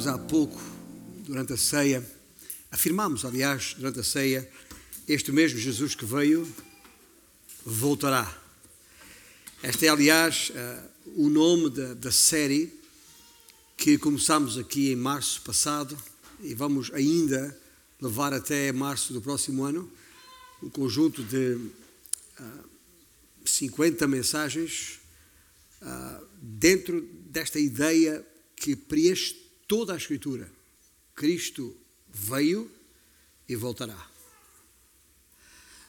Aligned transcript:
afirmámos 0.00 0.06
há 0.06 0.18
pouco, 0.18 0.60
durante 1.26 1.52
a 1.52 1.56
ceia, 1.56 2.04
afirmámos, 2.70 3.24
aliás, 3.24 3.74
durante 3.76 4.00
a 4.00 4.04
ceia, 4.04 4.48
este 5.06 5.30
mesmo 5.30 5.58
Jesus 5.58 5.94
que 5.94 6.06
veio 6.06 6.46
voltará. 7.64 8.26
Este 9.62 9.86
é, 9.86 9.88
aliás, 9.90 10.50
uh, 10.50 10.90
o 11.16 11.28
nome 11.28 11.70
da, 11.70 11.94
da 11.94 12.10
série 12.10 12.72
que 13.76 13.98
começámos 13.98 14.56
aqui 14.56 14.90
em 14.90 14.96
março 14.96 15.42
passado 15.42 15.98
e 16.40 16.54
vamos 16.54 16.90
ainda 16.94 17.56
levar 18.00 18.32
até 18.32 18.72
março 18.72 19.12
do 19.12 19.20
próximo 19.20 19.64
ano 19.64 19.90
um 20.62 20.70
conjunto 20.70 21.22
de 21.22 21.58
uh, 22.38 22.68
50 23.44 24.06
mensagens 24.08 24.98
uh, 25.82 26.24
dentro 26.40 27.02
desta 27.28 27.58
ideia 27.58 28.24
que 28.56 28.74
preenche 28.74 29.49
toda 29.70 29.94
a 29.94 29.96
Escritura. 29.96 30.50
Cristo 31.14 31.76
veio 32.12 32.68
e 33.48 33.54
voltará. 33.54 34.10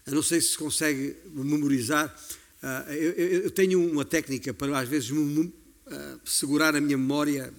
Eu 0.05 0.13
não 0.13 0.21
sei 0.21 0.39
se 0.39 0.55
consegue 0.55 1.17
memorizar. 1.33 2.15
Uh, 2.61 2.91
eu, 2.93 3.49
tenho 3.49 3.83
uma 3.83 4.05
técnica 4.05 4.53
para, 4.53 4.79
às 4.79 4.87
vezes, 4.87 5.09
uh, 5.09 5.51
segurar 6.23 6.75
a 6.75 6.79
minha 6.79 6.95
memória 6.95 7.51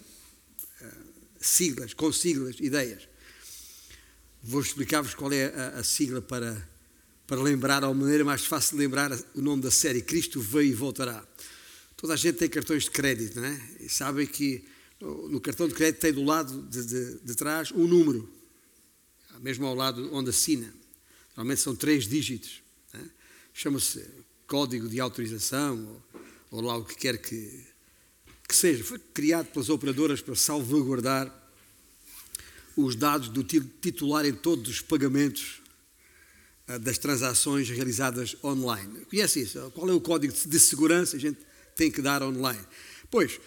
siglas, 1.40 1.92
com 1.92 2.12
siglas, 2.12 2.54
ideias. 2.60 3.08
Vou 4.44 4.60
explicar-vos 4.60 5.14
qual 5.14 5.32
é 5.32 5.46
a, 5.74 5.82
sigla 5.82 6.22
para, 6.22 6.68
para 7.26 7.42
lembrar, 7.42 7.82
a 7.82 7.92
maneira 7.92 8.24
mais 8.24 8.44
fácil 8.44 8.76
de 8.76 8.84
lembrar 8.84 9.12
o 9.34 9.40
nome 9.40 9.60
da 9.60 9.72
série, 9.72 10.00
Cristo 10.00 10.40
veio 10.40 10.70
e 10.70 10.74
voltará. 10.74 11.26
Toda 11.96 12.14
a 12.14 12.16
gente 12.16 12.38
tem 12.38 12.48
cartões 12.48 12.84
de 12.84 12.92
crédito, 12.92 13.40
não 13.40 13.46
é? 13.46 13.60
E 13.80 13.88
sabem 13.88 14.24
que 14.24 14.64
no 15.02 15.40
cartão 15.40 15.66
de 15.66 15.74
crédito 15.74 16.00
tem 16.00 16.12
do 16.12 16.22
lado 16.22 16.62
de, 16.62 16.84
de, 16.84 17.18
de 17.18 17.34
trás 17.34 17.72
um 17.72 17.86
número, 17.86 18.28
mesmo 19.40 19.66
ao 19.66 19.74
lado 19.74 20.08
onde 20.14 20.30
assina. 20.30 20.72
Normalmente 21.36 21.60
são 21.60 21.74
três 21.74 22.06
dígitos. 22.06 22.62
É? 22.94 23.00
Chama-se 23.52 24.06
código 24.46 24.88
de 24.88 25.00
autorização 25.00 26.02
ou, 26.50 26.58
ou 26.58 26.60
lá 26.60 26.76
o 26.76 26.84
que 26.84 26.94
quer 26.94 27.18
que, 27.18 27.64
que 28.46 28.54
seja, 28.54 28.84
foi 28.84 28.98
criado 28.98 29.46
pelas 29.46 29.68
operadoras 29.68 30.20
para 30.20 30.36
salvaguardar 30.36 31.42
os 32.76 32.94
dados 32.94 33.28
do 33.28 33.42
titular 33.42 34.24
em 34.24 34.32
todos 34.32 34.70
os 34.70 34.80
pagamentos 34.80 35.62
ah, 36.68 36.78
das 36.78 36.96
transações 36.96 37.68
realizadas 37.68 38.36
online. 38.44 39.04
Conhece 39.06 39.40
isso? 39.40 39.70
Qual 39.74 39.88
é 39.88 39.92
o 39.92 40.00
código 40.00 40.32
de 40.32 40.60
segurança 40.60 41.12
que 41.12 41.26
a 41.26 41.30
gente 41.30 41.40
tem 41.74 41.90
que 41.90 42.00
dar 42.00 42.22
online? 42.22 42.64
Pois, 43.10 43.40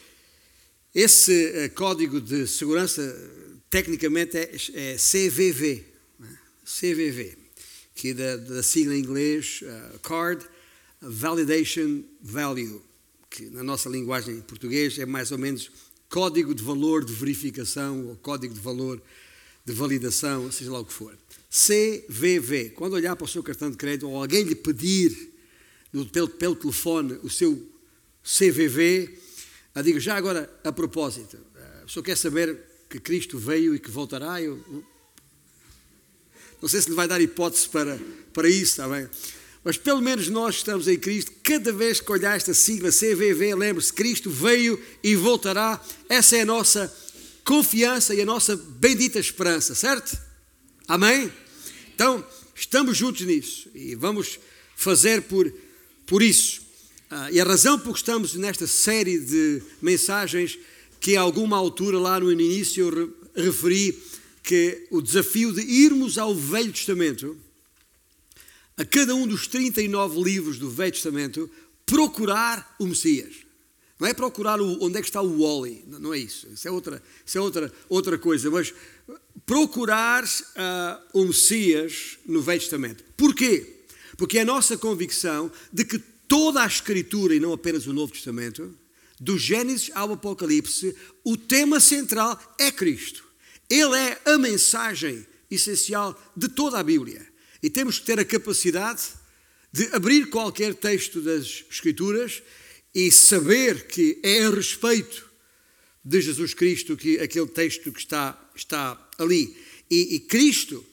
esse 0.96 1.54
ah, 1.66 1.70
código 1.70 2.20
de 2.20 2.48
segurança 2.48 3.04
tecnicamente 3.70 4.38
é, 4.38 4.56
é 4.74 4.96
CVV, 4.96 5.84
né? 6.18 6.40
CVV, 6.64 7.38
que 7.94 8.10
é 8.10 8.14
da, 8.14 8.38
da 8.38 8.64
sigla 8.64 8.96
em 8.96 9.00
inglês 9.00 9.62
uh, 9.64 10.00
Card 10.00 10.44
Validation 11.02 12.04
Value 12.22 12.82
que 13.36 13.50
na 13.50 13.62
nossa 13.62 13.90
linguagem 13.90 14.38
em 14.38 14.42
português 14.42 14.98
é 14.98 15.06
mais 15.06 15.30
ou 15.30 15.38
menos 15.38 15.70
código 16.08 16.56
de 16.56 16.64
valor 16.64 17.04
de 17.04 17.12
verificação 17.12 18.08
ou 18.08 18.16
código 18.16 18.54
de 18.54 18.62
valor 18.62 19.02
de 19.66 19.74
validação, 19.74 20.50
seja 20.50 20.72
lá 20.72 20.80
o 20.80 20.86
que 20.86 20.94
for. 20.94 21.18
CVV. 21.50 22.70
Quando 22.70 22.94
olhar 22.94 23.14
para 23.16 23.26
o 23.26 23.28
seu 23.28 23.44
cartão 23.44 23.70
de 23.70 23.76
crédito 23.76 24.08
ou 24.08 24.16
alguém 24.16 24.44
lhe 24.44 24.56
pedir 24.56 25.34
pelo, 25.92 26.30
pelo 26.30 26.56
telefone 26.56 27.20
o 27.24 27.30
seu 27.30 27.62
CVV, 28.24 29.20
a 29.76 29.82
digo 29.82 30.00
já 30.00 30.16
agora 30.16 30.50
a 30.64 30.72
propósito, 30.72 31.38
eh, 31.56 31.84
o 31.86 31.90
senhor 31.90 32.04
quer 32.04 32.18
saber 32.18 32.58
que 32.90 33.00
Cristo 33.00 33.38
veio 33.38 33.76
e 33.76 33.80
que 33.80 33.92
voltará? 33.92 34.42
Eu, 34.42 34.58
não 36.62 36.70
sei 36.70 36.82
se 36.82 36.90
lhe 36.90 36.96
vai 36.96 37.08
dar 37.08 37.22
hipótese 37.22 37.68
para, 37.70 38.00
para 38.34 38.50
isso, 38.50 38.82
está 38.82 38.88
bem? 38.88 39.08
Mas 39.64 39.78
pelo 39.78 40.02
menos 40.02 40.30
nós 40.30 40.56
estamos 40.56 40.88
em 40.88 40.98
Cristo. 40.98 41.32
Cada 41.44 41.74
vez 41.74 42.00
que 42.00 42.12
olhar 42.12 42.36
esta 42.36 42.54
sigla 42.54 42.90
CVV, 42.90 43.54
lembre-se: 43.56 43.92
Cristo 43.92 44.30
veio 44.30 44.82
e 45.04 45.16
voltará. 45.16 45.84
Essa 46.08 46.38
é 46.38 46.42
a 46.42 46.46
nossa 46.46 46.96
confiança 47.44 48.16
e 48.16 48.22
a 48.22 48.26
nossa 48.26 48.56
bendita 48.56 49.20
esperança, 49.20 49.76
certo? 49.76 50.18
Amém? 50.88 51.32
Então, 51.94 52.26
estamos 52.56 52.96
juntos 52.96 53.26
nisso 53.26 53.70
e 53.74 53.96
vamos 53.96 54.40
fazer 54.76 55.24
por, 55.24 55.52
por 56.06 56.22
isso. 56.22 56.65
Ah, 57.18 57.32
e 57.32 57.40
a 57.40 57.46
razão 57.46 57.80
por 57.80 57.94
que 57.94 58.00
estamos 58.00 58.34
nesta 58.34 58.68
série 58.68 59.18
de 59.18 59.64
mensagens, 59.82 60.60
que 61.00 61.16
a 61.16 61.22
alguma 61.22 61.56
altura 61.56 61.98
lá 61.98 62.20
no 62.20 62.30
início 62.30 62.90
eu 63.34 63.42
referi 63.42 63.98
que 64.44 64.86
o 64.92 65.02
desafio 65.02 65.54
de 65.54 65.62
irmos 65.62 66.18
ao 66.18 66.36
Velho 66.36 66.74
Testamento 66.74 67.38
a 68.76 68.84
cada 68.84 69.16
um 69.16 69.26
dos 69.26 69.48
39 69.48 70.22
livros 70.22 70.60
do 70.60 70.70
Velho 70.70 70.92
Testamento 70.92 71.50
procurar 71.86 72.76
o 72.78 72.86
Messias. 72.86 73.34
Não 73.98 74.10
é 74.10 74.14
procurar 74.14 74.60
o, 74.60 74.84
onde 74.84 74.98
é 74.98 75.02
que 75.02 75.08
está 75.08 75.22
o 75.22 75.40
Wally, 75.40 75.86
não 75.88 76.14
é 76.14 76.20
isso. 76.20 76.50
Isso 76.52 76.68
é 76.68 76.72
outra, 76.72 77.02
isso 77.26 77.38
é 77.38 77.40
outra, 77.40 77.72
outra 77.88 78.18
coisa. 78.18 78.52
Mas 78.52 78.74
procurar 79.46 80.26
uh, 80.26 81.02
o 81.14 81.24
Messias 81.24 82.18
no 82.26 82.42
Velho 82.42 82.60
Testamento. 82.60 83.06
Porquê? 83.16 83.86
Porque 84.18 84.38
é 84.38 84.42
a 84.42 84.46
nossa 84.46 84.78
convicção 84.78 85.50
de 85.72 85.86
que 85.86 86.15
toda 86.28 86.64
a 86.64 86.68
Escritura, 86.68 87.36
e 87.36 87.40
não 87.40 87.54
apenas 87.54 87.88
o 87.88 87.94
Novo 87.94 88.14
Testamento, 88.14 88.78
do 89.20 89.38
Gênesis 89.38 89.92
ao 89.94 90.14
Apocalipse, 90.14 90.96
o 91.24 91.38
tema 91.38 91.80
central 91.80 92.40
é 92.60 92.72
Cristo. 92.72 93.24
Ele 93.70 93.96
é 93.96 94.22
a 94.26 94.38
mensagem 94.38 95.26
essencial 95.50 96.20
de 96.36 96.50
toda 96.50 96.80
a 96.80 96.84
Bíblia. 96.84 97.26
E 97.62 97.70
temos 97.70 98.00
que 98.00 98.06
ter 98.06 98.20
a 98.20 98.26
capacidade 98.26 99.02
de 99.72 99.88
abrir 99.94 100.30
qualquer 100.30 100.74
texto 100.76 101.22
das 101.22 101.66
Escrituras 101.70 102.42
e 102.94 103.12
saber 103.12 103.88
que 103.88 104.20
é 104.24 104.46
a 104.46 104.50
respeito 104.50 105.30
de 106.04 106.22
Jesus 106.22 106.54
Cristo 106.54 106.96
que 106.96 107.20
aquele 107.20 107.48
texto 107.48 107.92
que 107.92 108.00
está, 108.00 108.52
está 108.56 109.10
ali. 109.18 109.58
E, 109.90 110.16
e 110.16 110.20
Cristo, 110.20 110.86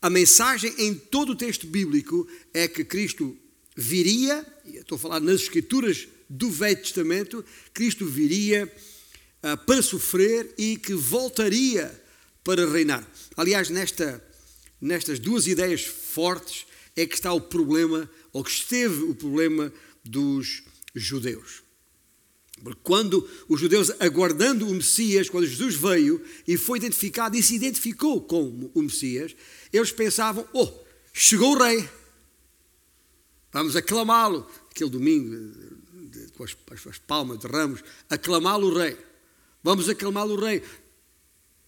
a 0.00 0.08
mensagem 0.08 0.74
em 0.78 0.94
todo 0.94 1.32
o 1.32 1.36
texto 1.36 1.66
bíblico 1.66 2.26
é 2.54 2.66
que 2.66 2.84
Cristo 2.84 3.36
viria, 3.76 4.44
estou 4.64 4.96
a 4.96 4.98
falar 4.98 5.20
nas 5.20 5.42
Escrituras 5.42 6.08
do 6.28 6.50
Velho 6.50 6.76
Testamento, 6.76 7.44
Cristo 7.74 8.06
viria 8.06 8.72
uh, 9.42 9.56
para 9.64 9.82
sofrer 9.82 10.54
e 10.56 10.76
que 10.76 10.94
voltaria 10.94 12.02
para 12.42 12.68
reinar. 12.68 13.06
Aliás, 13.36 13.70
nesta 13.70 14.24
nestas 14.80 15.18
duas 15.18 15.46
ideias 15.46 15.84
fortes 15.84 16.66
é 16.94 17.06
que 17.06 17.14
está 17.14 17.32
o 17.32 17.40
problema, 17.40 18.08
ou 18.32 18.42
que 18.42 18.50
esteve 18.50 19.02
o 19.04 19.14
problema 19.14 19.72
dos 20.04 20.62
judeus. 20.94 21.62
Porque 22.62 22.80
quando 22.82 23.28
os 23.48 23.60
judeus, 23.60 23.90
aguardando 24.00 24.66
o 24.66 24.74
Messias, 24.74 25.28
quando 25.28 25.46
Jesus 25.46 25.74
veio 25.74 26.22
e 26.48 26.56
foi 26.56 26.78
identificado 26.78 27.36
e 27.36 27.42
se 27.42 27.54
identificou 27.54 28.22
com 28.22 28.70
o 28.72 28.82
Messias, 28.82 29.36
eles 29.70 29.92
pensavam: 29.92 30.48
oh, 30.54 30.72
chegou 31.12 31.54
o 31.54 31.58
rei, 31.62 31.86
vamos 33.56 33.76
aclamá-lo. 33.76 34.46
Aquele 34.70 34.90
domingo, 34.90 35.52
com 36.36 36.44
as, 36.44 36.56
as 36.86 36.98
palmas 36.98 37.38
de 37.38 37.46
ramos, 37.46 37.82
aclamá-lo 38.10 38.68
o 38.68 38.78
rei. 38.78 38.96
Vamos 39.62 39.88
aclamá-lo 39.88 40.34
o 40.34 40.40
rei 40.40 40.62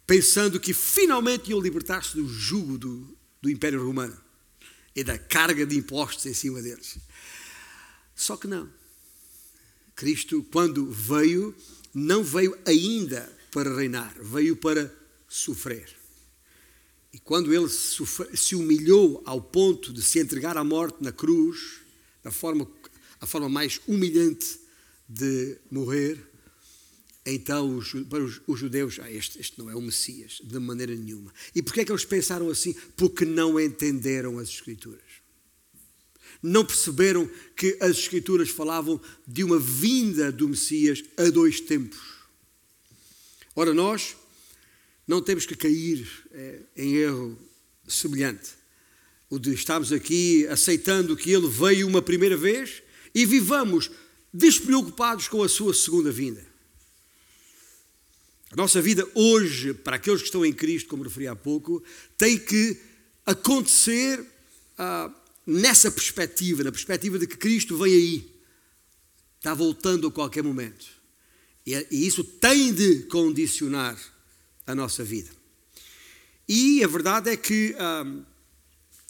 pensando 0.07 0.59
que 0.59 0.73
finalmente 0.73 1.51
iam 1.51 1.61
libertar-se 1.61 2.17
do 2.17 2.27
jugo 2.27 2.79
do, 2.79 3.19
do 3.43 3.51
Império 3.51 3.85
Romano 3.85 4.19
e 4.97 5.05
da 5.05 5.19
carga 5.19 5.67
de 5.67 5.77
impostos 5.77 6.25
em 6.25 6.33
cima 6.33 6.63
deles. 6.63 6.99
Só 8.15 8.37
que 8.37 8.47
não. 8.47 8.71
Cristo, 9.95 10.43
quando 10.51 10.91
veio, 10.91 11.55
não 11.93 12.25
veio 12.25 12.57
ainda 12.67 13.31
para 13.51 13.75
reinar, 13.75 14.15
veio 14.19 14.57
para 14.57 14.91
sofrer. 15.29 15.98
E 17.13 17.19
quando 17.19 17.53
ele 17.55 17.69
se 17.69 18.55
humilhou 18.55 19.23
ao 19.25 19.41
ponto 19.41 19.93
de 19.93 20.03
se 20.03 20.19
entregar 20.19 20.57
à 20.57 20.65
morte 20.65 21.03
na 21.03 21.13
cruz, 21.13 21.81
da 22.23 22.31
forma, 22.31 22.69
a 23.21 23.27
forma 23.27 23.49
mais 23.49 23.81
humilhante 23.87 24.61
de 25.09 25.57
morrer, 25.71 26.29
então, 27.31 27.77
os, 27.77 27.93
para 28.09 28.25
os, 28.25 28.41
os 28.47 28.59
judeus, 28.59 28.99
ah, 29.03 29.13
este, 29.13 29.39
este, 29.39 29.59
não 29.59 29.69
é 29.69 29.75
o 29.75 29.83
Messias, 29.83 30.41
de 30.43 30.59
maneira 30.59 30.95
nenhuma. 30.95 31.33
E 31.55 31.63
porquê 31.63 31.81
é 31.81 31.85
que 31.85 31.93
eles 31.93 32.05
pensaram 32.05 32.49
assim? 32.49 32.75
Porque 32.97 33.27
não 33.27 33.61
entenderam 33.61 34.39
as 34.39 34.49
Escrituras. 34.49 35.03
Não 36.43 36.65
perceberam 36.65 37.31
que 37.55 37.77
as 37.81 37.99
Escrituras 37.99 38.49
falavam 38.49 38.99
de 39.27 39.45
uma 39.45 39.59
vinda 39.59 40.33
do 40.33 40.49
Messias 40.49 41.05
a 41.19 41.29
dois 41.29 41.61
tempos. 41.61 42.01
Ora, 43.55 43.75
nós 43.75 44.17
não 45.09 45.23
temos 45.23 45.47
que 45.47 45.57
cair 45.57 46.07
é, 46.33 46.61
em 46.77 46.97
erro 46.97 47.39
semelhante. 47.89 48.51
O 49.31 49.39
de 49.39 49.55
estarmos 49.55 49.91
aqui 49.91 50.47
aceitando 50.49 51.17
que 51.17 51.33
Ele 51.33 51.49
veio 51.49 51.89
uma 51.89 52.03
primeira 52.03 52.37
vez 52.37 52.83
e 53.15 53.25
vivamos 53.25 53.91
despreocupados 54.33 55.27
com 55.27 55.43
a 55.43 55.49
sua 55.49 55.73
segunda 55.73 56.13
vinda. 56.13 56.47
A 58.51 58.57
nossa 58.57 58.83
vida 58.83 59.09
hoje, 59.15 59.73
para 59.73 59.97
aqueles 59.97 60.21
que 60.21 60.29
estão 60.29 60.45
em 60.45 60.53
Cristo, 60.53 60.89
como 60.91 61.03
referi 61.03 61.27
há 61.27 61.35
pouco, 61.35 61.83
tem 62.17 62.39
que 62.39 62.79
acontecer 63.25 64.25
ah, 64.77 65.11
nessa 65.47 65.91
perspectiva, 65.91 66.63
na 66.63 66.73
perspectiva 66.73 67.19
de 67.19 67.27
que 67.27 67.37
Cristo 67.37 67.79
vem 67.79 67.95
aí, 67.95 68.35
está 69.39 69.55
voltando 69.55 70.07
a 70.07 70.13
qualquer 70.13 70.43
momento. 70.43 70.87
E, 71.67 71.75
e 71.91 72.07
isso 72.07 72.23
tem 72.23 72.73
de 72.73 73.05
condicionar 73.05 73.99
a 74.69 74.75
nossa 74.75 75.03
vida. 75.03 75.31
E 76.47 76.85
a 76.85 76.87
verdade 76.87 77.31
é 77.31 77.37
que 77.37 77.75
ah, 77.79 78.07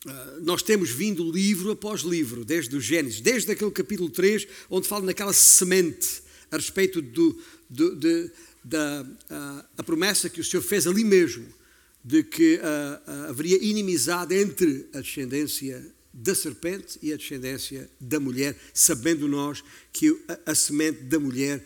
ah, 0.07 0.39
nós 0.41 0.63
temos 0.63 0.91
vindo 0.91 1.31
livro 1.31 1.73
após 1.73 2.03
livro, 2.03 2.45
desde 2.45 2.75
o 2.77 2.81
Gênesis, 2.81 3.21
desde 3.21 3.51
aquele 3.51 3.73
capítulo 3.73 4.09
3, 4.09 4.47
onde 4.71 4.87
fala 4.87 5.05
naquela 5.05 5.33
semente 5.33 6.23
a 6.51 6.57
respeito 6.57 7.03
do, 7.03 7.37
do, 7.69 7.97
de, 7.97 8.31
da 8.65 9.05
a, 9.29 9.65
a, 9.79 9.83
promessa 9.83 10.31
que 10.31 10.41
o 10.41 10.45
Senhor 10.45 10.63
fez 10.63 10.87
ali 10.87 11.05
mesmo, 11.05 11.47
de 12.05 12.23
que 12.23 12.61
haveria 13.29 13.63
inimizade 13.63 14.35
entre 14.35 14.89
a 14.95 15.01
descendência 15.01 15.85
da 16.15 16.35
serpente 16.35 16.99
e 17.03 17.13
a 17.13 17.17
descendência 17.17 17.91
da 18.01 18.21
mulher, 18.21 18.57
sabendo 18.73 19.27
nós 19.27 19.63
que 19.93 20.17
a, 20.29 20.53
a 20.53 20.55
semente 20.55 21.03
da 21.03 21.19
mulher 21.19 21.65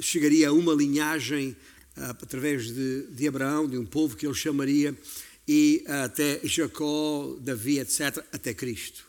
chegaria 0.00 0.48
a 0.48 0.52
uma 0.52 0.72
linhagem 0.72 1.54
através 1.96 2.66
de, 2.66 3.06
de, 3.08 3.28
Abraão, 3.28 3.68
de 3.68 3.78
um 3.78 3.86
povo 3.86 4.16
que 4.16 4.26
ele 4.26 4.34
chamaria, 4.34 4.96
e 5.46 5.84
até 5.86 6.40
Jacó, 6.44 7.36
Davi, 7.40 7.78
etc., 7.78 8.24
até 8.32 8.54
Cristo. 8.54 9.04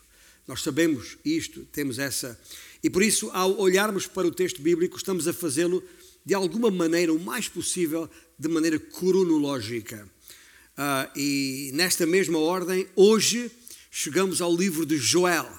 Nós 0.47 0.61
sabemos 0.61 1.17
isto, 1.25 1.65
temos 1.71 1.97
essa. 1.97 2.39
E 2.83 2.89
por 2.89 3.01
isso, 3.01 3.31
ao 3.33 3.59
olharmos 3.59 4.05
para 4.05 4.27
o 4.27 4.31
texto 4.31 4.61
bíblico, 4.61 4.97
estamos 4.97 5.27
a 5.27 5.33
fazê-lo 5.33 5.83
de 6.25 6.33
alguma 6.33 6.69
maneira, 6.69 7.13
o 7.13 7.19
mais 7.19 7.47
possível, 7.47 8.09
de 8.37 8.47
maneira 8.47 8.77
cronológica. 8.77 10.07
e 11.15 11.71
nesta 11.73 12.05
mesma 12.05 12.37
ordem, 12.37 12.87
hoje 12.95 13.49
chegamos 13.89 14.41
ao 14.41 14.55
livro 14.55 14.85
de 14.85 14.97
Joel. 14.97 15.49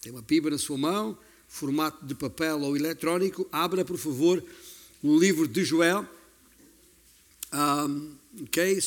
Tem 0.00 0.10
uma 0.10 0.22
piba 0.22 0.48
na 0.48 0.58
sua 0.58 0.78
mão, 0.78 1.18
formato 1.46 2.06
de 2.06 2.14
papel 2.14 2.60
ou 2.62 2.76
eletrónico. 2.76 3.46
Abra, 3.52 3.84
por 3.84 3.98
favor, 3.98 4.42
o 5.02 5.18
livro 5.18 5.46
de 5.46 5.62
Joel. 5.64 6.08
Um, 7.52 8.16
okay? 8.42 8.78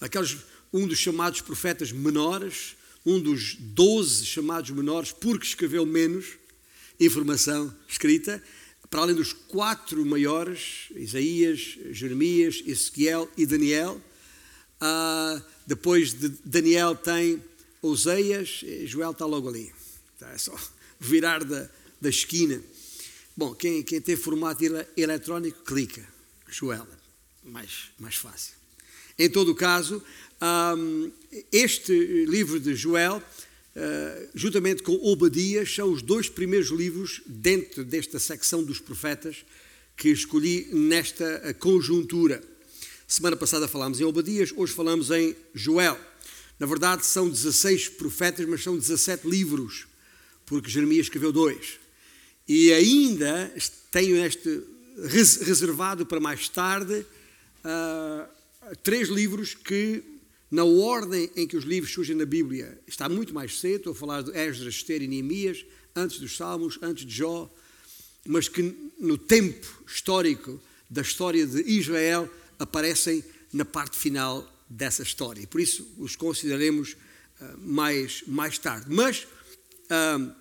Aqueles, 0.00 0.38
um 0.72 0.86
dos 0.86 0.98
chamados 0.98 1.40
profetas 1.40 1.92
menores, 1.92 2.76
um 3.04 3.20
dos 3.20 3.54
doze 3.54 4.26
chamados 4.26 4.70
menores, 4.70 5.12
porque 5.12 5.46
escreveu 5.46 5.86
menos 5.86 6.36
informação 6.98 7.74
escrita, 7.88 8.42
para 8.90 9.02
além 9.02 9.14
dos 9.14 9.32
quatro 9.32 10.04
maiores, 10.04 10.88
Isaías, 10.94 11.78
Jeremias, 11.90 12.62
Ezequiel 12.66 13.30
e 13.36 13.44
Daniel. 13.44 14.00
Uh, 14.80 15.42
depois 15.66 16.12
de 16.12 16.28
Daniel 16.44 16.94
tem 16.94 17.42
Oseias, 17.82 18.64
Joel 18.84 19.12
está 19.12 19.24
logo 19.24 19.48
ali. 19.48 19.72
É 20.20 20.38
só 20.38 20.56
virar 20.98 21.44
da, 21.44 21.68
da 22.00 22.08
esquina. 22.08 22.62
Bom, 23.36 23.54
quem, 23.54 23.82
quem 23.82 24.00
tem 24.00 24.16
formato 24.16 24.64
eletrónico, 24.96 25.62
clica. 25.62 26.06
Joel, 26.48 26.86
mais, 27.46 27.90
mais 27.98 28.16
fácil. 28.16 28.54
Em 29.18 29.30
todo 29.30 29.54
caso, 29.54 30.02
um, 30.76 31.10
este 31.50 32.26
livro 32.26 32.60
de 32.60 32.74
Joel, 32.74 33.16
uh, 33.16 34.28
juntamente 34.34 34.82
com 34.82 34.94
Obadias, 34.94 35.74
são 35.74 35.90
os 35.90 36.02
dois 36.02 36.28
primeiros 36.28 36.68
livros 36.68 37.22
dentro 37.26 37.84
desta 37.84 38.18
secção 38.18 38.62
dos 38.62 38.78
profetas 38.78 39.44
que 39.96 40.10
escolhi 40.10 40.68
nesta 40.72 41.54
conjuntura. 41.54 42.42
Semana 43.08 43.36
passada 43.36 43.68
falámos 43.68 44.00
em 44.00 44.04
Obadias, 44.04 44.52
hoje 44.54 44.74
falamos 44.74 45.10
em 45.10 45.34
Joel. 45.54 45.98
Na 46.58 46.66
verdade, 46.66 47.06
são 47.06 47.28
16 47.28 47.90
profetas, 47.90 48.46
mas 48.46 48.62
são 48.62 48.76
17 48.76 49.26
livros, 49.28 49.86
porque 50.44 50.68
Jeremias 50.68 51.06
escreveu 51.06 51.32
dois. 51.32 51.78
E 52.48 52.72
ainda 52.72 53.52
tenho 53.90 54.24
este 54.24 54.62
reservado 55.04 56.04
para 56.04 56.20
mais 56.20 56.48
tarde 56.48 57.06
uh, 57.66 58.76
três 58.82 59.08
livros 59.08 59.54
que, 59.54 60.02
na 60.50 60.64
ordem 60.64 61.30
em 61.36 61.46
que 61.46 61.56
os 61.56 61.64
livros 61.64 61.92
surgem 61.92 62.14
na 62.14 62.24
Bíblia, 62.24 62.80
está 62.86 63.08
muito 63.08 63.34
mais 63.34 63.58
cedo. 63.58 63.76
Estou 63.76 63.92
a 63.92 63.96
falar 63.96 64.22
de 64.22 64.30
Esdras, 64.30 64.74
Esther 64.74 65.02
e 65.02 65.08
Neemias, 65.08 65.64
antes 65.94 66.18
dos 66.18 66.36
Salmos, 66.36 66.78
antes 66.80 67.04
de 67.04 67.14
Jó, 67.14 67.52
mas 68.26 68.48
que 68.48 68.74
no 68.98 69.18
tempo 69.18 69.66
histórico 69.86 70.60
da 70.88 71.02
história 71.02 71.46
de 71.46 71.62
Israel 71.62 72.30
aparecem 72.58 73.24
na 73.52 73.64
parte 73.64 73.96
final 73.96 74.52
dessa 74.68 75.02
história. 75.02 75.42
E 75.42 75.46
por 75.46 75.60
isso 75.60 75.86
os 75.98 76.16
consideraremos 76.16 76.92
uh, 77.40 77.58
mais, 77.58 78.22
mais 78.26 78.58
tarde. 78.58 78.86
Mas, 78.88 79.26
uh, 79.90 80.32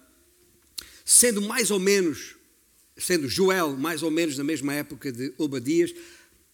sendo 1.03 1.41
mais 1.41 1.71
ou 1.71 1.79
menos, 1.79 2.35
sendo 2.97 3.27
Joel 3.27 3.75
mais 3.75 4.03
ou 4.03 4.11
menos 4.11 4.37
na 4.37 4.43
mesma 4.43 4.73
época 4.73 5.11
de 5.11 5.33
Obadias, 5.37 5.93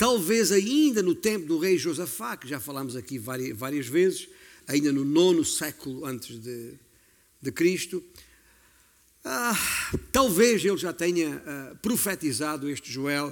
talvez 0.01 0.51
ainda 0.51 1.03
no 1.03 1.13
tempo 1.13 1.45
do 1.45 1.59
rei 1.59 1.77
Josafá, 1.77 2.35
que 2.35 2.47
já 2.47 2.59
falámos 2.59 2.95
aqui 2.95 3.19
várias, 3.19 3.55
várias 3.55 3.85
vezes, 3.85 4.27
ainda 4.67 4.91
no 4.91 5.05
nono 5.05 5.45
século 5.45 6.07
antes 6.07 6.39
de, 6.41 6.73
de 7.39 7.51
Cristo, 7.51 8.03
ah, 9.23 9.55
talvez 10.11 10.65
ele 10.65 10.77
já 10.77 10.91
tenha 10.91 11.35
uh, 11.35 11.75
profetizado 11.83 12.67
este 12.67 12.91
Joel 12.91 13.31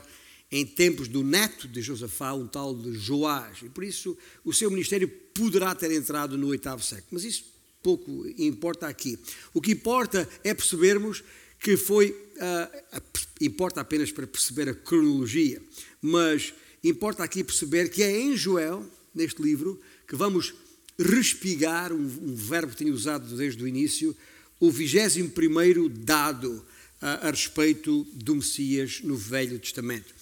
em 0.52 0.64
tempos 0.64 1.08
do 1.08 1.24
neto 1.24 1.68
de 1.68 1.82
Josafá, 1.82 2.34
um 2.34 2.46
tal 2.46 2.76
de 2.76 2.94
Joás. 3.00 3.64
E 3.64 3.70
por 3.70 3.84
isso 3.84 4.16
o 4.46 4.54
seu 4.54 4.70
ministério 4.70 5.08
poderá 5.34 5.74
ter 5.74 5.92
entrado 5.92 6.38
no 6.38 6.50
oitavo 6.50 6.84
século. 6.84 7.08
Mas 7.14 7.24
isso 7.24 7.46
pouco 7.82 8.28
importa 8.38 8.88
aqui. 8.88 9.18
O 9.56 9.60
que 9.60 9.72
importa 9.72 10.30
é 10.44 10.54
percebermos 10.54 11.24
que 11.60 11.76
foi. 11.76 12.12
Uh, 12.12 13.30
importa 13.42 13.82
apenas 13.82 14.12
para 14.12 14.28
perceber 14.28 14.70
a 14.70 14.74
cronologia, 14.74 15.62
mas 16.02 16.54
importa 16.84 17.24
aqui 17.24 17.44
perceber 17.44 17.90
que 17.90 18.04
é 18.04 18.20
em 18.20 18.36
Joel, 18.36 18.86
neste 19.14 19.42
livro, 19.42 19.80
que 20.08 20.16
vamos 20.16 20.54
respigar 20.98 21.94
um, 21.94 22.02
um 22.02 22.36
verbo 22.36 22.72
que 22.72 22.78
tenho 22.78 22.94
usado 22.94 23.36
desde 23.36 23.64
o 23.64 23.68
início, 23.68 24.16
o 24.60 24.70
vigésimo 24.70 25.30
primeiro 25.30 25.88
dado 25.88 26.54
uh, 27.02 27.28
a 27.28 27.32
respeito 27.32 28.06
do 28.14 28.36
Messias 28.36 29.00
no 29.02 29.16
Velho 29.16 29.58
Testamento. 29.60 30.14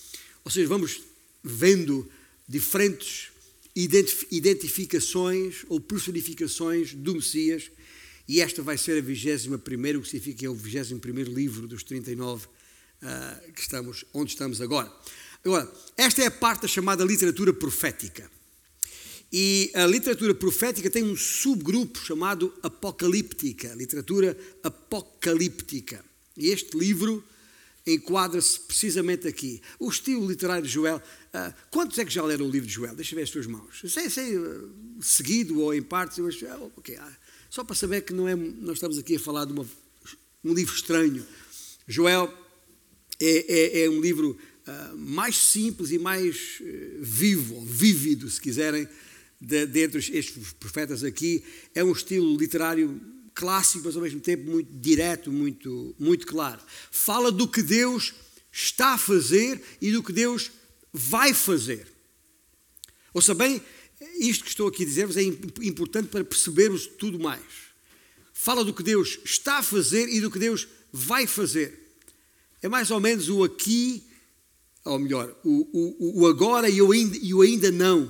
Ou 0.43 0.51
seja, 0.51 0.67
vamos 0.67 1.01
vendo 1.43 2.07
diferentes 2.47 3.29
identificações 3.75 5.65
ou 5.67 5.79
personificações 5.79 6.93
do 6.93 7.15
Messias, 7.15 7.69
e 8.27 8.41
esta 8.41 8.61
vai 8.61 8.77
ser 8.77 8.97
a 8.97 9.01
21 9.01 9.57
primeira, 9.59 9.97
o 9.97 10.01
que 10.01 10.09
significa 10.09 10.39
que 10.39 10.45
é 10.45 10.49
o 10.49 10.55
21 10.55 10.99
primeiro 10.99 11.33
livro 11.33 11.67
dos 11.67 11.83
39 11.83 12.45
uh, 12.45 12.49
ah, 13.01 13.41
que 13.55 13.61
estamos, 13.61 14.03
onde 14.13 14.31
estamos 14.31 14.61
agora. 14.61 14.91
Agora, 15.47 15.71
esta 15.95 16.21
é 16.21 16.25
a 16.25 16.31
parte 16.31 16.63
da 16.63 16.67
chamada 16.67 17.05
literatura 17.05 17.53
profética. 17.53 18.29
E 19.31 19.71
a 19.73 19.85
literatura 19.85 20.35
profética 20.35 20.89
tem 20.89 21.03
um 21.03 21.15
subgrupo 21.15 21.97
chamado 21.99 22.53
apocalíptica, 22.61 23.73
literatura 23.73 24.37
apocalíptica. 24.61 26.03
E 26.35 26.47
este 26.49 26.77
livro 26.77 27.23
enquadra-se 27.85 28.59
precisamente 28.59 29.25
aqui. 29.25 29.61
O 29.79 29.89
estilo 29.89 30.27
literário 30.27 30.63
de 30.63 30.69
Joel. 30.69 30.97
Uh, 30.97 31.53
quantos 31.71 31.97
é 31.97 32.03
que 32.03 32.13
já 32.13 32.25
leram 32.25 32.45
o 32.45 32.51
livro 32.51 32.67
de 32.67 32.73
Joel? 32.73 32.93
Deixa 32.93 33.13
eu 33.13 33.15
ver 33.15 33.23
as 33.23 33.29
tuas 33.29 33.47
mãos. 33.47 33.81
Sei, 33.87 34.09
sei, 34.09 34.37
uh, 34.37 34.69
seguido 34.99 35.61
ou 35.61 35.73
em 35.73 35.81
partes, 35.81 36.17
mas 36.17 36.41
uh, 36.41 36.73
okay, 36.75 36.97
só 37.49 37.63
para 37.63 37.73
saber 37.73 38.01
que 38.01 38.11
não 38.11 38.27
é, 38.27 38.35
nós 38.35 38.73
estamos 38.73 38.97
aqui 38.97 39.15
a 39.15 39.19
falar 39.19 39.45
de 39.45 39.53
uma, 39.53 39.65
um 40.43 40.53
livro 40.53 40.75
estranho. 40.75 41.25
Joel 41.87 42.33
é, 43.17 43.79
é, 43.79 43.85
é 43.85 43.89
um 43.89 44.01
livro 44.01 44.37
mais 44.95 45.37
simples 45.37 45.91
e 45.91 45.99
mais 45.99 46.61
vivo, 46.99 47.63
vívido, 47.65 48.29
se 48.29 48.41
quiserem, 48.41 48.87
de, 49.39 49.65
dentre 49.65 49.99
estes 49.99 50.53
profetas 50.53 51.03
aqui. 51.03 51.43
É 51.73 51.83
um 51.83 51.91
estilo 51.91 52.35
literário 52.35 52.99
clássico, 53.33 53.85
mas 53.85 53.95
ao 53.95 54.01
mesmo 54.01 54.19
tempo 54.19 54.49
muito 54.49 54.71
direto, 54.71 55.31
muito, 55.31 55.95
muito 55.99 56.25
claro. 56.25 56.59
Fala 56.91 57.31
do 57.31 57.47
que 57.47 57.61
Deus 57.61 58.13
está 58.51 58.93
a 58.93 58.97
fazer 58.97 59.61
e 59.79 59.91
do 59.91 60.01
que 60.01 60.11
Deus 60.11 60.51
vai 60.91 61.33
fazer. 61.33 61.87
Ouça 63.13 63.33
bem, 63.33 63.61
isto 64.19 64.43
que 64.43 64.49
estou 64.49 64.67
aqui 64.67 64.83
a 64.83 64.85
dizer-vos 64.85 65.17
é 65.17 65.23
importante 65.23 66.07
para 66.07 66.23
percebermos 66.23 66.87
tudo 66.87 67.19
mais. 67.19 67.43
Fala 68.33 68.63
do 68.63 68.73
que 68.73 68.83
Deus 68.83 69.19
está 69.23 69.57
a 69.57 69.63
fazer 69.63 70.09
e 70.09 70.19
do 70.19 70.31
que 70.31 70.39
Deus 70.39 70.67
vai 70.91 71.27
fazer. 71.27 71.97
É 72.61 72.67
mais 72.67 72.89
ou 72.89 72.99
menos 72.99 73.29
o 73.29 73.43
aqui, 73.43 74.03
ou 74.87 74.99
melhor, 74.99 75.35
o, 75.43 75.67
o, 75.73 76.21
o 76.21 76.27
agora 76.27 76.69
e 76.69 76.81
o 76.81 76.91
ainda, 76.91 77.17
e 77.21 77.33
o 77.33 77.41
ainda 77.41 77.71
não, 77.71 78.09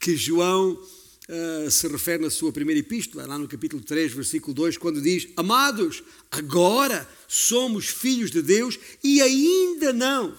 que 0.00 0.16
João 0.16 0.72
uh, 0.72 1.70
se 1.70 1.86
refere 1.88 2.22
na 2.22 2.30
sua 2.30 2.52
primeira 2.52 2.80
epístola, 2.80 3.26
lá 3.26 3.38
no 3.38 3.48
capítulo 3.48 3.82
3, 3.82 4.12
versículo 4.12 4.52
2, 4.54 4.76
quando 4.76 5.00
diz: 5.00 5.28
Amados, 5.36 6.02
agora 6.30 7.08
somos 7.28 7.88
filhos 7.88 8.30
de 8.30 8.42
Deus 8.42 8.78
e 9.02 9.22
ainda 9.22 9.92
não 9.92 10.36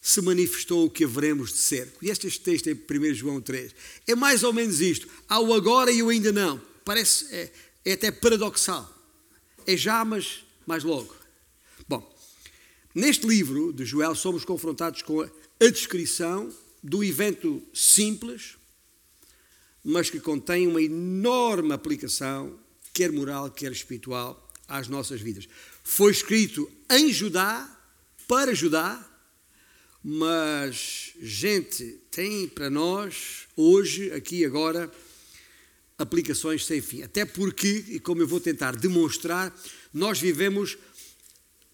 se 0.00 0.20
manifestou 0.22 0.86
o 0.86 0.90
que 0.90 1.04
haveremos 1.04 1.52
de 1.52 1.58
ser. 1.58 1.92
Conhece 1.98 2.26
este 2.26 2.40
texto 2.40 2.68
em 2.68 2.74
1 2.74 3.14
João 3.14 3.40
3? 3.40 3.74
É 4.06 4.14
mais 4.14 4.42
ou 4.42 4.52
menos 4.52 4.80
isto. 4.80 5.06
Há 5.28 5.38
o 5.40 5.52
agora 5.52 5.92
e 5.92 6.02
o 6.02 6.08
ainda 6.08 6.32
não. 6.32 6.60
Parece, 6.84 7.26
é, 7.34 7.52
é 7.84 7.92
até 7.92 8.10
paradoxal. 8.10 8.88
É 9.66 9.76
já, 9.76 10.04
mas 10.04 10.42
mais 10.66 10.84
logo. 10.84 11.19
Neste 12.94 13.26
livro 13.26 13.72
de 13.72 13.84
Joel 13.84 14.14
somos 14.14 14.44
confrontados 14.44 15.02
com 15.02 15.20
a, 15.20 15.30
a 15.60 15.70
descrição 15.70 16.52
do 16.82 17.04
evento 17.04 17.62
simples, 17.72 18.56
mas 19.84 20.10
que 20.10 20.18
contém 20.18 20.66
uma 20.66 20.82
enorme 20.82 21.72
aplicação, 21.72 22.58
quer 22.92 23.12
moral, 23.12 23.50
quer 23.50 23.70
espiritual, 23.70 24.48
às 24.66 24.88
nossas 24.88 25.20
vidas. 25.20 25.48
Foi 25.84 26.10
escrito 26.10 26.70
em 26.90 27.12
Judá, 27.12 27.78
para 28.26 28.54
Judá, 28.54 29.06
mas, 30.02 31.12
gente, 31.20 32.00
tem 32.10 32.48
para 32.48 32.70
nós, 32.70 33.46
hoje, 33.56 34.10
aqui 34.12 34.44
agora, 34.44 34.90
aplicações 35.98 36.64
sem 36.64 36.80
fim. 36.80 37.02
Até 37.02 37.24
porque, 37.24 37.84
e 37.88 38.00
como 38.00 38.22
eu 38.22 38.26
vou 38.26 38.40
tentar 38.40 38.74
demonstrar, 38.74 39.54
nós 39.92 40.18
vivemos 40.18 40.78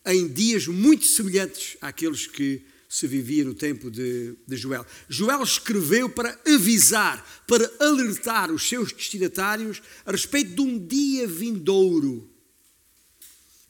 em 0.06 0.28
dias 0.28 0.66
muito 0.66 1.04
semelhantes 1.04 1.76
àqueles 1.80 2.26
que 2.26 2.62
se 2.88 3.06
vivia 3.06 3.44
no 3.44 3.54
tempo 3.54 3.90
de, 3.90 4.34
de 4.46 4.56
Joel. 4.56 4.86
Joel 5.08 5.42
escreveu 5.42 6.08
para 6.08 6.38
avisar, 6.46 7.44
para 7.46 7.70
alertar 7.80 8.52
os 8.52 8.68
seus 8.68 8.92
destinatários 8.92 9.82
a 10.04 10.12
respeito 10.12 10.54
de 10.54 10.60
um 10.60 10.78
dia 10.78 11.26
vindouro, 11.26 12.30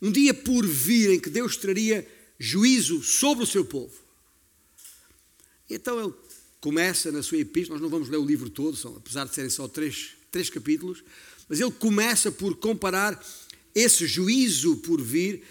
um 0.00 0.12
dia 0.12 0.34
por 0.34 0.64
vir 0.66 1.10
em 1.10 1.18
que 1.18 1.30
Deus 1.30 1.56
traria 1.56 2.06
juízo 2.38 3.02
sobre 3.02 3.44
o 3.44 3.46
seu 3.46 3.64
povo. 3.64 3.94
Então 5.68 5.98
ele 5.98 6.14
começa 6.60 7.10
na 7.10 7.22
sua 7.22 7.38
epístola, 7.38 7.78
nós 7.78 7.82
não 7.82 7.90
vamos 7.90 8.08
ler 8.08 8.18
o 8.18 8.26
livro 8.26 8.50
todo, 8.50 8.76
são, 8.76 8.96
apesar 8.96 9.24
de 9.24 9.34
serem 9.34 9.50
só 9.50 9.66
três, 9.66 10.10
três 10.30 10.50
capítulos, 10.50 11.02
mas 11.48 11.60
ele 11.60 11.72
começa 11.72 12.30
por 12.30 12.56
comparar 12.56 13.24
esse 13.74 14.06
juízo 14.06 14.76
por 14.78 15.00
vir, 15.00 15.42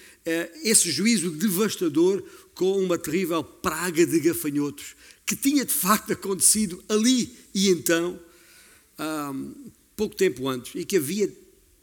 esse 0.63 0.91
juízo 0.91 1.29
devastador, 1.31 2.23
com 2.53 2.79
uma 2.79 2.97
terrível 2.97 3.43
praga 3.43 4.05
de 4.05 4.19
gafanhotos, 4.19 4.95
que 5.25 5.35
tinha 5.35 5.65
de 5.65 5.73
facto 5.73 6.13
acontecido 6.13 6.83
ali 6.89 7.35
e 7.53 7.69
então, 7.69 8.19
pouco 9.95 10.15
tempo 10.15 10.47
antes, 10.47 10.73
e 10.75 10.85
que 10.85 10.97
havia 10.97 11.31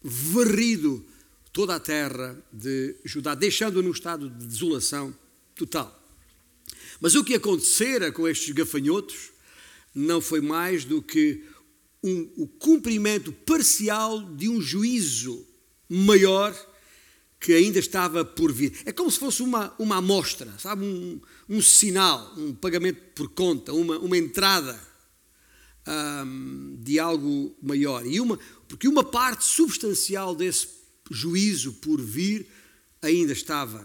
varrido 0.02 1.04
toda 1.52 1.76
a 1.76 1.80
terra 1.80 2.36
de 2.52 2.96
Judá, 3.04 3.34
deixando-a 3.34 3.82
num 3.82 3.90
estado 3.90 4.28
de 4.30 4.46
desolação 4.46 5.14
total. 5.54 5.98
Mas 7.00 7.14
o 7.14 7.24
que 7.24 7.34
acontecera 7.34 8.10
com 8.10 8.26
estes 8.26 8.50
gafanhotos 8.54 9.30
não 9.94 10.20
foi 10.20 10.40
mais 10.40 10.84
do 10.84 11.02
que 11.02 11.44
um, 12.02 12.28
o 12.36 12.46
cumprimento 12.46 13.32
parcial 13.32 14.22
de 14.34 14.48
um 14.48 14.60
juízo 14.60 15.46
maior 15.88 16.54
que 17.42 17.52
ainda 17.52 17.80
estava 17.80 18.24
por 18.24 18.52
vir. 18.52 18.72
É 18.84 18.92
como 18.92 19.10
se 19.10 19.18
fosse 19.18 19.42
uma, 19.42 19.74
uma 19.76 19.96
amostra, 19.96 20.54
sabe? 20.58 20.84
Um, 20.84 21.20
um 21.48 21.60
sinal, 21.60 22.32
um 22.36 22.54
pagamento 22.54 23.00
por 23.16 23.28
conta, 23.30 23.72
uma, 23.72 23.98
uma 23.98 24.16
entrada 24.16 24.78
de 26.78 27.00
algo 27.00 27.52
maior. 27.60 28.06
E 28.06 28.20
uma, 28.20 28.38
porque 28.68 28.86
uma 28.86 29.02
parte 29.02 29.44
substancial 29.44 30.36
desse 30.36 30.68
juízo 31.10 31.72
por 31.74 32.00
vir 32.00 32.46
ainda 33.02 33.32
estava 33.32 33.84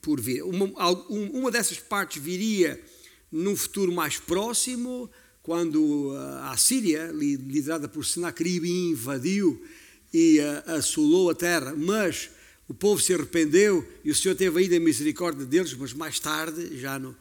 por 0.00 0.18
vir. 0.18 0.42
Uma, 0.44 0.64
uma 1.10 1.50
dessas 1.50 1.78
partes 1.78 2.22
viria 2.22 2.82
num 3.30 3.54
futuro 3.54 3.92
mais 3.92 4.18
próximo, 4.18 5.10
quando 5.42 6.14
a 6.44 6.56
Síria, 6.56 7.10
liderada 7.12 7.86
por 7.86 8.06
Senaqueribe, 8.06 8.70
invadiu 8.70 9.62
e 10.12 10.40
assolou 10.66 11.30
a 11.30 11.34
terra, 11.34 11.74
mas 11.76 12.30
o 12.68 12.74
povo 12.74 13.00
se 13.00 13.14
arrependeu 13.14 13.86
e 14.04 14.10
o 14.10 14.14
Senhor 14.14 14.34
teve 14.34 14.60
ainda 14.60 14.78
misericórdia 14.78 15.44
deles, 15.46 15.74
mas 15.74 15.92
mais 15.92 16.18
tarde, 16.20 16.78
já 16.78 16.98
no, 16.98 17.16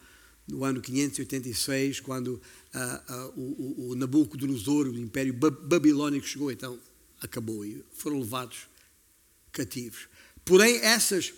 no 0.47 0.63
ano 0.63 0.81
586, 0.81 1.99
quando 2.01 2.41
o, 3.35 3.91
o, 3.91 3.95
Nabucodonosor, 3.95 4.87
o 4.87 4.97
Império 4.97 5.33
Babilónico 5.33 6.27
chegou, 6.27 6.51
então 6.51 6.77
acabou 7.21 7.65
e 7.65 7.83
foram 7.93 8.19
levados 8.19 8.67
cativos. 9.51 10.07
Porém, 10.43 10.77
essas 10.77 11.33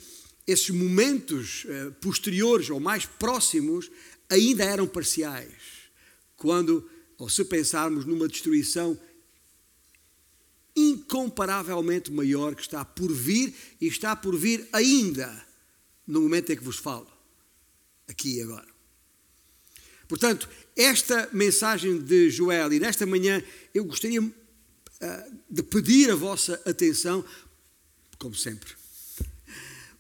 esses 0.46 0.70
momentos 0.70 1.66
eh, 1.68 1.92
posteriores 2.02 2.70
ou 2.70 2.80
mais 2.80 3.06
próximos 3.06 3.90
ainda 4.30 4.64
eram 4.64 4.86
parciais. 4.86 5.54
Quando, 6.36 6.88
ou 7.18 7.30
se 7.30 7.46
pensarmos 7.46 8.06
numa 8.06 8.28
destruição 8.28 8.98
incomparavelmente 10.76 12.12
maior 12.12 12.56
que 12.56 12.62
está 12.62 12.84
por 12.84 13.12
vir 13.12 13.54
e 13.80 13.88
está 13.88 14.16
por 14.16 14.36
vir 14.36 14.68
ainda 14.72 15.46
no 16.06 16.22
momento 16.22 16.52
em 16.52 16.58
que 16.58 16.64
vos 16.64 16.78
falo, 16.78 17.08
aqui 18.08 18.38
e 18.38 18.42
agora. 18.42 18.68
Portanto, 20.08 20.50
esta 20.76 21.30
mensagem 21.32 22.00
de 22.00 22.30
Joel 22.30 22.74
e 22.74 22.80
nesta 22.80 23.06
manhã 23.06 23.42
eu 23.74 23.86
gostaria 23.86 24.22
uh, 24.22 24.32
de 25.50 25.64
pedir 25.64 26.12
a 26.12 26.16
vossa 26.16 26.62
atenção, 26.66 27.24
como 28.18 28.36
sempre, 28.36 28.74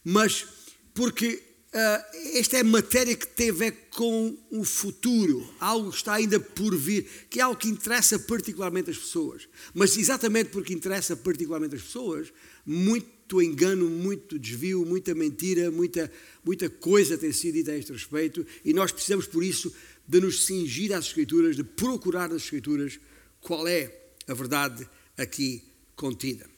mas 0.03 0.45
porque 0.93 1.41
uh, 1.73 2.37
esta 2.37 2.57
é 2.57 2.63
matéria 2.63 3.15
que 3.15 3.27
tem 3.27 3.49
a 3.49 3.53
ver 3.53 3.71
com 3.89 4.37
o 4.51 4.63
futuro, 4.63 5.47
algo 5.59 5.89
que 5.89 5.97
está 5.97 6.13
ainda 6.13 6.39
por 6.39 6.75
vir, 6.75 7.05
que 7.29 7.39
é 7.39 7.43
algo 7.43 7.59
que 7.59 7.67
interessa 7.67 8.19
particularmente 8.19 8.89
as 8.89 8.97
pessoas. 8.97 9.47
Mas 9.73 9.97
exatamente 9.97 10.49
porque 10.49 10.73
interessa 10.73 11.15
particularmente 11.15 11.75
as 11.75 11.81
pessoas, 11.81 12.31
muito 12.65 13.41
engano, 13.41 13.89
muito 13.89 14.37
desvio, 14.37 14.85
muita 14.85 15.13
mentira, 15.15 15.71
muita, 15.71 16.11
muita 16.43 16.69
coisa 16.69 17.17
tem 17.17 17.31
sido 17.31 17.55
dita 17.55 17.71
a 17.71 17.77
este 17.77 17.91
respeito, 17.91 18.45
e 18.63 18.73
nós 18.73 18.91
precisamos, 18.91 19.25
por 19.25 19.43
isso, 19.43 19.73
de 20.07 20.19
nos 20.19 20.45
cingir 20.45 20.93
às 20.93 21.05
Escrituras, 21.05 21.55
de 21.55 21.63
procurar 21.63 22.29
nas 22.29 22.43
Escrituras 22.43 22.99
qual 23.41 23.67
é 23.67 23.91
a 24.27 24.33
verdade 24.33 24.87
aqui 25.17 25.63
contida. 25.95 26.49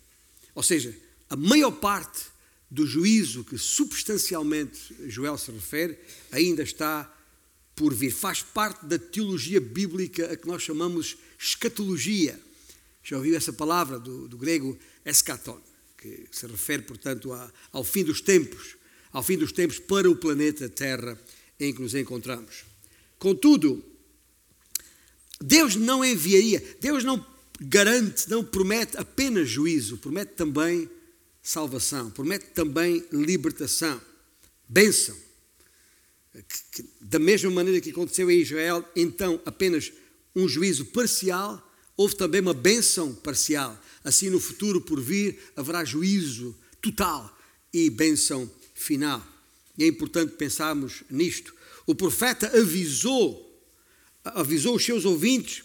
Ou 0.54 0.64
seja, 0.64 0.96
a 1.30 1.36
maior 1.36 1.72
parte 1.72 2.35
do 2.76 2.86
juízo 2.86 3.46
que 3.46 3.58
substancialmente 3.58 4.94
Joel 5.08 5.38
se 5.38 5.50
refere 5.50 5.98
ainda 6.30 6.62
está 6.62 7.10
por 7.74 7.94
vir. 7.94 8.12
Faz 8.12 8.42
parte 8.42 8.86
da 8.86 9.00
teologia 9.00 9.62
bíblica 9.62 10.34
a 10.34 10.36
que 10.36 10.46
nós 10.46 10.62
chamamos 10.62 11.16
escatologia. 11.40 12.38
Já 13.02 13.16
ouviu 13.16 13.38
essa 13.38 13.54
palavra 13.54 13.98
do, 13.98 14.28
do 14.28 14.38
grego 14.38 14.78
eschaton, 15.06 15.62
que 15.98 16.26
se 16.30 16.46
refere, 16.48 16.82
portanto, 16.82 17.32
a, 17.32 17.50
ao 17.72 17.84
fim 17.84 18.04
dos 18.04 18.20
tempos, 18.20 18.76
ao 19.14 19.24
fim 19.24 19.38
dos 19.38 19.54
tempos 19.54 19.80
para 19.80 20.12
o 20.12 20.16
planeta 20.16 20.68
Terra 20.68 21.18
em 21.58 21.74
que 21.74 21.82
nos 21.82 21.96
encontramos. 21.96 22.66
Contudo, 23.18 23.82
Deus 25.40 25.78
não 25.78 26.04
enviaria, 26.04 26.62
Deus 26.82 27.06
não 27.06 27.26
garante, 27.62 28.30
não 28.30 28.44
promete 28.44 28.98
apenas 28.98 29.48
juízo, 29.48 29.98
promete 29.98 30.34
também 30.34 30.90
salvação, 31.46 32.10
promete 32.10 32.48
também 32.48 33.06
libertação, 33.12 34.02
bênção. 34.68 35.16
Que, 36.34 36.82
que, 36.82 36.90
da 37.00 37.20
mesma 37.20 37.52
maneira 37.52 37.80
que 37.80 37.92
aconteceu 37.92 38.30
em 38.32 38.42
Israel, 38.42 38.84
então 38.96 39.40
apenas 39.46 39.94
um 40.36 40.48
juízo 40.48 40.86
parcial, 40.86 41.64
houve 41.96 42.16
também 42.16 42.42
uma 42.42 42.54
bênção 42.54 43.14
parcial. 43.14 43.80
Assim, 44.04 44.32
no 44.32 44.40
futuro 44.40 44.82
por 44.82 45.00
vir, 45.00 45.38
haverá 45.56 45.86
juízo 45.86 46.58
total 46.82 47.32
e 47.72 47.92
bênção 47.92 48.52
final. 48.74 49.24
E 49.78 49.84
é 49.84 49.88
importante 49.88 50.34
pensarmos 50.34 51.04
nisto. 51.12 51.54
O 51.86 51.94
profeta 51.94 52.58
avisou, 52.58 53.64
avisou 54.24 54.76
os 54.76 54.84
seus 54.84 55.06
ouvintes 55.06 55.64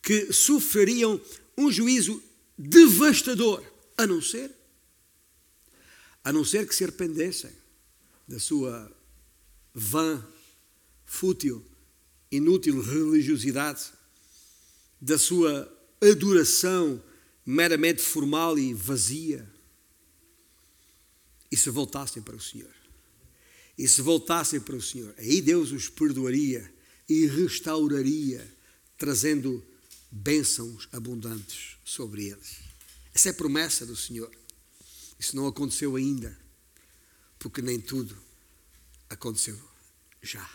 que 0.00 0.32
sofreriam 0.32 1.20
um 1.58 1.70
juízo 1.70 2.22
devastador, 2.56 3.60
a 3.98 4.06
não 4.06 4.22
ser 4.22 4.55
a 6.26 6.32
não 6.32 6.44
ser 6.44 6.66
que 6.66 6.74
se 6.74 6.82
arrependessem 6.82 7.52
da 8.26 8.40
sua 8.40 8.92
vã, 9.72 10.26
fútil, 11.04 11.64
inútil 12.32 12.82
religiosidade, 12.82 13.92
da 15.00 15.16
sua 15.16 15.72
adoração 16.00 17.00
meramente 17.44 18.02
formal 18.02 18.58
e 18.58 18.74
vazia, 18.74 19.48
e 21.48 21.56
se 21.56 21.70
voltassem 21.70 22.20
para 22.20 22.34
o 22.34 22.40
Senhor. 22.40 22.74
E 23.78 23.86
se 23.86 24.02
voltassem 24.02 24.58
para 24.58 24.74
o 24.74 24.82
Senhor, 24.82 25.14
aí 25.18 25.40
Deus 25.40 25.70
os 25.70 25.88
perdoaria 25.88 26.74
e 27.08 27.26
restauraria, 27.26 28.44
trazendo 28.98 29.64
bênçãos 30.10 30.88
abundantes 30.90 31.76
sobre 31.84 32.30
eles. 32.30 32.56
Essa 33.14 33.28
é 33.28 33.30
a 33.30 33.34
promessa 33.34 33.86
do 33.86 33.94
Senhor. 33.94 34.28
Isso 35.18 35.34
não 35.36 35.46
aconteceu 35.46 35.96
ainda, 35.96 36.36
porque 37.38 37.62
nem 37.62 37.80
tudo 37.80 38.16
aconteceu 39.08 39.58
já. 40.22 40.48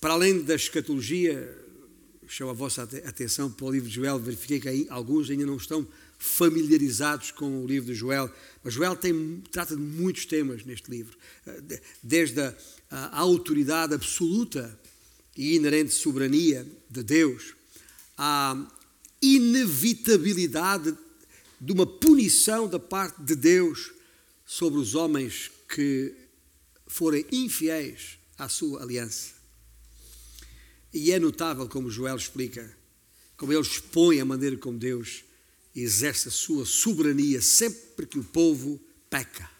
Para 0.00 0.14
além 0.14 0.42
da 0.42 0.54
escatologia, 0.54 1.66
chamo 2.28 2.50
a 2.50 2.54
vossa 2.54 2.82
atenção 2.82 3.50
para 3.50 3.66
o 3.66 3.72
livro 3.72 3.88
de 3.88 3.94
Joel, 3.94 4.18
verifiquei 4.18 4.60
que 4.60 4.86
alguns 4.90 5.30
ainda 5.30 5.46
não 5.46 5.56
estão 5.56 5.86
familiarizados 6.18 7.30
com 7.30 7.62
o 7.62 7.66
livro 7.66 7.92
de 7.92 7.94
Joel, 7.94 8.30
mas 8.62 8.74
Joel 8.74 8.96
tem, 8.96 9.42
trata 9.50 9.76
de 9.76 9.82
muitos 9.82 10.24
temas 10.24 10.64
neste 10.64 10.90
livro, 10.90 11.16
eh, 11.46 11.80
desde 12.02 12.40
a, 12.40 12.54
a 12.90 13.18
autoridade 13.18 13.94
absoluta 13.94 14.78
e 15.36 15.56
inerente 15.56 15.92
soberania 15.92 16.66
de 16.88 17.02
Deus, 17.02 17.54
à 18.16 18.56
inevitabilidade 19.20 20.96
de 21.60 21.72
uma 21.72 21.86
punição 21.86 22.68
da 22.68 22.78
parte 22.78 23.22
de 23.22 23.34
Deus 23.34 23.92
sobre 24.44 24.78
os 24.78 24.94
homens 24.94 25.50
que 25.68 26.14
forem 26.86 27.26
infiéis 27.32 28.18
à 28.38 28.48
sua 28.48 28.82
aliança. 28.82 29.34
E 30.92 31.10
é 31.12 31.18
notável 31.18 31.68
como 31.68 31.90
Joel 31.90 32.16
explica, 32.16 32.76
como 33.36 33.52
ele 33.52 33.60
expõe 33.60 34.20
a 34.20 34.24
maneira 34.24 34.56
como 34.56 34.78
Deus 34.78 35.24
exerce 35.74 36.28
a 36.28 36.30
sua 36.30 36.64
soberania 36.64 37.42
sempre 37.42 38.06
que 38.06 38.18
o 38.18 38.24
povo 38.24 38.80
peca. 39.10 39.50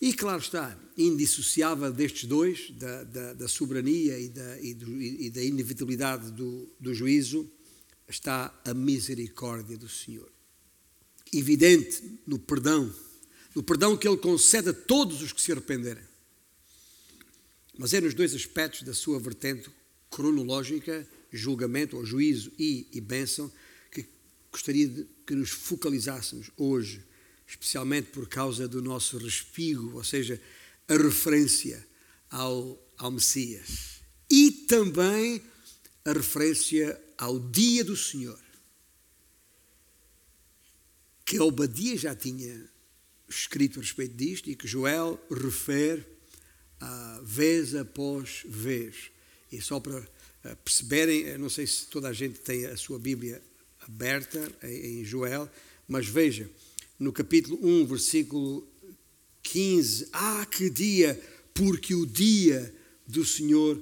E 0.00 0.12
claro 0.12 0.40
está, 0.40 0.78
indissociável 0.96 1.90
destes 1.92 2.24
dois, 2.28 2.70
da, 2.72 3.04
da, 3.04 3.32
da 3.32 3.48
soberania 3.48 4.18
e 4.18 4.28
da, 4.28 4.60
e, 4.60 4.74
do, 4.74 5.00
e 5.00 5.30
da 5.30 5.42
inevitabilidade 5.42 6.30
do, 6.30 6.68
do 6.78 6.94
juízo, 6.94 7.50
está 8.08 8.54
a 8.64 8.74
misericórdia 8.74 9.76
do 9.76 9.88
Senhor. 9.88 10.30
Evidente 11.32 12.20
no 12.26 12.38
perdão, 12.38 12.94
no 13.54 13.62
perdão 13.62 13.96
que 13.96 14.06
Ele 14.06 14.16
concede 14.16 14.68
a 14.70 14.74
todos 14.74 15.22
os 15.22 15.32
que 15.32 15.40
se 15.40 15.52
arrependerem. 15.52 16.04
Mas 17.76 17.92
é 17.92 18.00
nos 18.00 18.14
dois 18.14 18.34
aspectos 18.34 18.82
da 18.82 18.94
sua 18.94 19.18
vertente 19.18 19.68
cronológica, 20.10 21.06
julgamento 21.32 21.96
ou 21.96 22.04
juízo 22.04 22.52
e, 22.58 22.86
e 22.92 23.00
bênção, 23.00 23.50
que 23.90 24.06
gostaria 24.52 24.86
de 24.86 25.06
que 25.26 25.34
nos 25.34 25.50
focalizássemos 25.50 26.50
hoje, 26.56 27.02
especialmente 27.46 28.10
por 28.10 28.28
causa 28.28 28.68
do 28.68 28.80
nosso 28.80 29.18
respigo, 29.18 29.96
ou 29.96 30.04
seja, 30.04 30.40
a 30.86 30.96
referência 30.96 31.84
ao, 32.30 32.80
ao 32.96 33.10
Messias. 33.10 34.00
E 34.30 34.50
também 34.68 35.42
a 36.04 36.12
referência 36.12 37.00
ao 37.18 37.38
dia 37.38 37.84
do 37.84 37.96
Senhor, 37.96 38.38
que 41.24 41.38
Obadia 41.40 41.96
já 41.96 42.14
tinha 42.14 42.68
escrito 43.28 43.78
a 43.78 43.82
respeito 43.82 44.14
disto 44.14 44.50
e 44.50 44.56
que 44.56 44.68
Joel 44.68 45.18
refere 45.30 46.00
uh, 46.82 47.24
vez 47.24 47.74
após 47.74 48.42
vez. 48.46 49.10
E 49.50 49.60
só 49.60 49.80
para 49.80 49.98
uh, 49.98 50.56
perceberem, 50.62 51.38
não 51.38 51.48
sei 51.48 51.66
se 51.66 51.86
toda 51.86 52.08
a 52.08 52.12
gente 52.12 52.40
tem 52.40 52.66
a 52.66 52.76
sua 52.76 52.98
Bíblia 52.98 53.42
aberta 53.80 54.52
em 54.62 55.04
Joel, 55.04 55.50
mas 55.88 56.06
veja, 56.06 56.50
no 56.98 57.12
capítulo 57.12 57.58
1, 57.62 57.86
versículo 57.86 58.66
15: 59.42 60.08
Ah, 60.12 60.46
que 60.46 60.70
dia! 60.70 61.20
Porque 61.52 61.94
o 61.94 62.04
dia 62.04 62.74
do 63.06 63.24
Senhor 63.24 63.80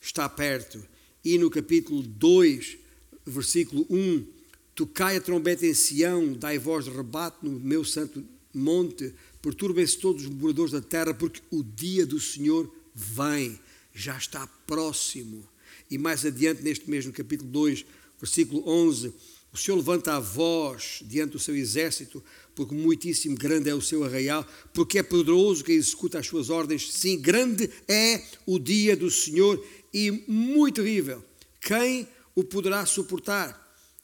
está 0.00 0.28
perto. 0.28 0.84
E 1.24 1.38
no 1.38 1.48
capítulo 1.48 2.02
2, 2.02 2.76
versículo 3.24 3.86
1: 3.88 4.26
Tocai 4.74 5.16
a 5.16 5.20
trombeta 5.20 5.64
em 5.64 5.72
Sião, 5.72 6.34
dai 6.34 6.58
voz 6.58 6.84
de 6.84 6.90
rebate 6.90 7.38
no 7.42 7.58
meu 7.58 7.82
santo 7.84 8.22
monte, 8.52 9.12
perturbem-se 9.40 9.98
todos 9.98 10.24
os 10.24 10.30
moradores 10.30 10.72
da 10.72 10.82
terra, 10.82 11.14
porque 11.14 11.40
o 11.50 11.62
dia 11.62 12.04
do 12.04 12.20
Senhor 12.20 12.70
vem, 12.94 13.58
já 13.94 14.16
está 14.16 14.46
próximo. 14.66 15.48
E 15.90 15.96
mais 15.96 16.24
adiante, 16.24 16.62
neste 16.62 16.90
mesmo 16.90 17.12
capítulo 17.12 17.50
2, 17.50 17.84
versículo 18.20 18.62
11, 18.68 19.12
o 19.52 19.56
Senhor 19.56 19.76
levanta 19.76 20.14
a 20.14 20.20
voz 20.20 21.00
diante 21.06 21.32
do 21.32 21.38
seu 21.38 21.54
exército, 21.56 22.22
porque 22.54 22.74
muitíssimo 22.74 23.36
grande 23.36 23.70
é 23.70 23.74
o 23.74 23.80
seu 23.80 24.04
arraial, 24.04 24.46
porque 24.72 24.98
é 24.98 25.02
poderoso 25.02 25.64
quem 25.64 25.76
executa 25.76 26.18
as 26.18 26.26
suas 26.26 26.50
ordens. 26.50 26.92
Sim, 26.92 27.18
grande 27.18 27.70
é 27.86 28.22
o 28.44 28.58
dia 28.58 28.96
do 28.96 29.10
Senhor 29.10 29.64
e 29.94 30.10
muito 30.26 30.82
terrível. 30.82 31.24
Quem 31.60 32.08
o 32.34 32.42
poderá 32.42 32.84
suportar? 32.84 33.62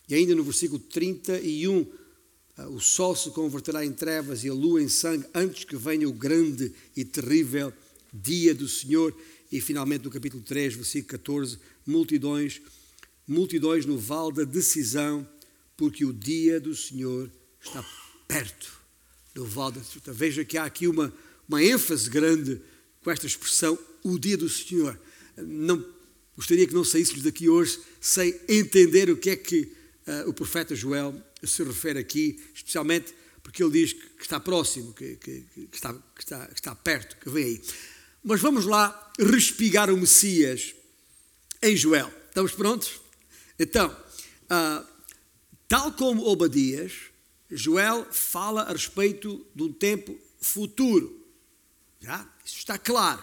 E 0.08 0.14
ainda 0.14 0.36
no 0.36 0.44
versículo 0.44 0.78
31, 0.78 1.84
ah, 2.56 2.68
o 2.68 2.80
sol 2.80 3.16
se 3.16 3.30
converterá 3.30 3.84
em 3.84 3.92
trevas 3.92 4.44
e 4.44 4.48
a 4.48 4.54
lua 4.54 4.80
em 4.80 4.88
sangue 4.88 5.26
antes 5.34 5.64
que 5.64 5.76
venha 5.76 6.08
o 6.08 6.12
grande 6.12 6.72
e 6.96 7.04
terrível 7.04 7.72
dia 8.14 8.54
do 8.54 8.68
Senhor. 8.68 9.14
E 9.50 9.60
finalmente 9.60 10.04
no 10.04 10.10
capítulo 10.10 10.42
3, 10.44 10.74
versículo 10.74 11.10
14, 11.10 11.58
multidões, 11.84 12.62
multidões 13.26 13.84
no 13.84 13.98
vale 13.98 14.32
da 14.32 14.44
decisão, 14.44 15.28
porque 15.76 16.04
o 16.04 16.12
dia 16.12 16.60
do 16.60 16.74
Senhor 16.74 17.28
está 17.60 17.84
perto 18.28 18.80
no 19.34 19.44
vale 19.44 19.74
da 19.74 19.80
decisão. 19.80 20.14
Veja 20.14 20.44
que 20.44 20.56
há 20.56 20.64
aqui 20.64 20.86
uma, 20.86 21.12
uma 21.48 21.62
ênfase 21.62 22.08
grande 22.08 22.60
com 23.02 23.10
esta 23.10 23.26
expressão, 23.26 23.76
o 24.04 24.18
dia 24.18 24.36
do 24.36 24.48
Senhor. 24.48 24.98
Não, 25.42 25.84
gostaria 26.36 26.66
que 26.66 26.74
não 26.74 26.84
saíssemos 26.84 27.22
daqui 27.22 27.48
hoje 27.48 27.80
sem 28.00 28.38
entender 28.48 29.10
o 29.10 29.16
que 29.16 29.30
é 29.30 29.36
que 29.36 29.72
uh, 30.06 30.28
o 30.28 30.32
profeta 30.32 30.74
Joel 30.74 31.14
se 31.44 31.62
refere 31.62 31.98
aqui, 31.98 32.40
especialmente 32.54 33.14
porque 33.42 33.62
ele 33.62 33.72
diz 33.72 33.92
que 33.92 34.22
está 34.22 34.38
próximo, 34.38 34.92
que, 34.92 35.16
que, 35.16 35.40
que, 35.42 35.68
está, 35.72 35.92
que, 35.92 36.20
está, 36.20 36.50
está 36.54 36.74
perto, 36.74 37.16
que 37.16 37.30
vem 37.30 37.44
aí. 37.44 37.62
Mas 38.22 38.40
vamos 38.40 38.66
lá 38.66 39.12
respigar 39.18 39.90
o 39.90 39.96
Messias 39.96 40.74
em 41.62 41.76
Joel. 41.76 42.12
Estamos 42.28 42.52
prontos? 42.52 43.00
Então, 43.58 43.90
uh, 43.90 44.86
tal 45.66 45.92
como 45.92 46.24
Obadias, 46.26 46.92
Joel 47.50 48.06
fala 48.12 48.62
a 48.62 48.72
respeito 48.72 49.44
de 49.54 49.62
um 49.62 49.72
tempo 49.72 50.16
futuro. 50.40 51.26
Já? 52.00 52.30
Isso 52.44 52.58
está 52.58 52.78
claro. 52.78 53.22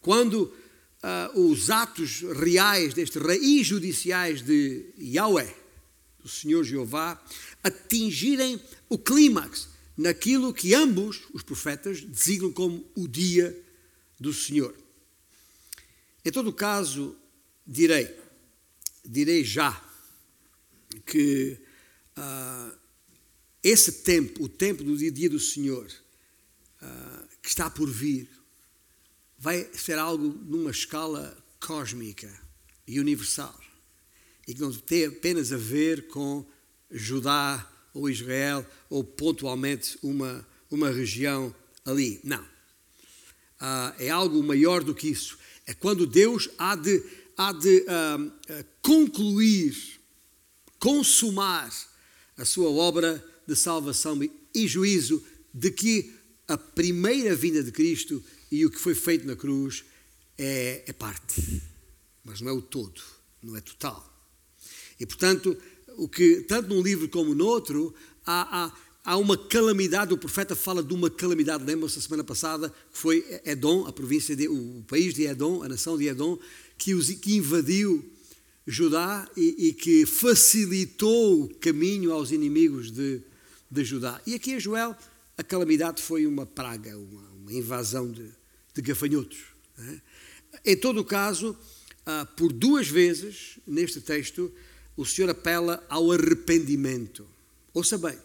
Quando 0.00 0.52
uh, 1.02 1.40
os 1.40 1.70
atos 1.70 2.20
reais 2.20 2.94
deste 2.94 3.18
rei 3.18 3.38
e 3.38 3.64
judiciais 3.64 4.42
de 4.42 4.86
Yahweh, 4.98 5.54
do 6.20 6.28
Senhor 6.28 6.62
Jeová, 6.64 7.20
atingirem 7.62 8.60
o 8.88 8.96
clímax 8.96 9.68
naquilo 9.96 10.54
que 10.54 10.74
ambos 10.74 11.22
os 11.32 11.42
profetas 11.42 12.00
designam 12.00 12.52
como 12.52 12.84
o 12.94 13.06
dia 13.06 13.56
do 14.18 14.32
Senhor. 14.32 14.74
Em 16.24 16.30
todo 16.30 16.52
caso, 16.52 17.16
direi, 17.66 18.08
direi 19.04 19.44
já 19.44 19.82
que 21.04 21.58
uh, 22.16 22.78
esse 23.62 23.92
tempo, 24.02 24.44
o 24.44 24.48
tempo 24.48 24.84
do 24.84 24.96
dia 24.96 25.28
do 25.28 25.40
Senhor, 25.40 25.86
uh, 26.80 27.28
que 27.42 27.48
está 27.48 27.68
por 27.68 27.90
vir, 27.90 28.28
vai 29.42 29.68
ser 29.74 29.98
algo 29.98 30.38
numa 30.44 30.70
escala 30.70 31.36
cósmica 31.58 32.32
e 32.86 33.00
universal 33.00 33.58
e 34.46 34.54
que 34.54 34.60
não 34.60 34.72
tem 34.72 35.06
apenas 35.06 35.52
a 35.52 35.56
ver 35.56 36.06
com 36.06 36.46
Judá 36.88 37.68
ou 37.92 38.08
Israel 38.08 38.64
ou 38.88 39.02
pontualmente 39.02 39.98
uma, 40.00 40.46
uma 40.70 40.90
região 40.90 41.52
ali. 41.84 42.20
Não. 42.22 42.46
Ah, 43.58 43.92
é 43.98 44.10
algo 44.10 44.40
maior 44.44 44.84
do 44.84 44.94
que 44.94 45.08
isso. 45.08 45.36
É 45.66 45.74
quando 45.74 46.06
Deus 46.06 46.48
há 46.56 46.76
de, 46.76 47.02
há 47.36 47.52
de 47.52 47.84
ah, 47.88 48.18
ah 48.48 48.64
concluir, 48.80 49.76
consumar 50.78 51.68
a 52.36 52.44
sua 52.44 52.70
obra 52.70 53.24
de 53.44 53.56
salvação 53.56 54.20
e 54.54 54.68
juízo 54.68 55.20
de 55.52 55.72
que 55.72 56.14
a 56.46 56.56
primeira 56.56 57.34
vinda 57.34 57.60
de 57.60 57.72
Cristo 57.72 58.22
e 58.52 58.66
o 58.66 58.70
que 58.70 58.78
foi 58.78 58.94
feito 58.94 59.26
na 59.26 59.34
cruz 59.34 59.82
é, 60.36 60.84
é 60.86 60.92
parte, 60.92 61.62
mas 62.22 62.42
não 62.42 62.50
é 62.50 62.52
o 62.52 62.60
todo, 62.60 63.00
não 63.42 63.56
é 63.56 63.62
total. 63.62 64.06
E, 65.00 65.06
portanto, 65.06 65.56
o 65.96 66.06
que, 66.06 66.42
tanto 66.42 66.68
num 66.68 66.82
livro 66.82 67.08
como 67.08 67.34
no 67.34 67.46
outro, 67.46 67.94
há, 68.26 68.64
há, 68.64 68.72
há 69.04 69.16
uma 69.16 69.38
calamidade, 69.38 70.12
o 70.12 70.18
profeta 70.18 70.54
fala 70.54 70.82
de 70.82 70.92
uma 70.92 71.08
calamidade, 71.08 71.64
lembram-se 71.64 71.98
a 71.98 72.02
semana 72.02 72.22
passada, 72.22 72.68
que 72.68 72.98
foi 72.98 73.24
Edom, 73.46 73.86
a 73.86 73.92
província, 73.92 74.36
de, 74.36 74.46
o 74.48 74.84
país 74.86 75.14
de 75.14 75.24
Edom, 75.24 75.62
a 75.62 75.68
nação 75.68 75.96
de 75.96 76.06
Edom, 76.06 76.38
que, 76.76 76.92
os, 76.92 77.08
que 77.08 77.36
invadiu 77.36 78.04
Judá 78.66 79.26
e, 79.34 79.68
e, 79.68 79.72
que 79.72 80.04
facilitou 80.04 81.44
o 81.44 81.54
caminho 81.54 82.12
aos 82.12 82.30
inimigos 82.30 82.90
de, 82.90 83.22
de 83.70 83.82
Judá. 83.82 84.20
E 84.26 84.34
aqui 84.34 84.52
em 84.52 84.60
Joel, 84.60 84.94
a 85.38 85.42
calamidade 85.42 86.02
foi 86.02 86.26
uma 86.26 86.44
praga, 86.44 86.98
uma, 86.98 87.30
uma 87.30 87.52
invasão 87.52 88.10
de, 88.12 88.41
de 88.74 88.82
gafanhotos. 88.82 89.38
É? 89.78 90.72
Em 90.72 90.76
todo 90.76 91.00
o 91.00 91.04
caso, 91.04 91.56
ah, 92.04 92.26
por 92.36 92.52
duas 92.52 92.88
vezes, 92.88 93.58
neste 93.66 94.00
texto, 94.00 94.52
o 94.96 95.04
Senhor 95.04 95.30
apela 95.30 95.84
ao 95.88 96.12
arrependimento. 96.12 97.26
Ouça 97.72 97.96
bem. 97.96 98.18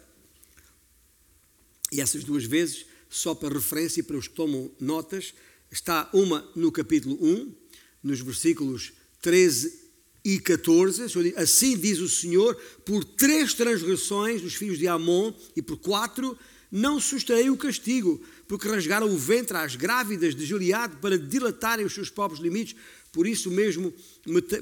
E 1.90 2.00
essas 2.00 2.24
duas 2.24 2.44
vezes, 2.44 2.86
só 3.08 3.34
para 3.34 3.54
referência 3.54 4.00
e 4.00 4.02
para 4.02 4.16
os 4.16 4.28
que 4.28 4.34
tomam 4.34 4.70
notas, 4.78 5.32
Está 5.70 6.08
uma 6.14 6.48
no 6.56 6.72
capítulo 6.72 7.18
1, 7.20 7.54
nos 8.02 8.20
versículos 8.20 8.92
13 9.20 9.88
e 10.24 10.38
14. 10.40 11.02
Assim 11.36 11.76
diz 11.76 11.98
o 11.98 12.08
Senhor: 12.08 12.54
por 12.86 13.04
três 13.04 13.52
transgressões 13.52 14.40
dos 14.40 14.54
filhos 14.54 14.78
de 14.78 14.88
Amon 14.88 15.32
e 15.54 15.60
por 15.60 15.76
quatro 15.76 16.38
não 16.70 17.00
susterei 17.00 17.48
o 17.50 17.56
castigo, 17.56 18.20
porque 18.46 18.68
rasgaram 18.68 19.10
o 19.10 19.16
ventre 19.16 19.56
às 19.56 19.74
grávidas 19.74 20.34
de 20.34 20.44
Gileade 20.44 20.96
para 20.96 21.18
dilatarem 21.18 21.84
os 21.84 21.94
seus 21.94 22.10
próprios 22.10 22.40
limites. 22.40 22.76
Por 23.12 23.26
isso 23.26 23.50
mesmo 23.50 23.92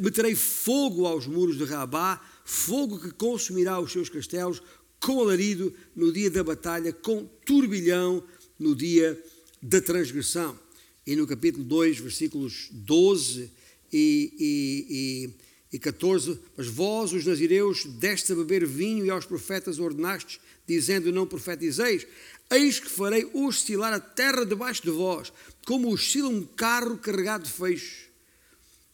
meterei 0.01 0.35
fogo 0.35 1.07
aos 1.07 1.27
muros 1.27 1.59
de 1.59 1.65
Rabá, 1.65 2.21
fogo 2.45 2.99
que 2.99 3.11
consumirá 3.11 3.81
os 3.81 3.93
seus 3.93 4.09
castelos, 4.09 4.63
com 5.01 5.21
alarido 5.21 5.75
no 5.95 6.13
dia 6.13 6.31
da 6.31 6.43
batalha, 6.43 6.93
com 6.93 7.29
turbilhão 7.45 8.23
no 8.59 8.75
dia 8.75 9.21
da 9.61 9.81
transgressão. 9.81 10.59
E 11.07 11.15
no 11.15 11.27
capítulo 11.27 11.65
2, 11.65 11.99
versículos 11.99 12.69
12 12.73 13.51
e, 13.93 14.33
e, 14.39 15.31
e, 15.73 15.77
e 15.77 15.79
14: 15.79 16.39
Mas 16.57 16.67
vós, 16.67 17.13
os 17.13 17.25
nazireus, 17.25 17.85
deste 17.85 18.33
a 18.33 18.35
beber 18.35 18.67
vinho 18.67 19.05
e 19.05 19.11
aos 19.11 19.25
profetas 19.25 19.79
ordenastes, 19.79 20.41
dizendo: 20.67 21.13
Não 21.13 21.27
profetizeis. 21.27 22.07
Eis 22.51 22.79
que 22.79 22.89
farei 22.89 23.29
oscilar 23.35 23.93
a 23.93 24.01
terra 24.01 24.45
debaixo 24.45 24.83
de 24.83 24.91
vós, 24.91 25.33
como 25.67 25.93
oscila 25.93 26.29
um 26.29 26.45
carro 26.45 26.97
carregado 26.99 27.45
de 27.45 27.51
feixes. 27.51 28.07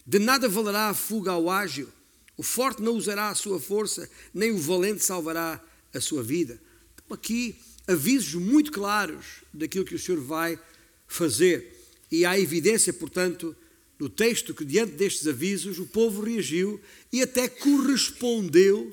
De 0.06 0.18
nada 0.18 0.48
valerá 0.48 0.88
a 0.88 0.94
fuga 0.94 1.32
ao 1.32 1.50
ágil. 1.50 1.88
O 2.36 2.42
forte 2.42 2.82
não 2.82 2.94
usará 2.94 3.28
a 3.28 3.34
sua 3.34 3.60
força, 3.60 4.08
nem 4.32 4.50
o 4.50 4.58
valente 4.58 5.04
salvará 5.04 5.62
a 5.94 6.00
sua 6.00 6.22
vida. 6.22 6.60
Então, 6.94 7.14
aqui, 7.14 7.56
avisos 7.86 8.34
muito 8.34 8.72
claros 8.72 9.26
daquilo 9.52 9.84
que 9.84 9.94
o 9.94 9.98
Senhor 9.98 10.20
vai 10.20 10.58
fazer. 11.06 11.78
E 12.10 12.24
há 12.24 12.38
evidência, 12.38 12.92
portanto, 12.92 13.54
no 13.98 14.08
texto 14.08 14.54
que, 14.54 14.64
diante 14.64 14.94
destes 14.94 15.26
avisos, 15.26 15.78
o 15.78 15.86
povo 15.86 16.22
reagiu 16.22 16.80
e 17.12 17.22
até 17.22 17.48
correspondeu 17.48 18.92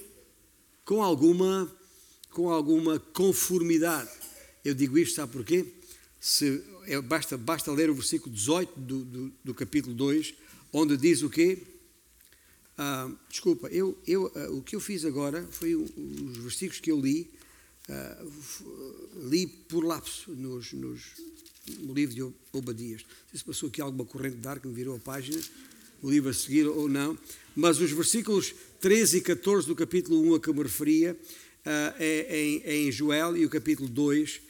com 0.85 1.01
alguma, 1.01 1.71
com 2.31 2.49
alguma 2.49 2.99
conformidade. 2.99 4.09
Eu 4.63 4.73
digo 4.73 4.97
isto, 4.97 5.15
sabe 5.15 5.33
porquê? 5.33 5.65
Se, 6.19 6.63
é, 6.85 6.99
basta, 7.01 7.37
basta 7.37 7.71
ler 7.71 7.89
o 7.89 7.95
versículo 7.95 8.33
18 8.33 8.79
do, 8.79 9.05
do, 9.05 9.33
do 9.45 9.53
capítulo 9.53 9.95
2, 9.95 10.33
onde 10.73 10.97
diz 10.97 11.21
o 11.21 11.29
quê? 11.29 11.59
Ah, 12.77 13.11
desculpa, 13.29 13.67
eu, 13.67 13.97
eu, 14.07 14.31
ah, 14.35 14.51
o 14.51 14.61
que 14.61 14.75
eu 14.75 14.79
fiz 14.79 15.03
agora 15.03 15.45
foi 15.51 15.75
os 15.75 16.37
versículos 16.37 16.79
que 16.79 16.91
eu 16.91 16.99
li, 16.99 17.29
ah, 17.89 18.25
li 19.29 19.47
por 19.47 19.83
lapso 19.83 20.31
nos, 20.31 20.71
nos, 20.73 21.01
no 21.79 21.93
livro 21.93 22.15
de 22.15 22.23
Obadias. 22.53 23.01
Não 23.01 23.29
sei 23.31 23.39
se 23.39 23.45
passou 23.45 23.69
aqui 23.69 23.81
alguma 23.81 24.05
corrente 24.05 24.37
de 24.37 24.47
ar 24.47 24.59
que 24.59 24.67
me 24.67 24.73
virou 24.73 24.95
a 24.95 24.99
página, 24.99 25.41
o 26.01 26.09
livro 26.09 26.29
a 26.29 26.33
seguir 26.33 26.67
ou 26.67 26.87
não, 26.87 27.17
mas 27.55 27.79
os 27.79 27.91
versículos 27.91 28.53
13 28.79 29.17
e 29.17 29.21
14 29.21 29.67
do 29.67 29.75
capítulo 29.75 30.21
1 30.31 30.35
a 30.35 30.39
que 30.39 30.53
me 30.53 30.63
referia 30.63 31.19
é, 31.99 32.41
em, 32.41 32.61
é 32.63 32.75
em 32.75 32.91
Joel 32.91 33.37
e 33.37 33.45
o 33.45 33.49
capítulo 33.49 33.87
2, 33.87 34.41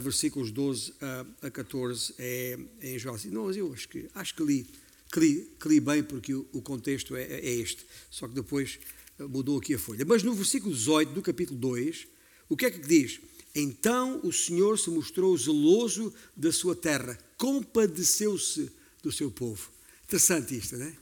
versículos 0.00 0.50
12 0.50 0.94
a 1.42 1.50
14 1.50 2.14
é, 2.18 2.58
é 2.80 2.94
em 2.94 2.98
Joel. 2.98 3.18
Não, 3.26 3.50
eu 3.52 3.72
acho 3.72 3.88
que, 3.88 4.08
acho 4.14 4.34
que 4.34 4.42
li 4.42 4.66
que 5.12 5.20
li, 5.20 5.50
que 5.58 5.68
li 5.68 5.80
bem 5.80 6.02
porque 6.02 6.34
o, 6.34 6.46
o 6.52 6.60
contexto 6.60 7.16
é, 7.16 7.22
é, 7.22 7.50
este, 7.50 7.86
só 8.10 8.26
que 8.28 8.34
depois 8.34 8.78
eh, 9.18 9.24
mudou 9.24 9.58
aqui 9.58 9.74
a 9.74 9.78
folha. 9.78 10.04
Mas 10.04 10.22
no 10.22 10.34
versículo 10.34 10.74
18 10.74 11.12
do 11.12 11.22
capítulo 11.22 11.58
2, 11.58 12.06
o 12.48 12.56
que 12.56 12.66
é 12.66 12.70
que 12.70 12.86
diz? 12.86 13.20
Então 13.54 14.20
o 14.22 14.32
Senhor 14.32 14.78
se 14.78 14.90
mostrou 14.90 15.36
zeloso 15.36 16.12
da 16.36 16.52
sua 16.52 16.74
terra, 16.76 17.18
compadeceu-se 17.38 18.70
do 19.02 19.10
seu 19.10 19.30
povo. 19.30 19.70
Interessante 20.04 20.56
isto, 20.56 20.76
não 20.76 20.86
é? 20.86 20.96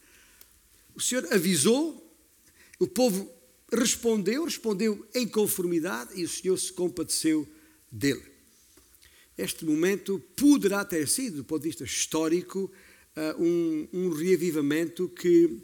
O 0.95 1.01
Senhor 1.01 1.27
avisou, 1.33 2.01
o 2.79 2.87
povo 2.87 3.29
respondeu, 3.75 4.45
respondeu 4.45 5.07
em 5.15 5.27
conformidade 5.27 6.13
e 6.15 6.25
o 6.25 6.29
Senhor 6.29 6.57
se 6.57 6.73
compadeceu 6.73 7.49
dele. 7.91 8.23
Este 9.37 9.65
momento 9.65 10.23
poderá 10.37 10.85
ter 10.85 11.09
sido, 11.09 11.39
do 11.39 11.45
ponto 11.45 11.63
de 11.63 11.69
vista 11.69 11.85
histórico, 11.85 12.71
uh, 13.17 13.43
um, 13.43 13.89
um 13.93 14.11
reavivamento 14.11 15.09
que, 15.09 15.61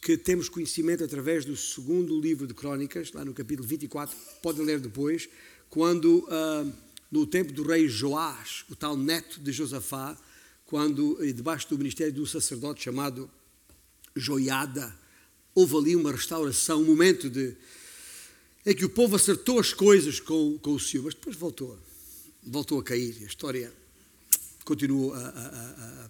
que 0.00 0.16
temos 0.16 0.48
conhecimento 0.48 1.02
através 1.02 1.44
do 1.44 1.56
segundo 1.56 2.20
livro 2.20 2.46
de 2.46 2.54
Crônicas, 2.54 3.12
lá 3.12 3.24
no 3.24 3.34
capítulo 3.34 3.66
24, 3.66 4.16
podem 4.40 4.64
ler 4.64 4.78
depois, 4.78 5.28
quando 5.68 6.18
uh, 6.18 6.72
no 7.10 7.26
tempo 7.26 7.52
do 7.52 7.62
rei 7.62 7.88
Joás, 7.88 8.64
o 8.70 8.76
tal 8.76 8.96
neto 8.96 9.40
de 9.40 9.50
Josafá, 9.50 10.16
quando 10.64 11.18
debaixo 11.34 11.68
do 11.70 11.78
ministério 11.78 12.12
de 12.12 12.20
um 12.20 12.26
sacerdote 12.26 12.84
chamado 12.84 13.28
Joiada, 14.14 14.94
houve 15.58 15.76
ali 15.76 15.96
uma 15.96 16.12
restauração, 16.12 16.80
um 16.80 16.84
momento 16.84 17.28
de 17.28 17.52
em 18.64 18.74
que 18.74 18.84
o 18.84 18.88
povo 18.88 19.16
acertou 19.16 19.58
as 19.58 19.72
coisas 19.72 20.20
com, 20.20 20.56
com 20.58 20.72
o 20.72 20.78
Senhor, 20.78 21.04
mas 21.04 21.14
depois 21.14 21.34
voltou, 21.34 21.76
voltou 22.42 22.78
a 22.78 22.84
cair. 22.84 23.16
A 23.22 23.26
história 23.26 23.72
continuou 24.64 25.14
a, 25.14 25.18
a, 25.18 25.24
a, 25.24 26.08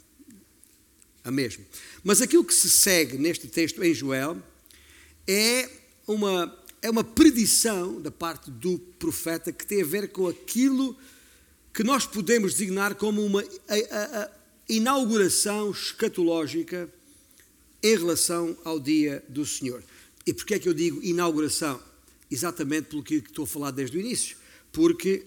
a 1.24 1.30
mesma. 1.30 1.64
Mas 2.02 2.20
aquilo 2.20 2.44
que 2.44 2.52
se 2.52 2.68
segue 2.68 3.16
neste 3.16 3.46
texto 3.46 3.82
em 3.82 3.94
Joel 3.94 4.36
é 5.26 5.70
uma, 6.06 6.58
é 6.82 6.90
uma 6.90 7.04
predição 7.04 8.00
da 8.02 8.10
parte 8.10 8.50
do 8.50 8.78
profeta 8.98 9.52
que 9.52 9.64
tem 9.64 9.82
a 9.82 9.86
ver 9.86 10.08
com 10.08 10.26
aquilo 10.26 10.94
que 11.72 11.84
nós 11.84 12.04
podemos 12.04 12.52
designar 12.52 12.96
como 12.96 13.24
uma 13.24 13.40
a, 13.40 13.74
a, 13.96 14.24
a 14.24 14.30
inauguração 14.68 15.70
escatológica 15.70 16.92
em 17.82 17.96
relação 17.96 18.56
ao 18.64 18.78
dia 18.78 19.22
do 19.28 19.44
Senhor. 19.46 19.82
E 20.26 20.32
porquê 20.32 20.54
é 20.54 20.58
que 20.58 20.68
eu 20.68 20.74
digo 20.74 21.02
inauguração? 21.02 21.80
Exatamente 22.30 22.88
pelo 22.88 23.02
que 23.02 23.14
estou 23.14 23.44
a 23.44 23.48
falar 23.48 23.70
desde 23.70 23.96
o 23.96 24.00
início. 24.00 24.36
Porque 24.70 25.24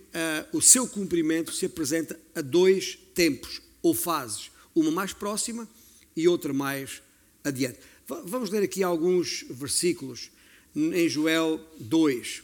uh, 0.54 0.58
o 0.58 0.62
seu 0.62 0.88
cumprimento 0.88 1.52
se 1.52 1.66
apresenta 1.66 2.20
a 2.36 2.42
dois 2.42 2.98
tempos 3.16 3.62
ou 3.82 3.94
fases. 3.94 4.52
Uma 4.76 4.92
mais 4.92 5.14
próxima 5.14 5.68
e 6.16 6.28
outra 6.28 6.54
mais 6.54 7.02
adiante. 7.44 7.80
Vamos 8.26 8.50
ler 8.50 8.64
aqui 8.64 8.84
alguns 8.84 9.46
versículos 9.50 10.30
em 10.76 11.08
Joel 11.08 11.60
2, 11.80 12.40
uh, 12.40 12.44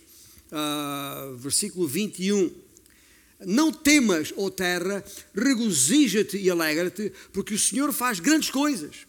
ah, 0.52 1.34
versículo 1.38 1.88
21. 1.88 2.52
Não 3.46 3.72
temas, 3.72 4.34
ó 4.36 4.50
terra, 4.50 5.04
regozija-te 5.34 6.38
e 6.38 6.50
alegra-te, 6.50 7.12
porque 7.32 7.54
o 7.54 7.60
Senhor 7.60 7.92
faz 7.94 8.20
grandes 8.20 8.50
coisas. 8.50 9.06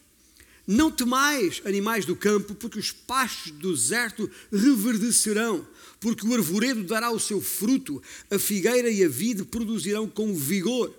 Não 0.71 0.91
temais, 0.91 1.63
animais 1.65 2.05
do 2.05 2.15
campo, 2.15 2.53
porque 2.53 2.77
os 2.77 2.91
pastos 2.91 3.51
do 3.53 3.73
deserto 3.73 4.29
reverdecerão, 4.51 5.67
porque 5.99 6.27
o 6.27 6.31
arvoredo 6.31 6.83
dará 6.83 7.09
o 7.09 7.19
seu 7.19 7.41
fruto, 7.41 7.99
a 8.29 8.37
figueira 8.37 8.87
e 8.87 9.03
a 9.03 9.07
vide 9.07 9.43
produzirão 9.43 10.07
com 10.07 10.31
vigor. 10.35 10.93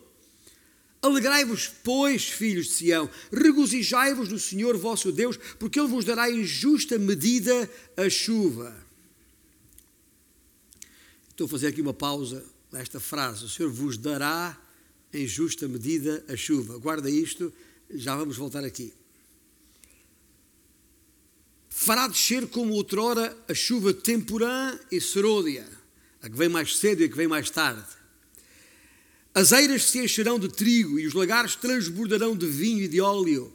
Alegrai-vos, 1.01 1.71
pois, 1.85 2.25
filhos 2.25 2.67
de 2.67 2.73
Sião, 2.73 3.09
regozijai-vos 3.33 4.29
do 4.29 4.41
Senhor 4.41 4.77
vosso 4.77 5.13
Deus, 5.13 5.39
porque 5.57 5.79
Ele 5.79 5.89
vos 5.89 6.05
dará 6.05 6.29
em 6.29 6.43
justa 6.43 6.99
medida 6.99 7.71
a 7.97 8.11
chuva. 8.11 8.75
Estou 11.29 11.45
a 11.45 11.49
fazer 11.49 11.69
aqui 11.69 11.81
uma 11.81 11.95
pausa 11.95 12.45
nesta 12.73 12.99
frase: 12.99 13.45
O 13.45 13.49
Senhor 13.49 13.71
vos 13.71 13.97
dará 13.97 14.61
em 15.15 15.29
justa 15.29 15.69
medida 15.69 16.25
a 16.27 16.35
chuva. 16.35 16.77
Guarda 16.77 17.09
isto, 17.09 17.53
já 17.89 18.17
vamos 18.17 18.37
voltar 18.37 18.65
aqui. 18.65 18.93
Fará 21.71 22.07
descer 22.07 22.47
como 22.49 22.75
outrora 22.75 23.35
a 23.49 23.55
chuva 23.55 23.95
temporã 23.95 24.79
e 24.93 25.01
serôdia, 25.01 25.67
a 26.21 26.29
que 26.29 26.37
vem 26.37 26.49
mais 26.51 26.77
cedo 26.77 27.01
e 27.01 27.05
a 27.05 27.09
que 27.09 27.17
vem 27.17 27.29
mais 27.29 27.49
tarde 27.49 28.01
as 29.35 29.53
eiras 29.53 29.85
se 29.85 29.99
encherão 29.99 30.39
de 30.39 30.49
trigo 30.49 30.99
e 30.99 31.07
os 31.07 31.15
lagares 31.15 31.55
transbordarão 31.55 32.37
de 32.37 32.47
vinho 32.47 32.83
e 32.83 32.89
de 32.89 33.01
óleo. 33.01 33.53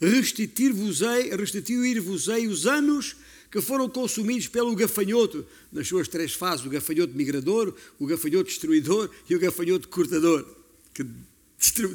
Restituir-vos-ei 0.00 1.30
restituir 1.34 1.98
os 2.00 2.66
anos 2.66 3.16
que 3.50 3.60
foram 3.60 3.88
consumidos 3.88 4.48
pelo 4.48 4.74
gafanhoto, 4.74 5.46
nas 5.70 5.88
suas 5.88 6.08
três 6.08 6.34
fases: 6.34 6.66
o 6.66 6.70
gafanhoto 6.70 7.14
migrador, 7.14 7.74
o 7.98 8.06
gafanhoto 8.06 8.48
destruidor 8.48 9.08
e 9.28 9.34
o 9.34 9.38
gafanhoto 9.38 9.88
cortador, 9.88 10.46
que 10.92 11.04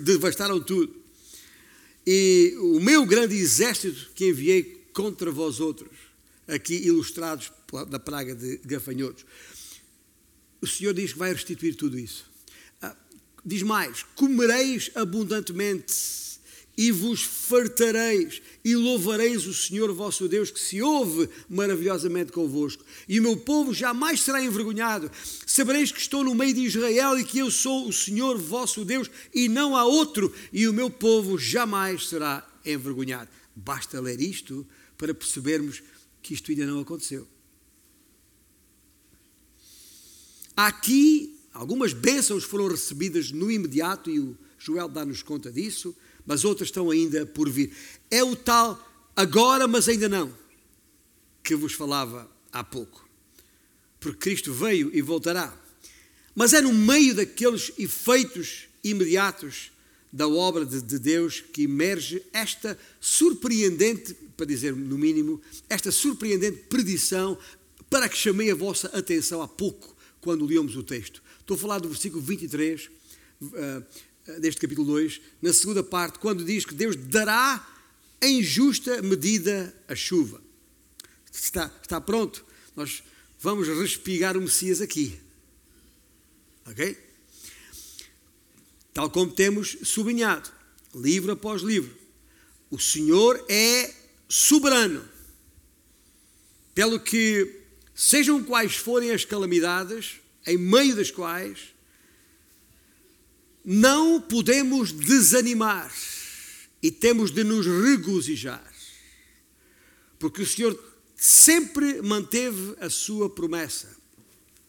devastaram 0.03 0.59
tudo. 0.59 0.95
E 2.05 2.55
o 2.59 2.79
meu 2.79 3.05
grande 3.05 3.35
exército 3.35 4.09
que 4.15 4.29
enviei 4.29 4.76
contra 4.97 5.29
vós 5.29 5.59
outros, 5.59 5.95
aqui 6.47 6.73
ilustrados 6.73 7.51
da 7.87 7.99
praga 7.99 8.33
de 8.33 8.59
gafanhotos. 8.65 9.23
O 10.59 10.65
Senhor 10.65 10.91
diz 10.91 11.13
que 11.13 11.19
vai 11.19 11.31
restituir 11.31 11.75
tudo 11.75 11.99
isso. 11.99 12.25
Diz 13.45 13.61
mais: 13.61 14.03
comereis 14.15 14.89
abundantemente 14.95 15.93
e 16.75 16.91
vos 16.91 17.21
fartareis, 17.21 18.41
e 18.65 18.75
louvareis 18.75 19.45
o 19.45 19.53
Senhor 19.53 19.93
vosso 19.93 20.27
Deus, 20.27 20.49
que 20.49 20.59
se 20.59 20.81
ouve 20.81 21.29
maravilhosamente 21.47 22.31
convosco. 22.31 22.83
E 23.07 23.19
o 23.19 23.23
meu 23.23 23.37
povo 23.37 23.75
jamais 23.75 24.21
será 24.21 24.43
envergonhado. 24.43 25.11
Sabereis 25.45 25.91
que 25.91 25.99
estou 25.99 26.23
no 26.23 26.33
meio 26.33 26.55
de 26.55 26.61
Israel 26.61 27.19
e 27.19 27.23
que 27.23 27.37
eu 27.37 27.51
sou 27.51 27.87
o 27.87 27.93
Senhor 27.93 28.35
vosso 28.39 28.83
Deus, 28.83 29.11
e 29.31 29.47
não 29.47 29.75
há 29.75 29.85
outro, 29.85 30.33
e 30.51 30.67
o 30.67 30.73
meu 30.73 30.89
povo 30.89 31.37
jamais 31.37 32.09
será 32.09 32.47
envergonhado. 32.65 33.29
Basta 33.55 34.01
ler 34.01 34.19
isto 34.21 34.65
para 34.97 35.13
percebermos 35.13 35.81
que 36.21 36.33
isto 36.33 36.51
ainda 36.51 36.65
não 36.65 36.79
aconteceu. 36.79 37.27
Aqui, 40.55 41.39
algumas 41.53 41.93
bênçãos 41.93 42.43
foram 42.43 42.67
recebidas 42.67 43.31
no 43.31 43.51
imediato, 43.51 44.09
e 44.09 44.19
o 44.19 44.37
Joel 44.57 44.89
dá-nos 44.89 45.21
conta 45.21 45.51
disso 45.51 45.95
mas 46.27 46.43
outras 46.43 46.67
estão 46.67 46.91
ainda 46.91 47.25
por 47.25 47.49
vir. 47.49 47.73
É 48.11 48.21
o 48.21 48.35
tal 48.35 48.85
agora, 49.15 49.65
mas 49.65 49.87
ainda 49.87 50.09
não, 50.09 50.31
que 51.41 51.55
vos 51.55 51.73
falava 51.73 52.29
há 52.51 52.63
pouco. 52.63 53.07
Porque 53.97 54.19
Cristo 54.19 54.53
veio 54.53 54.91
e 54.93 55.01
voltará. 55.01 55.57
Mas 56.35 56.53
é 56.53 56.59
no 56.59 56.73
meio 56.73 57.15
daqueles 57.15 57.71
efeitos 57.79 58.67
imediatos 58.83 59.71
da 60.11 60.27
obra 60.27 60.65
de, 60.65 60.81
de 60.81 60.99
Deus 60.99 61.41
que 61.41 61.63
emerge 61.63 62.23
esta 62.33 62.77
surpreendente, 62.99 64.13
para 64.35 64.45
dizer 64.45 64.75
no 64.75 64.97
mínimo, 64.97 65.41
esta 65.69 65.91
surpreendente 65.91 66.63
predição 66.69 67.37
para 67.89 68.09
que 68.09 68.17
chamei 68.17 68.51
a 68.51 68.55
vossa 68.55 68.87
atenção 68.89 69.41
há 69.41 69.47
pouco, 69.47 69.95
quando 70.21 70.45
lemos 70.45 70.75
o 70.75 70.83
texto. 70.83 71.21
Estou 71.39 71.55
a 71.55 71.59
falar 71.59 71.79
do 71.79 71.89
versículo 71.89 72.21
23, 72.21 72.89
deste 74.39 74.59
capítulo 74.59 74.87
2, 74.93 75.21
na 75.41 75.53
segunda 75.53 75.83
parte, 75.83 76.19
quando 76.19 76.43
diz 76.43 76.65
que 76.65 76.73
Deus 76.73 76.95
dará 76.95 77.65
em 78.21 78.43
justa 78.43 79.01
medida 79.01 79.73
a 79.87 79.95
chuva. 79.95 80.41
Está, 81.31 81.71
está 81.81 82.01
pronto? 82.01 82.45
Nós 82.75 83.03
vamos 83.39 83.67
respigar 83.67 84.35
o 84.35 84.41
Messias 84.41 84.81
aqui. 84.81 85.17
Ok? 86.65 87.06
Tal 88.97 89.11
como 89.11 89.31
temos 89.31 89.77
sublinhado, 89.83 90.49
livro 90.95 91.31
após 91.31 91.61
livro. 91.61 91.95
O 92.67 92.79
Senhor 92.79 93.45
é 93.47 93.93
soberano. 94.27 95.07
Pelo 96.73 96.99
que, 96.99 97.61
sejam 97.93 98.43
quais 98.43 98.75
forem 98.75 99.11
as 99.11 99.23
calamidades, 99.23 100.15
em 100.47 100.57
meio 100.57 100.95
das 100.95 101.11
quais 101.11 101.75
não 103.63 104.19
podemos 104.19 104.91
desanimar 104.91 105.93
e 106.81 106.89
temos 106.89 107.29
de 107.29 107.43
nos 107.43 107.67
regozijar, 107.67 108.73
porque 110.17 110.41
o 110.41 110.47
Senhor 110.47 110.75
sempre 111.15 112.01
manteve 112.01 112.75
a 112.79 112.89
sua 112.89 113.29
promessa 113.29 113.95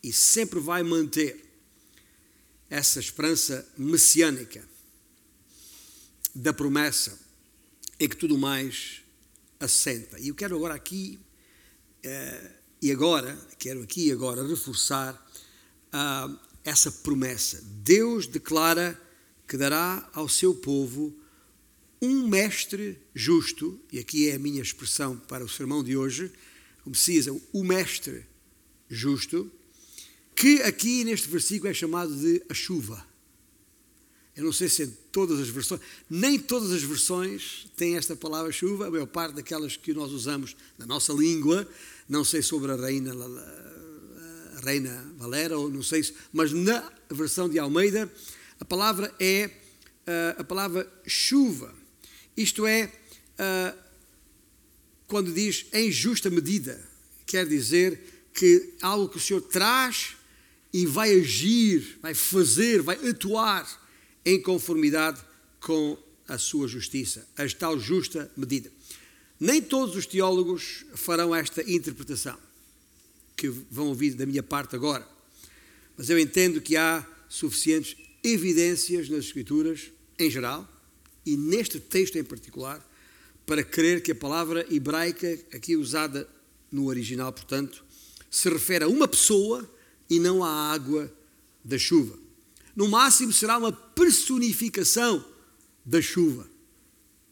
e 0.03 0.13
sempre 0.13 0.61
vai 0.61 0.83
manter 0.83 1.48
essa 2.71 3.01
esperança 3.01 3.67
messiânica 3.77 4.63
da 6.35 6.53
promessa 6.53 7.19
em 7.99 8.09
que 8.09 8.17
tudo 8.17 8.39
mais 8.39 9.03
assenta. 9.59 10.19
E 10.21 10.29
eu 10.29 10.35
quero 10.35 10.57
agora 10.57 10.75
aqui 10.75 11.19
eh, 12.03 12.51
e 12.81 12.93
agora, 12.93 13.37
quero 13.59 13.83
aqui 13.83 14.09
e 14.09 14.13
agora 14.13 14.47
reforçar 14.47 15.21
a 15.93 16.31
essa 16.65 16.93
promessa. 16.93 17.61
Deus 17.83 18.27
declara 18.27 19.01
que 19.47 19.57
dará 19.57 20.09
ao 20.13 20.29
seu 20.29 20.55
povo 20.55 21.17
um 22.01 22.29
mestre 22.29 22.97
justo, 23.13 23.81
e 23.91 23.99
aqui 23.99 24.29
é 24.29 24.37
a 24.37 24.39
minha 24.39 24.63
expressão 24.63 25.17
para 25.17 25.45
o 25.45 25.49
sermão 25.49 25.83
de 25.83 25.97
hoje, 25.97 26.31
como 26.85 26.95
se 26.95 27.15
diz, 27.15 27.27
o 27.53 27.65
mestre 27.65 28.25
justo, 28.89 29.51
que 30.39 30.63
aqui 30.63 31.03
neste 31.03 31.29
versículo 31.29 31.69
é 31.69 31.75
chamado 31.75 32.15
de 32.15 32.41
a 32.49 32.55
chuva. 32.55 33.05
Eu 34.37 34.45
não 34.45 34.53
sei 34.53 34.69
se 34.69 34.85
em 34.85 34.91
todas 35.11 35.41
as 35.41 35.49
versões, 35.49 35.81
nem 36.09 36.39
todas 36.39 36.71
as 36.71 36.81
versões 36.81 37.67
têm 37.77 37.97
esta 37.97 38.15
palavra 38.15 38.53
chuva, 38.53 38.87
a 38.87 38.91
maior 38.91 39.09
parte 39.09 39.35
daquelas 39.35 39.77
que 39.77 39.93
nós 39.93 40.13
usamos 40.13 40.55
na 40.79 40.87
nossa 40.87 41.13
língua, 41.13 41.69
não 42.09 42.25
sei 42.25 42.41
sobre 42.41 42.71
a 42.71 42.77
reina 42.77 43.13
Reina 44.63 45.13
Valera, 45.17 45.59
ou 45.59 45.69
não 45.69 45.83
sei 45.83 46.05
se, 46.05 46.15
mas 46.33 46.53
na 46.53 46.89
versão 47.11 47.49
de 47.49 47.59
Almeida, 47.59 48.09
a 48.61 48.65
palavra 48.65 49.13
é 49.19 49.47
uh, 50.07 50.41
a 50.41 50.45
palavra 50.45 50.89
chuva. 51.05 51.75
Isto 52.37 52.65
é, 52.65 52.85
uh, 52.85 53.79
quando 55.09 55.33
diz 55.33 55.67
em 55.73 55.91
justa 55.91 56.31
medida, 56.31 56.81
quer 57.27 57.45
dizer 57.45 58.29
que 58.33 58.75
algo 58.81 59.09
que 59.09 59.17
o 59.17 59.21
Senhor 59.21 59.41
traz 59.41 60.18
e 60.73 60.87
vai 60.87 61.15
agir, 61.15 61.99
vai 62.03 62.15
fazer, 62.15 62.83
vai 62.83 62.97
atuar 63.09 63.67
em 64.25 64.41
conformidade 64.41 65.21
com 65.61 65.97
a 66.27 66.37
sua 66.37 66.69
justiça, 66.69 67.27
a 67.37 67.49
tal 67.49 67.79
justa 67.79 68.31
medida. 68.37 68.71
Nem 69.41 69.63
todos 69.63 69.97
os 69.97 70.05
teólogos 70.05 70.85
farão 70.95 71.35
esta 71.35 71.63
interpretação 71.71 72.37
que 73.37 73.49
vão 73.49 73.89
ouvir 73.89 74.15
da 74.15 74.27
minha 74.27 74.43
parte 74.43 74.75
agora. 74.75 75.09
Mas 75.97 76.11
eu 76.11 76.19
entendo 76.19 76.61
que 76.61 76.77
há 76.77 77.07
suficientes 77.29 77.97
evidências 78.23 79.09
nas 79.09 79.27
Escrituras, 79.27 79.93
em 80.19 80.31
geral, 80.31 80.69
e 81.25 81.37
neste 81.37 81.79
texto 81.79 82.17
em 82.19 82.25
particular, 82.25 82.85
para 83.47 83.63
crer 83.63 84.03
que 84.03 84.13
a 84.13 84.15
palavra 84.15 84.67
hebraica, 84.71 85.39
aqui 85.53 85.77
usada 85.77 86.29
no 86.71 86.87
original, 86.87 87.33
portanto, 87.33 87.85
se 88.31 88.49
refere 88.49 88.85
a 88.85 88.89
uma 88.89 89.09
pessoa 89.09 89.69
e 90.09 90.19
não 90.19 90.45
à 90.45 90.73
água 90.73 91.13
da 91.65 91.79
chuva. 91.79 92.19
No 92.75 92.89
máximo 92.89 93.33
será 93.33 93.59
uma 93.59 93.73
personificação 93.73 95.25
da 95.85 96.01
chuva 96.01 96.49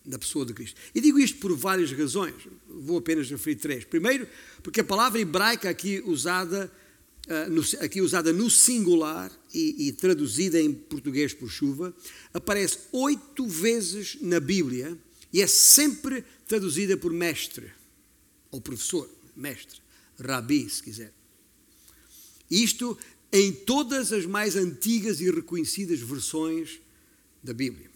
da 0.06 0.18
pessoa 0.18 0.46
de 0.46 0.54
Cristo. 0.54 0.80
E 0.94 1.00
digo 1.00 1.18
isto 1.18 1.38
por 1.38 1.54
várias 1.56 1.90
razões, 1.90 2.34
vou 2.68 2.98
apenas 2.98 3.28
referir 3.28 3.56
três. 3.56 3.84
Primeiro, 3.84 4.26
porque 4.62 4.80
a 4.80 4.84
palavra 4.84 5.20
hebraica 5.20 5.68
aqui 5.68 6.00
usada, 6.06 6.70
no, 7.50 7.62
aqui 7.84 8.00
usada 8.00 8.32
no 8.32 8.48
singular 8.48 9.32
e, 9.52 9.88
e, 9.88 9.92
traduzida 9.92 10.60
em 10.60 10.72
português 10.72 11.34
por 11.34 11.50
chuva, 11.50 11.94
aparece 12.32 12.78
oito 12.92 13.46
vezes 13.46 14.16
na 14.20 14.38
Bíblia 14.38 14.96
e 15.32 15.42
é 15.42 15.46
sempre 15.46 16.24
traduzida 16.46 16.96
por 16.96 17.12
mestre, 17.12 17.72
ou 18.50 18.60
professor, 18.60 19.10
mestre, 19.34 19.80
rabi, 20.20 20.70
se 20.70 20.82
quiser. 20.82 21.12
Isto 22.50 22.96
em 23.32 23.52
todas 23.52 24.12
as 24.12 24.24
mais 24.24 24.56
antigas 24.56 25.20
e 25.20 25.30
reconhecidas 25.30 26.00
versões 26.00 26.80
da 27.42 27.52
Bíblia. 27.52 27.90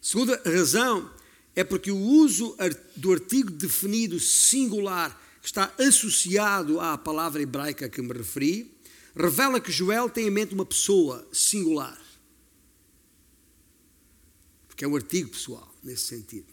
Segunda 0.00 0.40
razão 0.44 1.10
é 1.54 1.62
porque 1.62 1.90
o 1.90 1.98
uso 1.98 2.56
do 2.96 3.12
artigo 3.12 3.50
definido 3.50 4.18
singular 4.18 5.20
que 5.40 5.46
está 5.46 5.72
associado 5.78 6.80
à 6.80 6.96
palavra 6.96 7.42
hebraica 7.42 7.86
a 7.86 7.88
que 7.88 8.00
me 8.00 8.12
referi, 8.12 8.72
revela 9.14 9.60
que 9.60 9.72
Joel 9.72 10.08
tem 10.08 10.26
em 10.26 10.30
mente 10.30 10.54
uma 10.54 10.64
pessoa 10.64 11.26
singular. 11.32 12.00
Porque 14.68 14.84
é 14.84 14.88
um 14.88 14.96
artigo 14.96 15.30
pessoal, 15.30 15.72
nesse 15.82 16.06
sentido. 16.06 16.46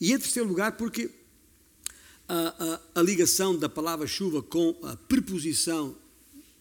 E 0.00 0.12
em 0.12 0.18
terceiro 0.18 0.48
lugar, 0.48 0.72
porque 0.76 1.10
a, 2.28 2.80
a, 2.94 3.00
a 3.00 3.02
ligação 3.02 3.56
da 3.56 3.68
palavra 3.68 4.06
chuva 4.06 4.42
com 4.42 4.76
a 4.82 4.96
preposição 4.96 5.96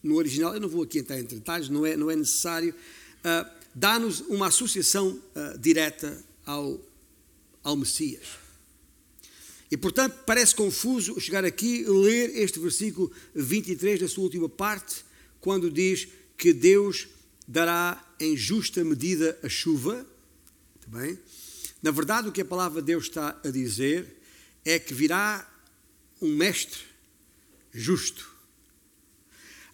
no 0.03 0.15
original, 0.15 0.53
eu 0.53 0.59
não 0.59 0.69
vou 0.69 0.83
aqui 0.83 0.99
entrar 0.99 1.19
em 1.19 1.23
detalhes, 1.23 1.67
não 1.67 1.85
é, 1.85 1.97
não 1.97 2.11
é 2.11 2.15
necessário, 2.15 2.73
uh, 2.73 3.49
dá-nos 3.73 4.21
uma 4.21 4.47
associação 4.47 5.09
uh, 5.09 5.57
direta 5.57 6.23
ao, 6.45 6.79
ao 7.63 7.75
Messias. 7.75 8.45
E 9.71 9.75
portanto 9.75 10.19
parece 10.25 10.53
confuso 10.53 11.19
chegar 11.19 11.43
aqui 11.43 11.81
e 11.81 11.89
ler 11.89 12.37
este 12.37 12.59
versículo 12.59 13.11
23 13.33 13.99
da 13.99 14.07
sua 14.07 14.25
última 14.25 14.47
parte, 14.47 15.03
quando 15.41 15.71
diz 15.71 16.07
que 16.37 16.53
Deus 16.53 17.07
dará 17.47 18.03
em 18.19 18.37
justa 18.37 18.83
medida 18.83 19.37
a 19.41 19.49
chuva. 19.49 20.05
bem? 20.87 21.17
Na 21.81 21.91
verdade, 21.91 22.27
o 22.27 22.31
que 22.31 22.41
a 22.41 22.45
palavra 22.45 22.81
de 22.81 22.87
Deus 22.87 23.05
está 23.05 23.39
a 23.43 23.49
dizer 23.49 24.21
é 24.63 24.79
que 24.79 24.93
virá 24.93 25.47
um 26.25 26.35
mestre 26.35 26.79
justo. 27.71 28.29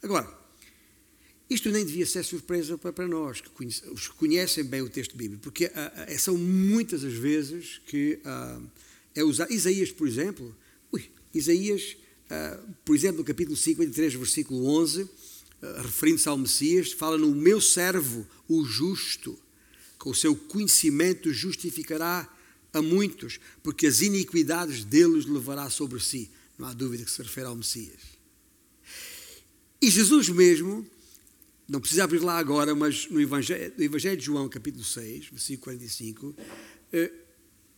Agora, 0.01 0.41
isto 1.49 1.69
nem 1.69 1.85
devia 1.85 2.05
ser 2.05 2.23
surpresa 2.23 2.77
para 2.77 3.07
nós, 3.07 3.41
que 3.41 3.49
os 3.91 4.07
que 4.07 4.15
conhecem 4.15 4.63
bem 4.63 4.81
o 4.81 4.89
texto 4.89 5.15
bíblico, 5.17 5.43
porque 5.43 5.65
ah, 5.75 6.05
ah, 6.07 6.17
são 6.17 6.37
muitas 6.37 7.03
as 7.03 7.13
vezes 7.13 7.81
que 7.85 8.19
uh, 8.25 8.63
é 9.13 9.23
usado. 9.23 9.51
Isaías, 9.51 9.91
por 9.91 10.07
exemplo, 10.07 10.55
ui, 10.91 11.11
Isaías, 11.33 11.97
uh, 12.27 12.73
por 12.85 12.95
exemplo, 12.95 13.17
no 13.17 13.23
capítulo 13.25 13.57
53, 13.57 14.13
versículo 14.13 14.65
11, 14.65 15.03
uh, 15.03 15.09
referindo-se 15.83 16.29
ao 16.29 16.37
Messias, 16.37 16.93
fala 16.93 17.17
no 17.17 17.35
meu 17.35 17.59
servo, 17.59 18.25
o 18.47 18.63
justo, 18.63 19.37
Com 19.97 20.11
o 20.11 20.15
seu 20.15 20.35
conhecimento 20.35 21.31
justificará 21.33 22.27
a 22.73 22.81
muitos, 22.81 23.39
porque 23.61 23.87
as 23.87 24.01
iniquidades 24.01 24.83
deles 24.83 25.25
levará 25.25 25.69
sobre 25.69 25.99
si. 25.99 26.31
Não 26.61 26.67
há 26.67 26.73
dúvida 26.73 27.03
que 27.03 27.09
se 27.09 27.23
refere 27.23 27.47
ao 27.47 27.55
Messias. 27.55 27.99
E 29.81 29.89
Jesus 29.89 30.29
mesmo, 30.29 30.87
não 31.67 31.81
precisa 31.81 32.03
abrir 32.03 32.19
lá 32.19 32.37
agora, 32.37 32.75
mas 32.75 33.09
no 33.09 33.19
Evangelho, 33.19 33.73
no 33.75 33.83
Evangelho 33.83 34.15
de 34.15 34.23
João, 34.23 34.47
capítulo 34.47 34.83
6, 34.83 35.29
versículo 35.29 35.63
45, 35.63 36.35
eh, 36.93 37.11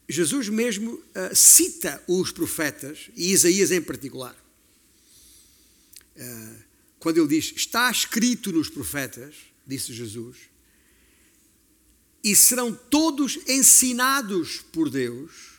Jesus 0.09 0.49
mesmo 0.49 1.01
eh, 1.15 1.33
cita 1.33 2.03
os 2.09 2.29
profetas, 2.33 3.09
e 3.15 3.31
Isaías 3.31 3.71
em 3.71 3.81
particular. 3.81 4.35
Eh, 6.17 6.55
quando 6.99 7.19
ele 7.19 7.39
diz, 7.39 7.53
está 7.55 7.89
escrito 7.89 8.51
nos 8.51 8.67
profetas, 8.67 9.33
disse 9.65 9.93
Jesus, 9.93 10.39
e 12.21 12.35
serão 12.35 12.73
todos 12.73 13.39
ensinados 13.47 14.59
por 14.73 14.89
Deus. 14.89 15.53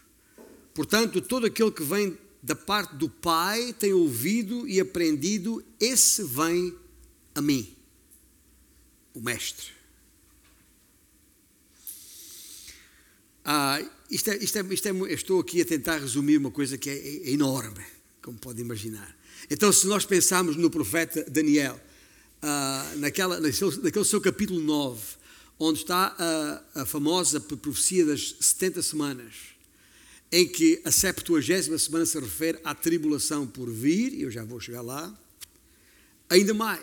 Portanto, 0.74 1.22
todo 1.22 1.46
aquele 1.46 1.70
que 1.70 1.82
vem 1.82 2.18
da 2.44 2.54
parte 2.54 2.94
do 2.96 3.08
Pai 3.08 3.72
tem 3.72 3.94
ouvido 3.94 4.68
e 4.68 4.78
aprendido, 4.78 5.64
esse 5.80 6.22
vem 6.22 6.76
a 7.34 7.40
mim, 7.40 7.74
o 9.14 9.20
Mestre. 9.20 9.68
Ah, 13.42 13.80
isto 14.10 14.30
é, 14.30 14.36
isto 14.36 14.58
é, 14.58 14.74
isto 14.74 14.88
é, 14.88 15.12
estou 15.14 15.40
aqui 15.40 15.62
a 15.62 15.64
tentar 15.64 15.96
resumir 15.96 16.36
uma 16.36 16.50
coisa 16.50 16.76
que 16.76 16.90
é, 16.90 16.92
é 16.94 17.30
enorme, 17.30 17.82
como 18.20 18.36
pode 18.36 18.60
imaginar. 18.60 19.16
Então, 19.50 19.72
se 19.72 19.86
nós 19.86 20.04
pensarmos 20.04 20.54
no 20.54 20.68
profeta 20.68 21.24
Daniel, 21.30 21.80
ah, 22.42 22.92
naquela, 22.96 23.40
naquele, 23.40 23.76
naquele 23.78 24.04
seu 24.04 24.20
capítulo 24.20 24.60
9, 24.60 25.02
onde 25.58 25.78
está 25.78 26.14
a, 26.18 26.82
a 26.82 26.84
famosa 26.84 27.40
profecia 27.40 28.04
das 28.04 28.36
70 28.38 28.82
semanas, 28.82 29.53
em 30.34 30.48
que 30.48 30.80
a 30.84 30.90
70 30.90 31.78
semana 31.78 32.04
se 32.04 32.18
refere 32.18 32.58
à 32.64 32.74
tribulação 32.74 33.46
por 33.46 33.70
vir, 33.70 34.12
e 34.12 34.22
eu 34.22 34.30
já 34.32 34.42
vou 34.42 34.58
chegar 34.58 34.80
lá, 34.80 35.16
ainda 36.28 36.52
mais, 36.52 36.82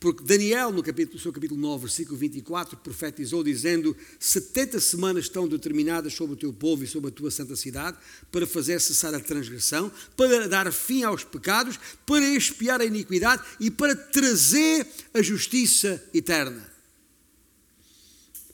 porque 0.00 0.24
Daniel, 0.24 0.72
no, 0.72 0.82
capítulo, 0.82 1.16
no 1.16 1.20
seu 1.20 1.30
capítulo 1.30 1.60
9, 1.60 1.82
versículo 1.82 2.16
24, 2.16 2.74
profetizou 2.78 3.44
dizendo: 3.44 3.94
70 4.18 4.80
semanas 4.80 5.24
estão 5.24 5.46
determinadas 5.46 6.14
sobre 6.14 6.36
o 6.36 6.38
teu 6.38 6.54
povo 6.54 6.84
e 6.84 6.86
sobre 6.86 7.10
a 7.10 7.12
tua 7.12 7.30
santa 7.30 7.54
cidade, 7.54 7.98
para 8.32 8.46
fazer 8.46 8.80
cessar 8.80 9.14
a 9.14 9.20
transgressão, 9.20 9.92
para 10.16 10.48
dar 10.48 10.72
fim 10.72 11.02
aos 11.02 11.22
pecados, 11.22 11.78
para 12.06 12.26
expiar 12.26 12.80
a 12.80 12.86
iniquidade 12.86 13.42
e 13.60 13.70
para 13.70 13.94
trazer 13.94 14.86
a 15.12 15.20
justiça 15.20 16.02
eterna. 16.14 16.66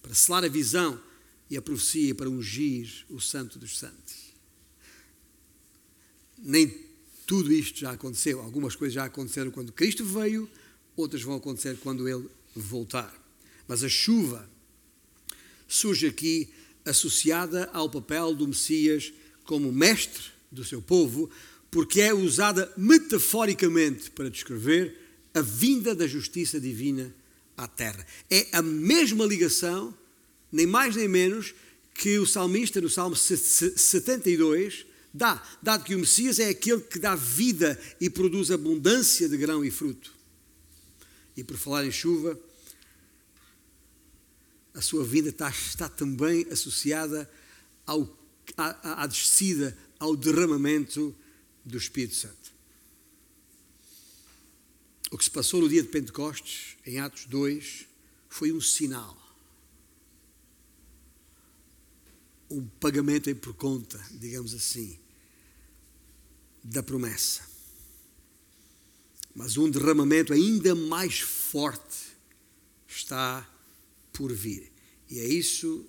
Para 0.03 0.15
selar 0.15 0.45
a 0.45 0.49
visão 0.49 1.01
e 1.49 1.57
a 1.57 1.63
profecia 1.63 2.13
para 2.13 2.29
ungir 2.29 3.05
o 3.09 3.21
Santo 3.21 3.57
dos 3.57 3.79
Santos 3.79 4.32
nem 6.43 6.75
tudo 7.27 7.53
isto 7.53 7.79
já 7.79 7.93
aconteceu. 7.93 8.41
Algumas 8.41 8.75
coisas 8.75 8.95
já 8.95 9.05
aconteceram 9.05 9.51
quando 9.51 9.73
Cristo 9.73 10.05
veio, 10.05 10.49
outras 10.97 11.23
vão 11.23 11.37
acontecer 11.37 11.79
quando 11.79 12.09
Ele 12.09 12.29
voltar. 12.55 13.15
Mas 13.67 13.83
a 13.85 13.89
chuva 13.89 14.49
surge 15.69 16.07
aqui 16.07 16.49
associada 16.85 17.71
ao 17.73 17.89
papel 17.89 18.35
do 18.35 18.49
Messias 18.49 19.13
como 19.45 19.73
mestre 19.73 20.25
do 20.51 20.65
seu 20.65 20.83
povo, 20.83 21.31
porque 21.71 22.01
é 22.01 22.13
usada 22.13 22.71
metaforicamente 22.77 24.11
para 24.11 24.29
descrever 24.29 24.99
a 25.33 25.41
vinda 25.41 25.95
da 25.95 26.07
justiça 26.07 26.61
divina 26.61 27.15
à 27.57 27.67
terra. 27.67 28.07
É 28.29 28.49
a 28.53 28.61
mesma 28.61 29.25
ligação, 29.25 29.97
nem 30.51 30.67
mais 30.67 30.95
nem 30.95 31.09
menos, 31.09 31.55
que 31.95 32.19
o 32.19 32.27
salmista 32.27 32.81
no 32.81 32.91
Salmo 32.91 33.17
72 33.17 34.85
dá, 35.13 35.43
dado 35.63 35.85
que 35.85 35.95
o 35.95 35.99
Messias 35.99 36.39
é 36.39 36.49
aquele 36.49 36.81
que 36.81 36.99
dá 36.99 37.15
vida 37.15 37.81
e 38.01 38.09
produz 38.09 38.51
abundância 38.51 39.29
de 39.29 39.37
grão 39.37 39.65
e 39.65 39.71
fruto. 39.71 40.13
E 41.37 41.45
por 41.45 41.57
falar 41.57 41.85
em 41.85 41.93
chuva, 41.93 42.39
a 44.75 44.81
sua 44.81 45.05
vida 45.05 45.29
está, 45.29 45.51
está 45.51 45.89
também 45.89 46.47
associada 46.51 47.31
ao, 47.87 48.09
à, 48.57 49.03
à 49.03 49.07
descida, 49.07 49.77
ao 49.99 50.17
derramamento 50.17 51.15
do 51.65 51.77
Espírito 51.77 52.15
Santo. 52.15 52.53
O 55.11 55.19
que 55.19 55.25
se 55.25 55.31
passou 55.31 55.61
no 55.61 55.69
dia 55.69 55.83
de 55.83 55.89
Pentecostes, 55.89 56.77
em 56.87 56.99
Atos 56.99 57.27
2, 57.27 57.87
foi 58.31 58.51
um 58.51 58.61
sinal. 58.61 59.19
Um 62.51 62.67
pagamento 62.67 63.29
em 63.29 63.35
por 63.35 63.55
conta, 63.55 64.03
digamos 64.13 64.55
assim 64.55 65.02
da 66.63 66.83
promessa. 66.83 67.43
Mas 69.35 69.57
um 69.57 69.71
derramamento 69.71 70.33
ainda 70.33 70.75
mais 70.75 71.21
forte 71.21 72.13
está 72.87 73.49
por 74.13 74.33
vir. 74.33 74.71
E 75.11 75.19
é 75.19 75.27
isso, 75.27 75.87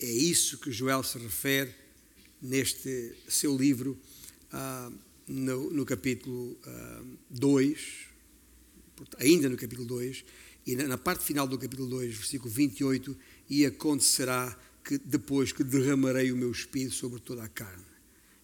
é 0.00 0.10
isso 0.10 0.58
que 0.58 0.72
Joel 0.72 1.02
se 1.02 1.18
refere 1.18 1.74
neste 2.40 3.14
seu 3.28 3.56
livro, 3.56 3.98
ah, 4.52 4.90
no, 5.26 5.70
no, 5.70 5.84
capítulo 5.84 6.58
2, 7.30 7.78
ah, 8.98 9.04
ainda 9.18 9.48
no 9.48 9.56
capítulo 9.56 9.86
2, 9.86 10.24
e 10.66 10.76
na, 10.76 10.88
na 10.88 10.98
parte 10.98 11.24
final 11.24 11.46
do 11.46 11.58
capítulo 11.58 11.88
2, 11.88 12.14
versículo 12.14 12.50
28, 12.50 13.16
e 13.48 13.66
acontecerá 13.66 14.58
que 14.84 14.98
depois 14.98 15.52
que 15.52 15.64
derramarei 15.64 16.32
o 16.32 16.36
meu 16.36 16.50
espírito 16.50 16.94
sobre 16.94 17.20
toda 17.20 17.42
a 17.42 17.48
carne 17.48 17.95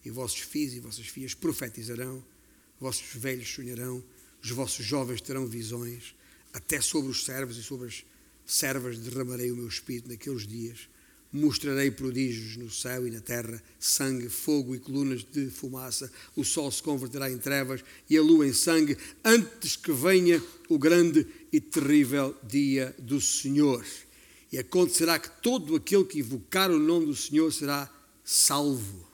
e 0.04 0.10
vossos 0.10 0.40
filhos 0.40 0.74
e 0.74 0.80
vossas 0.80 1.06
filhas 1.06 1.34
profetizarão, 1.34 2.22
vossos 2.80 3.14
velhos 3.14 3.48
sonharão, 3.48 4.02
os 4.42 4.50
vossos 4.50 4.84
jovens 4.84 5.20
terão 5.20 5.46
visões, 5.46 6.14
até 6.52 6.80
sobre 6.80 7.10
os 7.10 7.24
servos 7.24 7.56
e 7.56 7.62
sobre 7.62 7.86
as 7.86 8.04
servas 8.44 8.98
derramarei 8.98 9.50
o 9.50 9.56
meu 9.56 9.68
espírito 9.68 10.08
naqueles 10.08 10.46
dias. 10.46 10.88
Mostrarei 11.32 11.90
prodígios 11.90 12.58
no 12.58 12.70
céu 12.70 13.06
e 13.06 13.10
na 13.10 13.20
terra, 13.20 13.62
sangue, 13.80 14.28
fogo 14.28 14.74
e 14.74 14.78
colunas 14.78 15.24
de 15.24 15.48
fumaça. 15.48 16.12
O 16.36 16.44
sol 16.44 16.70
se 16.70 16.82
converterá 16.82 17.30
em 17.30 17.38
trevas 17.38 17.82
e 18.10 18.18
a 18.18 18.22
lua 18.22 18.46
em 18.46 18.52
sangue, 18.52 18.98
antes 19.24 19.74
que 19.74 19.92
venha 19.92 20.42
o 20.68 20.78
grande 20.78 21.26
e 21.50 21.58
terrível 21.58 22.36
dia 22.46 22.94
do 22.98 23.18
Senhor. 23.18 23.82
E 24.50 24.58
acontecerá 24.58 25.18
que 25.18 25.30
todo 25.40 25.74
aquele 25.74 26.04
que 26.04 26.18
invocar 26.18 26.70
o 26.70 26.78
nome 26.78 27.06
do 27.06 27.16
Senhor 27.16 27.50
será 27.50 27.90
salvo. 28.22 29.11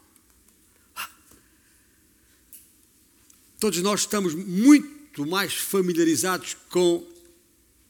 Todos 3.61 3.83
nós 3.83 4.03
estamos 4.03 4.37
muito 4.37 5.27
mais 5.27 5.55
familiarizados 5.55 6.57
com 6.71 7.05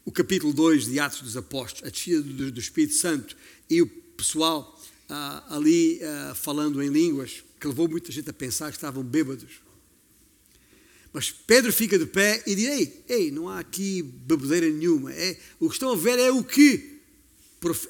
o 0.02 0.10
capítulo 0.10 0.50
2 0.54 0.86
de 0.86 0.98
Atos 0.98 1.20
dos 1.20 1.36
Apóstolos, 1.36 1.86
a 1.86 1.90
descida 1.90 2.22
do, 2.22 2.50
do 2.50 2.58
Espírito 2.58 2.94
Santo 2.94 3.36
e 3.68 3.82
o 3.82 3.86
pessoal 3.86 4.80
ah, 5.10 5.44
ali 5.50 6.00
ah, 6.02 6.34
falando 6.34 6.82
em 6.82 6.88
línguas, 6.88 7.44
que 7.60 7.68
levou 7.68 7.86
muita 7.86 8.10
gente 8.10 8.30
a 8.30 8.32
pensar 8.32 8.70
que 8.70 8.78
estavam 8.78 9.04
bêbados. 9.04 9.60
Mas 11.12 11.30
Pedro 11.30 11.70
fica 11.70 11.98
de 11.98 12.06
pé 12.06 12.42
e 12.46 12.54
diz: 12.54 12.66
Ei, 12.66 13.04
ei 13.06 13.30
não 13.30 13.46
há 13.46 13.58
aqui 13.58 14.00
bebedeira 14.00 14.70
nenhuma. 14.70 15.12
É, 15.12 15.38
o 15.60 15.68
que 15.68 15.74
estão 15.74 15.92
a 15.92 15.96
ver 15.96 16.18
é 16.18 16.30
o 16.30 16.42
que 16.42 16.98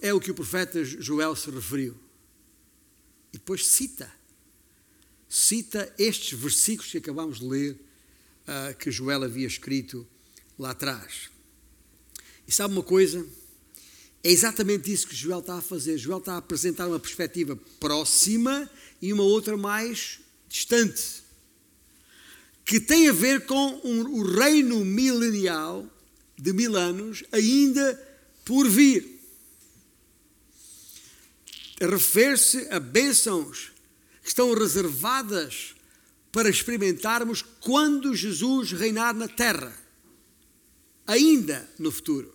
é 0.03 0.13
o 0.13 0.19
que 0.19 0.33
o 0.33 0.35
profeta 0.35 0.85
Joel 0.85 1.37
se 1.37 1.49
referiu. 1.49 1.95
E 3.33 3.39
depois 3.39 3.65
cita 3.65 4.18
cita 5.29 5.93
estes 5.99 6.39
versículos 6.39 6.91
que 6.91 6.99
acabamos 6.99 7.41
de 7.41 7.47
ler, 7.47 7.73
uh, 7.73 8.77
que 8.79 8.91
Joel 8.91 9.25
havia 9.25 9.47
escrito 9.47 10.07
lá 10.59 10.71
atrás. 10.71 11.31
E 12.47 12.53
sabe 12.53 12.75
uma 12.75 12.83
coisa? 12.83 13.27
É 14.25 14.31
exatamente 14.31 14.91
isso 14.91 15.07
que 15.07 15.15
Joel 15.15 15.41
está 15.41 15.59
a 15.59 15.63
fazer. 15.63 15.99
Joel 15.99 16.19
está 16.19 16.35
a 16.35 16.39
apresentar 16.39 16.89
uma 16.89 16.99
perspectiva 16.99 17.57
próxima 17.79 18.69
e 19.01 19.13
uma 19.13 19.23
outra 19.23 19.57
mais 19.57 20.21
distante, 20.49 21.23
que 22.65 22.81
tem 22.81 23.09
a 23.09 23.13
ver 23.13 23.45
com 23.45 23.81
um, 23.85 24.19
o 24.19 24.23
reino 24.23 24.85
milenial 24.85 25.87
de 26.37 26.53
mil 26.53 26.75
anos 26.75 27.23
ainda 27.31 27.95
por 28.45 28.69
vir. 28.69 29.19
Refere-se 31.81 32.67
a 32.71 32.81
bênçãos 32.81 33.73
que 34.29 34.33
estão 34.33 34.53
reservadas 34.53 35.75
para 36.31 36.51
experimentarmos 36.51 37.41
quando 37.61 38.15
Jesus 38.15 38.73
reinar 38.73 39.15
na 39.15 39.27
terra, 39.27 39.75
ainda 41.07 41.67
no 41.79 41.91
futuro, 41.91 42.31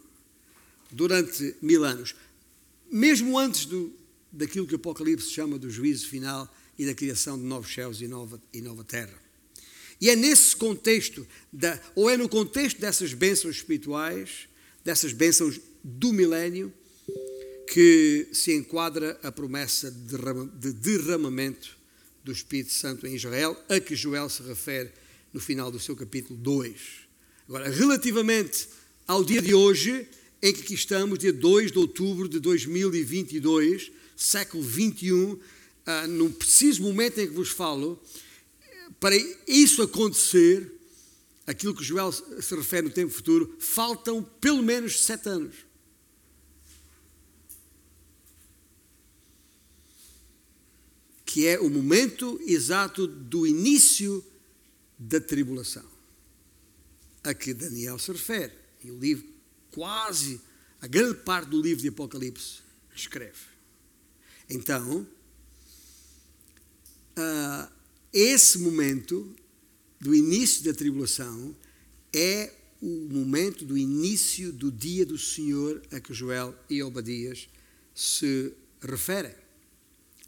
durante 0.89 1.55
mil 1.61 1.85
anos, 1.85 2.15
mesmo 2.91 3.37
antes 3.37 3.65
do, 3.65 3.93
daquilo 4.31 4.65
que 4.65 4.73
o 4.73 4.77
Apocalipse 4.77 5.29
chama 5.29 5.59
do 5.59 5.69
juízo 5.69 6.09
final 6.09 6.51
e 6.79 6.83
da 6.87 6.95
criação 6.95 7.37
de 7.37 7.43
novos 7.43 7.71
céus 7.71 8.01
e 8.01 8.07
nova, 8.07 8.41
e 8.51 8.59
nova 8.59 8.83
terra. 8.83 9.13
E 10.01 10.09
é 10.09 10.15
nesse 10.15 10.55
contexto, 10.55 11.27
da, 11.51 11.79
ou 11.93 12.09
é 12.09 12.17
no 12.17 12.27
contexto 12.27 12.81
dessas 12.81 13.13
bênçãos 13.13 13.57
espirituais, 13.57 14.49
dessas 14.83 15.13
bênçãos 15.13 15.59
do 15.83 16.11
milénio, 16.11 16.73
que 17.67 18.29
se 18.33 18.51
enquadra 18.51 19.19
a 19.21 19.31
promessa 19.31 19.91
de 19.91 20.73
derramamento 20.73 21.82
do 22.23 22.31
Espírito 22.31 22.71
Santo 22.71 23.05
em 23.05 23.15
Israel, 23.15 23.61
a 23.67 23.79
que 23.79 23.95
Joel 23.95 24.29
se 24.29 24.41
refere 24.43 24.91
no 25.33 25.39
final 25.39 25.69
do 25.71 25.79
seu 25.79 25.95
capítulo 25.95 26.39
2. 26.39 26.79
Agora, 27.47 27.69
relativamente 27.69 28.67
ao 29.07 29.23
dia 29.23 29.41
de 29.41 29.53
hoje, 29.53 30.07
em 30.41 30.53
que 30.53 30.61
aqui 30.61 30.73
estamos, 30.73 31.19
dia 31.19 31.33
2 31.33 31.71
de 31.71 31.77
outubro 31.79 32.29
de 32.29 32.39
2022, 32.39 33.91
século 34.15 34.63
21, 34.63 35.39
ah, 35.85 36.07
num 36.07 36.31
preciso 36.31 36.81
momento 36.81 37.19
em 37.19 37.27
que 37.27 37.33
vos 37.33 37.49
falo, 37.49 38.01
para 38.99 39.15
isso 39.47 39.81
acontecer, 39.81 40.71
aquilo 41.45 41.75
que 41.75 41.83
Joel 41.83 42.11
se 42.11 42.55
refere 42.55 42.87
no 42.87 42.93
tempo 42.93 43.11
futuro, 43.11 43.53
faltam 43.59 44.23
pelo 44.39 44.63
menos 44.63 45.03
sete 45.03 45.27
anos. 45.27 45.55
Que 51.33 51.47
é 51.47 51.59
o 51.59 51.67
momento 51.67 52.39
exato 52.45 53.07
do 53.07 53.47
início 53.47 54.23
da 54.99 55.19
tribulação, 55.19 55.83
a 57.23 57.33
que 57.33 57.55
Daniel 57.55 57.97
se 57.97 58.11
refere. 58.11 58.53
E 58.83 58.91
o 58.91 58.99
livro, 58.99 59.27
quase, 59.71 60.39
a 60.79 60.85
grande 60.85 61.15
parte 61.21 61.49
do 61.49 61.59
livro 61.59 61.81
de 61.81 61.87
Apocalipse, 61.87 62.59
escreve. 62.95 63.47
Então, 64.47 65.07
uh, 67.17 67.73
esse 68.13 68.59
momento 68.59 69.35
do 69.99 70.13
início 70.13 70.63
da 70.63 70.71
tribulação 70.71 71.57
é 72.13 72.53
o 72.79 73.09
momento 73.11 73.65
do 73.65 73.75
início 73.75 74.53
do 74.53 74.71
dia 74.71 75.03
do 75.03 75.17
Senhor 75.17 75.81
a 75.91 75.99
que 75.99 76.13
Joel 76.13 76.55
e 76.69 76.83
Obadias 76.83 77.49
se 77.95 78.53
referem. 78.79 79.42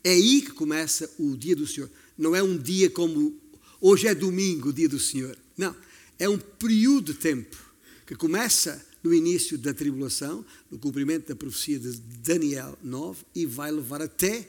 É 0.05 0.11
aí 0.11 0.43
que 0.43 0.51
começa 0.51 1.11
o 1.17 1.35
dia 1.35 1.55
do 1.55 1.65
Senhor. 1.65 1.89
Não 2.15 2.35
é 2.35 2.43
um 2.43 2.55
dia 2.55 2.91
como 2.91 3.41
hoje 3.81 4.05
é 4.05 4.13
domingo, 4.13 4.69
o 4.69 4.73
dia 4.73 4.87
do 4.87 4.99
Senhor. 4.99 5.35
Não. 5.57 5.75
É 6.19 6.29
um 6.29 6.37
período 6.37 7.11
de 7.11 7.19
tempo 7.19 7.57
que 8.05 8.13
começa 8.13 8.85
no 9.01 9.11
início 9.11 9.57
da 9.57 9.73
tribulação, 9.73 10.45
no 10.69 10.77
cumprimento 10.77 11.27
da 11.27 11.35
profecia 11.35 11.79
de 11.79 11.97
Daniel 12.21 12.77
9, 12.83 13.23
e 13.33 13.47
vai 13.47 13.71
levar 13.71 13.99
até 13.99 14.47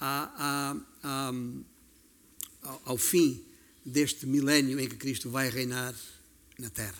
a, 0.00 0.76
a, 1.04 1.30
a, 2.64 2.78
ao, 2.84 2.98
fim 2.98 3.40
deste 3.84 4.26
milénio 4.26 4.80
em 4.80 4.88
que 4.88 4.96
Cristo 4.96 5.30
vai 5.30 5.48
reinar 5.48 5.94
na 6.58 6.70
terra. 6.70 6.98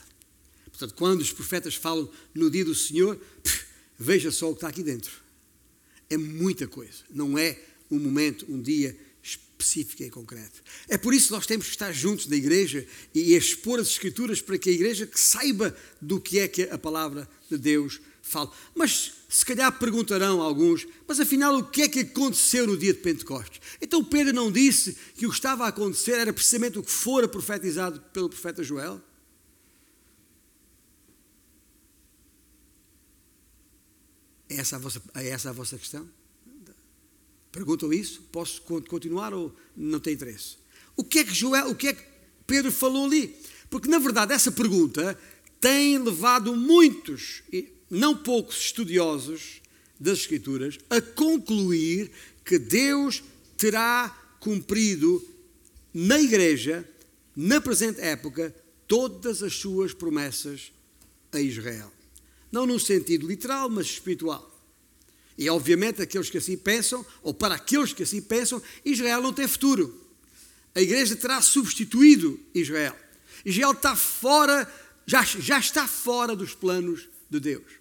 Portanto, 0.70 0.94
quando 0.94 1.20
os 1.20 1.32
profetas 1.32 1.74
falam 1.74 2.08
no 2.32 2.48
dia 2.48 2.64
do 2.64 2.76
Senhor, 2.76 3.16
pff, 3.16 3.66
veja 3.98 4.30
só 4.30 4.50
o 4.50 4.52
que 4.52 4.58
está 4.58 4.68
aqui 4.68 4.84
dentro. 4.84 5.10
É 6.08 6.16
muita 6.16 6.68
coisa. 6.68 7.02
Não 7.10 7.36
é 7.36 7.60
um 7.90 7.98
momento, 7.98 8.46
um 8.48 8.60
dia 8.60 8.96
específico 9.22 10.02
e 10.02 10.10
concreto. 10.10 10.62
É 10.88 10.96
por 10.96 11.12
isso 11.12 11.28
que 11.28 11.32
nós 11.32 11.46
temos 11.46 11.66
que 11.66 11.72
estar 11.72 11.92
juntos 11.92 12.26
na 12.26 12.36
igreja 12.36 12.86
e 13.14 13.34
expor 13.34 13.80
as 13.80 13.88
Escrituras 13.88 14.40
para 14.40 14.58
que 14.58 14.70
a 14.70 14.72
igreja 14.72 15.08
saiba 15.14 15.76
do 16.00 16.20
que 16.20 16.38
é 16.38 16.48
que 16.48 16.62
a 16.62 16.78
palavra 16.78 17.28
de 17.50 17.58
Deus 17.58 18.00
fala. 18.22 18.52
Mas 18.74 19.12
se 19.28 19.44
calhar 19.44 19.76
perguntarão 19.78 20.40
alguns, 20.40 20.86
mas 21.06 21.18
afinal 21.18 21.56
o 21.56 21.64
que 21.64 21.82
é 21.82 21.88
que 21.88 22.00
aconteceu 22.00 22.66
no 22.66 22.76
dia 22.76 22.92
de 22.92 23.00
Pentecostes? 23.00 23.60
Então 23.80 24.04
Pedro 24.04 24.32
não 24.32 24.52
disse 24.52 24.96
que 25.16 25.26
o 25.26 25.30
que 25.30 25.36
estava 25.36 25.64
a 25.64 25.68
acontecer 25.68 26.12
era 26.12 26.32
precisamente 26.32 26.78
o 26.78 26.82
que 26.82 26.90
fora 26.90 27.26
profetizado 27.26 28.00
pelo 28.12 28.28
profeta 28.28 28.62
Joel? 28.62 29.02
É 34.48 34.56
essa 34.56 34.76
a 34.76 34.78
vossa, 34.78 35.02
é 35.14 35.28
essa 35.28 35.50
a 35.50 35.52
vossa 35.52 35.76
questão? 35.76 36.08
Perguntam 37.50 37.92
isso? 37.92 38.22
Posso 38.32 38.60
continuar 38.62 39.32
ou 39.32 39.54
não 39.76 40.00
tem 40.00 40.14
interesse? 40.14 40.56
O 40.96 41.04
que 41.04 41.20
é 41.20 41.24
que 41.24 41.34
Joel, 41.34 41.70
o 41.70 41.74
que 41.74 41.88
é 41.88 41.92
que 41.92 42.04
Pedro 42.46 42.70
falou 42.72 43.06
ali? 43.06 43.34
Porque 43.70 43.88
na 43.88 43.98
verdade 43.98 44.32
essa 44.32 44.50
pergunta 44.50 45.18
tem 45.60 45.98
levado 45.98 46.54
muitos 46.54 47.42
não 47.90 48.16
poucos 48.16 48.56
estudiosos 48.56 49.60
das 49.98 50.20
Escrituras 50.20 50.78
a 50.88 51.00
concluir 51.00 52.10
que 52.44 52.58
Deus 52.58 53.22
terá 53.56 54.08
cumprido 54.40 55.22
na 55.92 56.20
Igreja, 56.20 56.88
na 57.34 57.60
presente 57.60 58.00
época, 58.00 58.54
todas 58.86 59.42
as 59.42 59.54
suas 59.54 59.92
promessas 59.92 60.72
a 61.32 61.40
Israel. 61.40 61.92
Não 62.50 62.66
no 62.66 62.78
sentido 62.78 63.26
literal, 63.26 63.68
mas 63.68 63.86
espiritual. 63.86 64.57
E 65.38 65.48
obviamente 65.48 66.02
aqueles 66.02 66.28
que 66.28 66.38
assim 66.38 66.56
pensam, 66.56 67.06
ou 67.22 67.32
para 67.32 67.54
aqueles 67.54 67.92
que 67.92 68.02
assim 68.02 68.20
pensam, 68.20 68.60
Israel 68.84 69.22
não 69.22 69.32
tem 69.32 69.46
futuro. 69.46 69.96
A 70.74 70.82
igreja 70.82 71.14
terá 71.14 71.40
substituído 71.40 72.40
Israel. 72.52 72.96
Israel 73.44 73.70
está 73.70 73.94
fora, 73.94 74.70
já, 75.06 75.22
já 75.22 75.60
está 75.60 75.86
fora 75.86 76.34
dos 76.34 76.54
planos 76.54 77.08
de 77.30 77.38
Deus. 77.38 77.78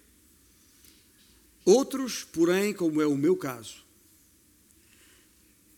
Outros, 1.64 2.22
porém, 2.22 2.72
como 2.72 3.02
é 3.02 3.06
o 3.06 3.16
meu 3.16 3.36
caso, 3.36 3.84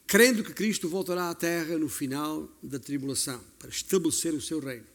crendo 0.07 0.45
que 0.45 0.53
Cristo 0.53 0.87
voltará 0.87 1.31
à 1.31 1.35
terra 1.35 1.79
no 1.79 1.89
final 1.89 2.47
da 2.63 2.79
tribulação 2.79 3.43
para 3.59 3.71
estabelecer 3.71 4.35
o 4.35 4.41
seu 4.41 4.61
reino. 4.61 4.87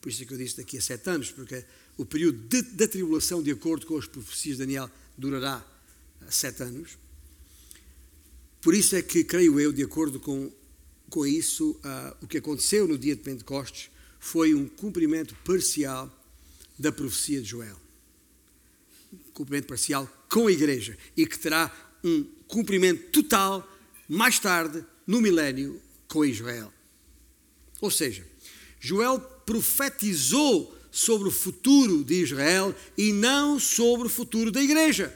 Por 0.00 0.08
isso 0.08 0.22
é 0.22 0.26
que 0.26 0.32
eu 0.32 0.38
disse 0.38 0.56
daqui 0.56 0.78
a 0.78 0.80
sete 0.80 1.10
anos, 1.10 1.30
porque 1.32 1.64
o 1.96 2.06
período 2.06 2.38
da 2.72 2.86
tribulação, 2.86 3.42
de 3.42 3.50
acordo 3.50 3.84
com 3.84 3.98
as 3.98 4.06
profecias 4.06 4.56
de 4.56 4.64
Daniel, 4.64 4.88
durará 5.18 5.62
sete 6.28 6.62
anos. 6.62 6.98
Por 8.60 8.74
isso 8.74 8.94
é 8.96 9.02
que, 9.02 9.24
creio 9.24 9.58
eu, 9.58 9.72
de 9.72 9.82
acordo 9.82 10.20
com, 10.20 10.52
com 11.08 11.26
isso, 11.26 11.70
uh, 11.70 12.16
o 12.22 12.26
que 12.26 12.38
aconteceu 12.38 12.86
no 12.86 12.98
dia 12.98 13.16
de 13.16 13.22
Pentecostes 13.22 13.90
foi 14.18 14.54
um 14.54 14.68
cumprimento 14.68 15.34
parcial 15.44 16.14
da 16.78 16.92
profecia 16.92 17.40
de 17.40 17.48
Joel 17.48 17.80
cumprimento 19.32 19.66
parcial 19.66 20.08
com 20.28 20.46
a 20.46 20.52
Igreja 20.52 20.96
e 21.16 21.26
que 21.26 21.38
terá 21.38 21.72
um 22.04 22.24
cumprimento 22.46 23.10
total 23.10 23.66
mais 24.08 24.38
tarde, 24.38 24.84
no 25.06 25.20
milénio, 25.20 25.80
com 26.08 26.24
Israel. 26.24 26.72
Ou 27.80 27.90
seja, 27.90 28.26
Joel 28.78 29.18
profetizou 29.18 30.76
sobre 30.90 31.28
o 31.28 31.30
futuro 31.30 32.04
de 32.04 32.22
Israel 32.22 32.74
e 32.98 33.12
não 33.12 33.58
sobre 33.58 34.08
o 34.08 34.10
futuro 34.10 34.50
da 34.50 34.62
Igreja. 34.62 35.14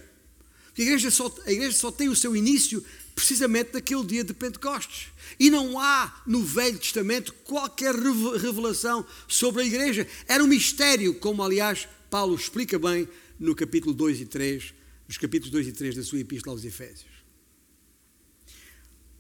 A 0.76 0.82
igreja, 0.82 1.10
só, 1.10 1.32
a 1.46 1.52
igreja 1.52 1.76
só 1.76 1.90
tem 1.90 2.08
o 2.08 2.16
seu 2.16 2.34
início 2.34 2.84
precisamente 3.14 3.70
naquele 3.72 4.04
dia 4.04 4.24
de 4.24 4.34
Pentecostes. 4.34 5.08
E 5.38 5.50
não 5.50 5.78
há 5.78 6.22
no 6.26 6.42
Velho 6.42 6.78
Testamento 6.78 7.32
qualquer 7.44 7.94
revelação 7.94 9.06
sobre 9.28 9.62
a 9.62 9.66
igreja. 9.66 10.06
Era 10.26 10.42
um 10.42 10.48
mistério, 10.48 11.14
como 11.14 11.42
aliás 11.42 11.88
Paulo 12.10 12.34
explica 12.34 12.78
bem 12.78 13.08
no 13.38 13.54
capítulo 13.54 13.94
2 13.94 14.20
e 14.20 14.26
3, 14.26 14.74
nos 15.06 15.18
capítulos 15.18 15.50
2 15.52 15.68
e 15.68 15.72
3 15.72 15.96
da 15.96 16.02
sua 16.02 16.20
Epístola 16.20 16.56
aos 16.56 16.64
Efésios. 16.64 17.14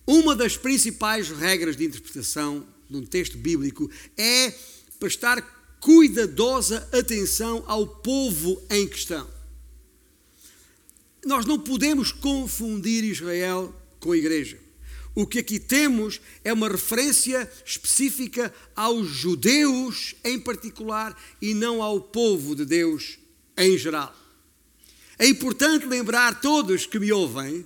Uma 0.06 0.36
das 0.36 0.56
principais 0.56 1.30
regras 1.30 1.76
de 1.76 1.84
interpretação 1.84 2.66
de 2.90 2.96
um 2.96 3.06
texto 3.06 3.38
bíblico 3.38 3.90
é 4.16 4.52
prestar 4.98 5.40
cuidadosa 5.80 6.88
atenção 6.92 7.64
ao 7.66 7.86
povo 7.86 8.62
em 8.70 8.86
questão. 8.86 9.33
Nós 11.24 11.46
não 11.46 11.58
podemos 11.58 12.12
confundir 12.12 13.04
Israel 13.04 13.74
com 13.98 14.12
a 14.12 14.16
igreja. 14.16 14.58
O 15.14 15.26
que 15.26 15.38
aqui 15.38 15.60
temos 15.60 16.20
é 16.42 16.52
uma 16.52 16.68
referência 16.68 17.50
específica 17.64 18.52
aos 18.74 19.08
judeus 19.08 20.16
em 20.24 20.40
particular 20.40 21.16
e 21.40 21.54
não 21.54 21.80
ao 21.80 22.00
povo 22.00 22.56
de 22.56 22.64
Deus 22.64 23.18
em 23.56 23.78
geral. 23.78 24.14
É 25.16 25.26
importante 25.26 25.86
lembrar 25.86 26.40
todos 26.40 26.86
que 26.86 26.98
me 26.98 27.12
ouvem 27.12 27.64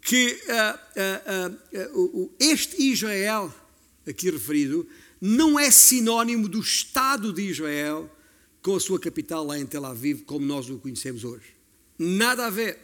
que 0.00 0.40
uh, 0.48 1.54
uh, 1.78 2.18
uh, 2.22 2.34
este 2.40 2.82
Israel, 2.82 3.54
aqui 4.06 4.30
referido, 4.30 4.88
não 5.20 5.60
é 5.60 5.70
sinónimo 5.70 6.48
do 6.48 6.60
Estado 6.60 7.32
de 7.32 7.42
Israel 7.42 8.10
com 8.62 8.74
a 8.74 8.80
sua 8.80 8.98
capital 8.98 9.44
lá 9.44 9.58
em 9.58 9.66
Tel 9.66 9.84
Aviv, 9.84 10.22
como 10.22 10.44
nós 10.44 10.68
o 10.70 10.78
conhecemos 10.78 11.22
hoje. 11.22 11.61
Nada 11.98 12.46
a 12.46 12.50
ver. 12.50 12.78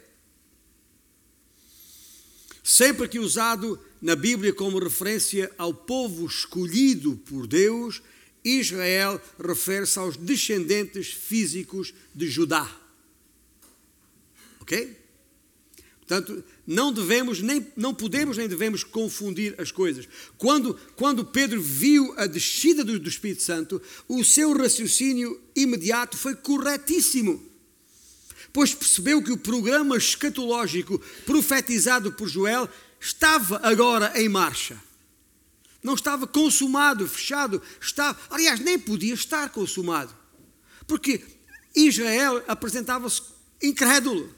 Sempre 2.62 3.08
que 3.08 3.18
usado 3.18 3.80
na 4.00 4.14
Bíblia 4.14 4.52
como 4.52 4.78
referência 4.78 5.50
ao 5.56 5.72
povo 5.72 6.26
escolhido 6.26 7.16
por 7.16 7.46
Deus, 7.46 8.02
Israel 8.44 9.20
refere-se 9.38 9.98
aos 9.98 10.16
descendentes 10.16 11.08
físicos 11.08 11.94
de 12.14 12.28
Judá. 12.28 12.70
Ok? 14.60 14.96
Portanto, 16.00 16.42
não 16.66 16.90
devemos, 16.90 17.42
nem, 17.42 17.66
não 17.76 17.94
podemos 17.94 18.38
nem 18.38 18.48
devemos 18.48 18.82
confundir 18.82 19.54
as 19.58 19.70
coisas. 19.70 20.08
Quando, 20.38 20.74
quando 20.96 21.24
Pedro 21.24 21.60
viu 21.60 22.14
a 22.16 22.26
descida 22.26 22.82
do, 22.82 22.98
do 22.98 23.08
Espírito 23.08 23.42
Santo, 23.42 23.80
o 24.08 24.24
seu 24.24 24.56
raciocínio 24.56 25.38
imediato 25.54 26.16
foi 26.16 26.34
corretíssimo. 26.34 27.46
Pois 28.58 28.74
percebeu 28.74 29.22
que 29.22 29.30
o 29.30 29.38
programa 29.38 29.96
escatológico 29.96 30.98
profetizado 31.24 32.10
por 32.10 32.28
Joel 32.28 32.68
estava 33.00 33.60
agora 33.62 34.20
em 34.20 34.28
marcha. 34.28 34.76
Não 35.80 35.94
estava 35.94 36.26
consumado, 36.26 37.06
fechado, 37.06 37.62
estava, 37.80 38.18
aliás, 38.28 38.58
nem 38.58 38.76
podia 38.76 39.14
estar 39.14 39.48
consumado. 39.50 40.12
Porque 40.88 41.22
Israel 41.72 42.42
apresentava-se 42.48 43.22
incrédulo. 43.62 44.34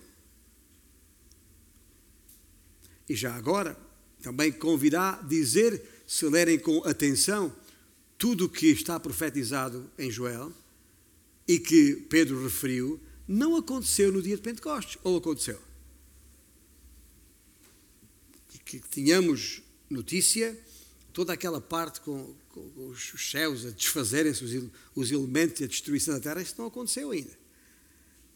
E 3.09 3.17
já 3.17 3.35
agora, 3.35 3.75
também 4.21 4.53
convidar, 4.53 5.27
dizer, 5.27 5.83
se 6.07 6.27
lerem 6.27 6.59
com 6.59 6.87
atenção, 6.87 7.57
tudo 8.19 8.45
o 8.45 8.49
que 8.51 8.67
está 8.67 9.01
profetizado 9.01 9.91
em 9.99 10.11
Joel 10.11 10.53
e 11.49 11.59
que 11.59 11.95
Pedro 12.11 12.43
referiu, 12.45 13.01
não 13.31 13.55
aconteceu 13.55 14.11
no 14.11 14.21
dia 14.21 14.35
de 14.35 14.43
Pentecostes, 14.43 14.99
ou 15.05 15.17
aconteceu? 15.17 15.57
Que 18.65 18.81
tínhamos 18.81 19.63
notícia, 19.89 20.59
toda 21.13 21.33
aquela 21.33 21.61
parte 21.61 22.01
com, 22.01 22.35
com 22.49 22.89
os 22.89 23.31
céus 23.31 23.65
a 23.65 23.71
desfazerem-se, 23.71 24.45
os, 24.45 24.71
os 24.97 25.13
elementos 25.13 25.61
e 25.61 25.65
a 25.65 25.69
destruição 25.69 26.15
da 26.15 26.21
terra, 26.21 26.43
isso 26.43 26.57
não 26.59 26.67
aconteceu 26.67 27.13
ainda. 27.13 27.31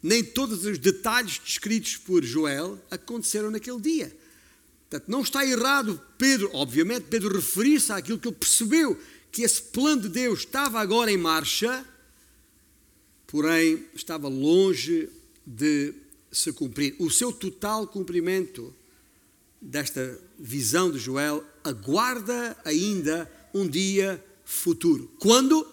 Nem 0.00 0.22
todos 0.22 0.64
os 0.64 0.78
detalhes 0.78 1.40
descritos 1.40 1.96
por 1.96 2.22
Joel 2.22 2.80
aconteceram 2.88 3.50
naquele 3.50 3.80
dia. 3.80 4.16
Portanto, 4.88 5.10
não 5.10 5.22
está 5.22 5.44
errado 5.44 6.00
Pedro, 6.16 6.50
obviamente, 6.52 7.06
Pedro 7.10 7.34
referir-se 7.34 7.90
àquilo 7.90 8.18
que 8.18 8.28
ele 8.28 8.36
percebeu, 8.36 9.00
que 9.32 9.42
esse 9.42 9.60
plano 9.60 10.02
de 10.02 10.08
Deus 10.08 10.40
estava 10.40 10.80
agora 10.80 11.10
em 11.10 11.16
marcha, 11.16 11.84
porém 13.34 13.84
estava 13.96 14.28
longe 14.28 15.08
de 15.44 15.92
se 16.30 16.52
cumprir. 16.52 16.94
O 17.00 17.10
seu 17.10 17.32
total 17.32 17.84
cumprimento 17.84 18.72
desta 19.60 20.22
visão 20.38 20.88
de 20.88 21.00
Joel 21.00 21.44
aguarda 21.64 22.56
ainda 22.64 23.28
um 23.52 23.66
dia 23.66 24.24
futuro. 24.44 25.10
Quando? 25.18 25.66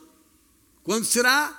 Quando 0.81 1.05
será? 1.05 1.55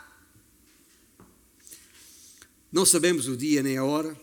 Não 2.72 2.84
sabemos 2.84 3.28
o 3.28 3.36
dia 3.36 3.62
nem 3.62 3.76
a 3.76 3.84
hora, 3.84 4.20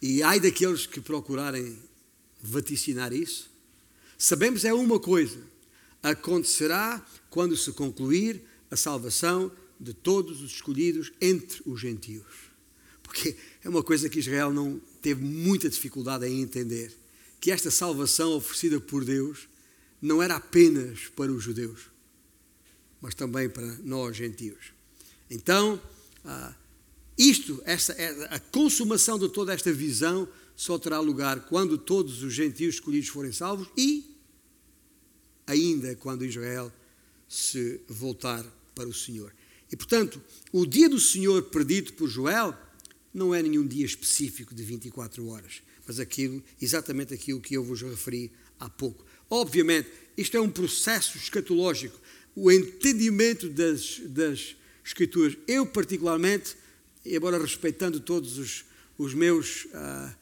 e 0.00 0.22
ai 0.22 0.40
daqueles 0.40 0.86
que 0.86 1.02
procurarem 1.02 1.78
vaticinar 2.40 3.12
isso. 3.12 3.50
Sabemos 4.16 4.64
é 4.64 4.72
uma 4.72 4.98
coisa: 4.98 5.38
acontecerá 6.02 7.06
quando 7.28 7.54
se 7.58 7.72
concluir 7.72 8.42
a 8.70 8.76
salvação 8.76 9.52
de 9.78 9.92
todos 9.92 10.42
os 10.42 10.52
escolhidos 10.52 11.12
entre 11.20 11.62
os 11.66 11.80
gentios. 11.80 12.24
Porque 13.02 13.36
é 13.62 13.68
uma 13.68 13.82
coisa 13.82 14.08
que 14.08 14.18
Israel 14.18 14.52
não 14.52 14.80
teve 15.00 15.22
muita 15.22 15.68
dificuldade 15.68 16.26
em 16.26 16.40
entender: 16.40 16.92
que 17.40 17.50
esta 17.50 17.70
salvação 17.70 18.32
oferecida 18.32 18.80
por 18.80 19.04
Deus 19.04 19.48
não 20.00 20.22
era 20.22 20.36
apenas 20.36 21.08
para 21.14 21.32
os 21.32 21.42
judeus, 21.42 21.90
mas 23.00 23.14
também 23.14 23.48
para 23.48 23.66
nós 23.84 24.16
gentios. 24.16 24.72
Então, 25.30 25.80
ah, 26.24 26.54
isto, 27.16 27.62
esta, 27.64 27.94
a 28.30 28.38
consumação 28.38 29.18
de 29.18 29.28
toda 29.28 29.54
esta 29.54 29.72
visão 29.72 30.28
só 30.54 30.78
terá 30.78 31.00
lugar 31.00 31.40
quando 31.48 31.78
todos 31.78 32.22
os 32.22 32.32
gentios 32.32 32.76
escolhidos 32.76 33.08
forem 33.08 33.32
salvos 33.32 33.68
e 33.76 34.16
ainda 35.46 35.94
quando 35.96 36.24
Israel 36.24 36.72
se 37.28 37.80
voltar 37.88 38.44
para 38.74 38.88
o 38.88 38.94
Senhor. 38.94 39.32
E 39.70 39.76
portanto, 39.76 40.22
o 40.52 40.64
dia 40.66 40.88
do 40.88 41.00
Senhor 41.00 41.42
predito 41.44 41.94
por 41.94 42.08
Joel 42.08 42.56
não 43.12 43.34
é 43.34 43.42
nenhum 43.42 43.66
dia 43.66 43.84
específico 43.84 44.54
de 44.54 44.62
24 44.62 45.26
horas, 45.26 45.62
mas 45.86 45.98
aquilo, 45.98 46.42
exatamente 46.60 47.14
aquilo 47.14 47.40
que 47.40 47.54
eu 47.54 47.64
vos 47.64 47.82
referi 47.82 48.30
há 48.60 48.68
pouco. 48.68 49.04
Obviamente, 49.28 49.88
isto 50.16 50.36
é 50.36 50.40
um 50.40 50.50
processo 50.50 51.16
escatológico, 51.16 51.98
o 52.34 52.50
entendimento 52.52 53.48
das, 53.48 54.00
das 54.06 54.54
Escrituras. 54.84 55.36
Eu, 55.48 55.66
particularmente, 55.66 56.56
embora 57.04 57.38
respeitando 57.38 57.98
todos 57.98 58.38
os, 58.38 58.64
os 58.96 59.14
meus 59.14 59.64
uh, 59.64 60.14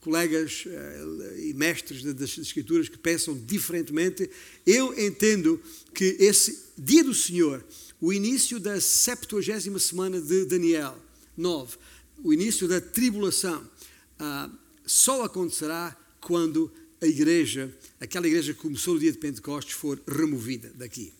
colegas 0.00 0.64
uh, 0.64 1.40
e 1.40 1.52
mestres 1.52 2.02
das 2.14 2.38
Escrituras 2.38 2.88
que 2.88 2.96
pensam 2.96 3.36
diferentemente, 3.36 4.30
eu 4.66 4.98
entendo 4.98 5.60
que 5.92 6.16
esse 6.18 6.58
dia 6.78 7.04
do 7.04 7.12
Senhor 7.12 7.62
o 8.00 8.12
início 8.12 8.60
da 8.60 8.80
70 8.80 9.78
semana 9.78 10.20
de 10.20 10.44
Daniel 10.44 10.96
9, 11.36 11.76
o 12.22 12.32
início 12.32 12.68
da 12.68 12.80
tribulação, 12.80 13.68
ah, 14.18 14.50
só 14.86 15.24
acontecerá 15.24 15.96
quando 16.20 16.70
a 17.00 17.06
igreja, 17.06 17.72
aquela 18.00 18.26
igreja 18.26 18.52
que 18.52 18.60
começou 18.60 18.94
no 18.94 19.00
dia 19.00 19.12
de 19.12 19.18
Pentecostes, 19.18 19.74
for 19.74 20.00
removida 20.06 20.72
daqui. 20.74 21.12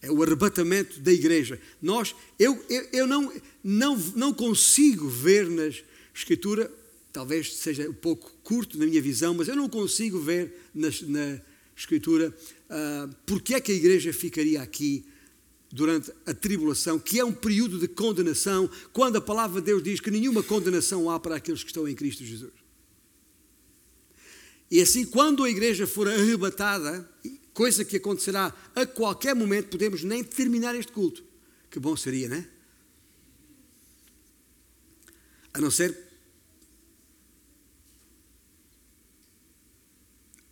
É 0.00 0.10
o 0.10 0.22
arrebatamento 0.22 1.00
da 1.00 1.12
igreja. 1.12 1.60
Nós, 1.80 2.14
eu, 2.38 2.64
eu, 2.68 2.88
eu 2.92 3.06
não, 3.06 3.32
não, 3.62 3.96
não 4.14 4.32
consigo 4.32 5.08
ver 5.08 5.48
na 5.48 5.68
Escritura, 6.14 6.70
talvez 7.12 7.56
seja 7.56 7.88
um 7.88 7.94
pouco 7.94 8.32
curto 8.44 8.78
na 8.78 8.86
minha 8.86 9.02
visão, 9.02 9.34
mas 9.34 9.48
eu 9.48 9.56
não 9.56 9.68
consigo 9.68 10.18
ver 10.20 10.52
na, 10.74 10.88
na 11.02 11.40
Escritura 11.76 12.34
uh, 12.70 13.14
porque 13.26 13.54
é 13.54 13.60
que 13.60 13.72
a 13.72 13.74
igreja 13.74 14.12
ficaria 14.12 14.62
aqui 14.62 15.04
durante 15.70 16.12
a 16.24 16.32
tribulação, 16.32 16.98
que 16.98 17.18
é 17.18 17.24
um 17.24 17.32
período 17.32 17.78
de 17.78 17.88
condenação, 17.88 18.70
quando 18.92 19.16
a 19.16 19.20
palavra 19.20 19.60
de 19.60 19.66
Deus 19.66 19.82
diz 19.82 20.00
que 20.00 20.10
nenhuma 20.10 20.42
condenação 20.42 21.10
há 21.10 21.18
para 21.18 21.36
aqueles 21.36 21.62
que 21.62 21.70
estão 21.70 21.88
em 21.88 21.94
Cristo 21.94 22.24
Jesus. 22.24 22.52
E 24.70 24.80
assim, 24.80 25.04
quando 25.04 25.44
a 25.44 25.50
igreja 25.50 25.86
for 25.86 26.08
arrebatada, 26.08 27.08
coisa 27.54 27.84
que 27.84 27.96
acontecerá 27.96 28.54
a 28.74 28.86
qualquer 28.86 29.34
momento, 29.34 29.68
podemos 29.68 30.02
nem 30.02 30.22
terminar 30.22 30.74
este 30.74 30.92
culto. 30.92 31.24
Que 31.70 31.78
bom 31.78 31.96
seria, 31.96 32.28
não 32.28 32.36
é? 32.36 32.48
A 35.54 35.60
não 35.60 35.70
ser. 35.70 35.96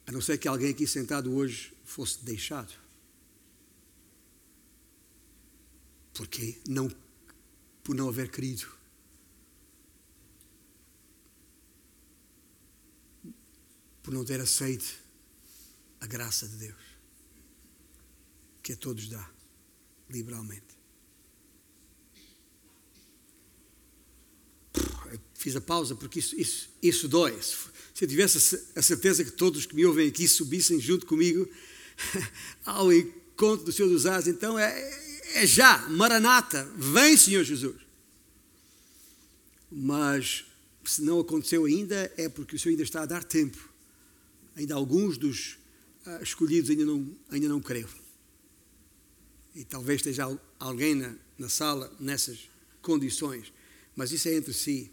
A 0.06 0.12
não 0.12 0.20
ser 0.20 0.38
que 0.38 0.48
alguém 0.48 0.70
aqui 0.70 0.86
sentado 0.86 1.34
hoje 1.34 1.72
fosse 1.84 2.24
deixado. 2.24 2.83
Porque 6.14 6.60
não, 6.68 6.88
por 7.82 7.94
não 7.94 8.08
haver 8.08 8.30
querido. 8.30 8.66
Por 14.02 14.14
não 14.14 14.24
ter 14.24 14.40
aceito 14.40 15.02
a 16.00 16.06
graça 16.06 16.46
de 16.46 16.56
Deus, 16.56 16.82
que 18.62 18.72
a 18.74 18.76
todos 18.76 19.08
dá, 19.08 19.30
liberalmente. 20.08 20.74
Eu 25.10 25.20
fiz 25.34 25.56
a 25.56 25.60
pausa 25.60 25.96
porque 25.96 26.18
isso, 26.18 26.38
isso, 26.38 26.68
isso 26.82 27.08
dói. 27.08 27.40
Se 27.40 28.04
eu 28.04 28.08
tivesse 28.08 28.38
a 28.76 28.82
certeza 28.82 29.24
que 29.24 29.30
todos 29.30 29.66
que 29.66 29.74
me 29.74 29.86
ouvem 29.86 30.08
aqui 30.08 30.28
subissem 30.28 30.78
junto 30.78 31.06
comigo 31.06 31.48
ao 32.66 32.92
encontro 32.92 33.64
do 33.64 33.72
Senhor 33.72 33.88
dos 33.88 34.04
Ares, 34.04 34.26
então 34.26 34.58
é, 34.58 35.13
é 35.34 35.46
já, 35.46 35.88
Maranata, 35.88 36.64
vem 36.76 37.16
Senhor 37.16 37.44
Jesus. 37.44 37.76
Mas 39.70 40.44
se 40.84 41.02
não 41.02 41.20
aconteceu 41.20 41.64
ainda, 41.64 42.12
é 42.16 42.28
porque 42.28 42.56
o 42.56 42.58
Senhor 42.58 42.72
ainda 42.72 42.82
está 42.82 43.02
a 43.02 43.06
dar 43.06 43.24
tempo. 43.24 43.72
Ainda 44.54 44.74
alguns 44.74 45.18
dos 45.18 45.58
uh, 46.06 46.22
escolhidos 46.22 46.70
ainda 46.70 46.84
não, 46.84 47.16
ainda 47.30 47.48
não 47.48 47.60
creram. 47.60 47.88
E 49.54 49.64
talvez 49.64 50.00
esteja 50.00 50.38
alguém 50.58 50.94
na, 50.94 51.14
na 51.38 51.48
sala 51.48 51.92
nessas 51.98 52.48
condições. 52.82 53.52
Mas 53.96 54.12
isso 54.12 54.28
é 54.28 54.34
entre 54.34 54.52
si 54.52 54.90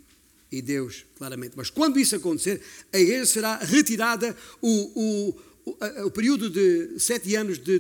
e 0.52 0.62
Deus, 0.62 1.06
claramente. 1.18 1.54
Mas 1.56 1.70
quando 1.70 2.00
isso 2.00 2.16
acontecer, 2.16 2.62
a 2.92 3.00
igreja 3.00 3.26
será 3.26 3.58
retirada, 3.58 4.36
o, 4.62 4.70
o, 4.70 5.40
o, 5.66 6.06
o 6.06 6.12
período 6.12 6.50
de 6.50 7.00
sete 7.00 7.36
anos 7.36 7.58
de 7.58 7.80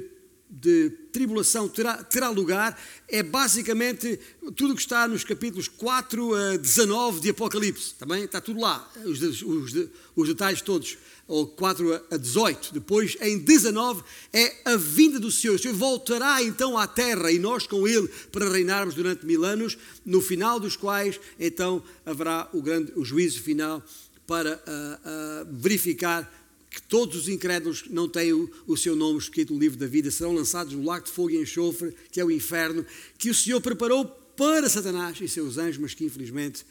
de 0.52 0.89
tribulação 1.14 1.70
terá, 1.70 2.04
terá 2.04 2.30
lugar 2.30 2.78
é 3.08 3.24
basicamente 3.24 4.20
tudo 4.56 4.74
o 4.74 4.76
que 4.76 4.82
está 4.82 5.08
nos 5.08 5.24
capítulos 5.24 5.70
4 5.70 6.36
a 6.36 6.58
19 6.58 7.22
de 7.22 7.30
Apocalipse. 7.30 7.93
Também 7.95 8.26
está 8.26 8.41
tudo 8.41 8.60
lá, 8.60 8.89
os, 9.06 9.22
os, 9.22 9.89
os 10.14 10.28
detalhes 10.28 10.62
todos, 10.62 10.97
ou 11.26 11.47
4 11.47 12.06
a 12.12 12.18
18. 12.18 12.74
Depois, 12.74 13.16
em 13.22 13.39
19, 13.39 14.04
é 14.34 14.54
a 14.66 14.76
vinda 14.76 15.20
do 15.20 15.32
Senhor. 15.32 15.56
O 15.56 15.60
Senhor 15.60 15.74
voltará 15.74 16.43
então 16.43 16.78
à 16.78 16.86
terra 16.86 17.32
e 17.32 17.39
nós 17.39 17.66
com 17.66 17.88
Ele 17.88 18.10
para 18.32 18.49
reinarmos 18.49 18.93
durante 18.93 19.26
mil 19.26 19.45
anos, 19.45 19.78
no 20.06 20.20
final 20.20 20.60
dos 20.60 20.76
quais 20.76 21.18
então 21.39 21.82
haverá 22.06 22.49
o, 22.52 22.62
grande, 22.62 22.91
o 22.97 23.06
juízo 23.06 23.41
final 23.41 23.82
para 24.28 24.56
uh, 24.56 25.47
uh, 25.49 25.62
verificar 25.62 26.41
que 26.72 26.82
todos 26.82 27.17
os 27.17 27.28
incrédulos 27.28 27.82
que 27.82 27.91
não 27.91 28.07
têm 28.07 28.32
o, 28.32 28.49
o, 28.65 28.78
seu 28.78 28.95
nome 28.95 29.19
escrito 29.19 29.53
no 29.53 29.59
livro 29.59 29.78
da 29.78 29.86
vida 29.86 30.09
serão 30.09 30.32
lançados 30.32 30.74
no 30.74 30.84
lago 30.84 31.05
de 31.05 31.11
fogo 31.11 31.30
e 31.30 31.38
enxofre, 31.38 31.93
que 32.09 32.19
é 32.19 32.24
o 32.24 32.32
inferno, 32.32 32.86
que 33.17 33.30
o 33.30 33.36
Senhor 33.36 33.59
preparou 33.59 34.05
para 34.05 34.69
Satanás 34.69 35.19
e 35.19 35.28
seus 35.28 35.57
anjos, 35.57 35.78
mas 35.78 35.93
que 35.93 36.05
infelizmente 36.05 36.65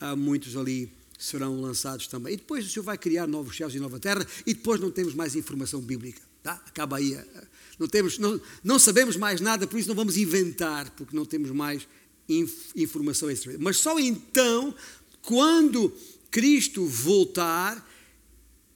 ah, 0.00 0.16
muitos 0.16 0.56
ali 0.56 0.90
serão 1.16 1.60
lançados 1.60 2.08
também. 2.08 2.34
E 2.34 2.36
depois 2.36 2.66
o 2.66 2.68
Senhor 2.68 2.84
vai 2.84 2.98
criar 2.98 3.28
novos 3.28 3.56
céus 3.56 3.72
e 3.76 3.78
nova 3.78 4.00
terra, 4.00 4.26
e 4.44 4.54
depois 4.54 4.80
não 4.80 4.90
temos 4.90 5.14
mais 5.14 5.36
informação 5.36 5.80
bíblica. 5.80 6.20
Tá? 6.42 6.60
Acaba 6.66 6.96
aí. 6.96 7.14
Ah, 7.14 7.44
não, 7.78 7.86
temos, 7.86 8.18
não, 8.18 8.40
não 8.62 8.78
sabemos 8.78 9.16
mais 9.16 9.40
nada, 9.40 9.68
por 9.68 9.78
isso 9.78 9.88
não 9.88 9.94
vamos 9.94 10.16
inventar, 10.16 10.90
porque 10.90 11.14
não 11.14 11.24
temos 11.24 11.52
mais 11.52 11.86
inf, 12.28 12.74
informação. 12.74 13.28
Mas 13.60 13.76
só 13.76 14.00
então, 14.00 14.74
quando 15.22 15.92
Cristo 16.28 16.84
voltar, 16.84 17.93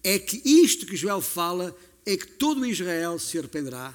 é 0.02 0.18
que 0.18 0.40
isto 0.44 0.86
que 0.86 0.96
Joel 0.96 1.20
fala 1.20 1.76
é 2.06 2.16
que 2.16 2.26
todo 2.26 2.64
Israel 2.64 3.18
se 3.18 3.38
arrependerá. 3.38 3.94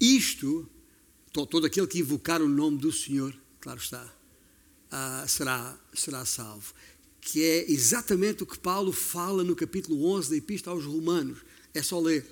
Isto, 0.00 0.68
todo 1.32 1.66
aquele 1.66 1.86
que 1.86 2.00
invocar 2.00 2.42
o 2.42 2.48
nome 2.48 2.78
do 2.78 2.92
Senhor, 2.92 3.34
claro 3.60 3.80
está, 3.80 4.04
uh, 4.04 5.28
será, 5.28 5.78
será 5.94 6.24
salvo. 6.24 6.74
Que 7.20 7.42
é 7.42 7.72
exatamente 7.72 8.42
o 8.42 8.46
que 8.46 8.58
Paulo 8.58 8.92
fala 8.92 9.42
no 9.42 9.56
capítulo 9.56 10.04
11 10.04 10.30
da 10.30 10.36
Epístola 10.36 10.76
aos 10.76 10.84
Romanos. 10.84 11.38
É 11.72 11.82
só 11.82 11.98
ler 11.98 12.26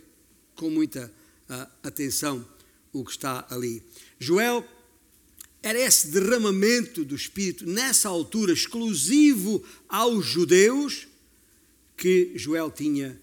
com 0.54 0.68
muita 0.68 1.12
uh, 1.48 1.70
atenção 1.82 2.46
o 2.92 3.04
que 3.04 3.10
está 3.12 3.46
ali. 3.50 3.82
Joel 4.18 4.66
era 5.62 5.78
esse 5.78 6.08
derramamento 6.08 7.06
do 7.06 7.16
Espírito, 7.16 7.66
nessa 7.66 8.10
altura, 8.10 8.52
exclusivo 8.52 9.64
aos 9.88 10.26
judeus, 10.26 11.08
que 11.96 12.32
Joel 12.36 12.70
tinha 12.70 13.20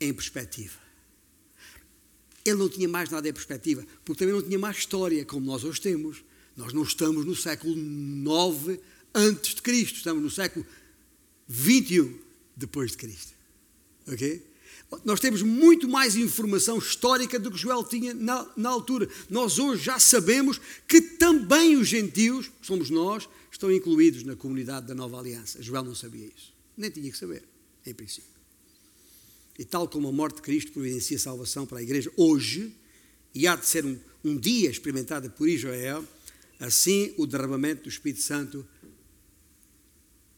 em 0.00 0.12
perspectiva. 0.12 0.78
Ele 2.44 2.56
não 2.56 2.68
tinha 2.68 2.88
mais 2.88 3.10
nada 3.10 3.28
em 3.28 3.32
perspectiva, 3.32 3.84
porque 4.04 4.20
também 4.20 4.34
não 4.34 4.42
tinha 4.42 4.58
mais 4.58 4.78
história, 4.78 5.24
como 5.24 5.44
nós 5.44 5.64
hoje 5.64 5.80
temos. 5.80 6.24
Nós 6.56 6.72
não 6.72 6.82
estamos 6.82 7.24
no 7.24 7.36
século 7.36 7.74
IX 7.74 8.80
antes 9.14 9.54
de 9.54 9.62
Cristo, 9.62 9.96
estamos 9.96 10.22
no 10.22 10.30
século 10.30 10.66
XXI 11.50 12.16
depois 12.56 12.92
de 12.92 12.96
Cristo. 12.96 13.32
Ok? 14.06 14.42
Nós 15.04 15.20
temos 15.20 15.42
muito 15.42 15.86
mais 15.86 16.16
informação 16.16 16.78
histórica 16.78 17.38
do 17.38 17.50
que 17.50 17.58
Joel 17.58 17.84
tinha 17.84 18.14
na, 18.14 18.50
na, 18.56 18.70
altura. 18.70 19.08
Nós 19.28 19.58
hoje 19.58 19.84
já 19.84 19.98
sabemos 19.98 20.58
que 20.86 21.00
também 21.00 21.76
os 21.76 21.86
gentios, 21.86 22.48
que 22.48 22.66
somos 22.66 22.88
nós, 22.88 23.28
estão 23.52 23.70
incluídos 23.70 24.22
na 24.24 24.34
comunidade 24.34 24.86
da 24.86 24.94
nova 24.94 25.18
aliança. 25.18 25.62
Joel 25.62 25.84
não 25.84 25.94
sabia 25.94 26.24
isso. 26.24 26.54
Nem 26.76 26.90
tinha 26.90 27.10
que 27.10 27.18
saber, 27.18 27.42
em 27.90 27.94
princípio. 27.94 28.30
E 29.58 29.64
tal 29.64 29.88
como 29.88 30.08
a 30.08 30.12
morte 30.12 30.36
de 30.36 30.42
Cristo 30.42 30.72
providencia 30.72 31.18
salvação 31.18 31.66
para 31.66 31.78
a 31.78 31.82
igreja 31.82 32.10
hoje, 32.16 32.74
e 33.34 33.46
há 33.46 33.56
de 33.56 33.66
ser 33.66 33.84
um, 33.84 33.98
um 34.24 34.36
dia 34.36 34.70
experimentado 34.70 35.30
por 35.30 35.48
Israel, 35.48 36.04
Assim, 36.58 37.14
o 37.16 37.26
derramamento 37.26 37.84
do 37.84 37.88
Espírito 37.88 38.20
Santo 38.20 38.66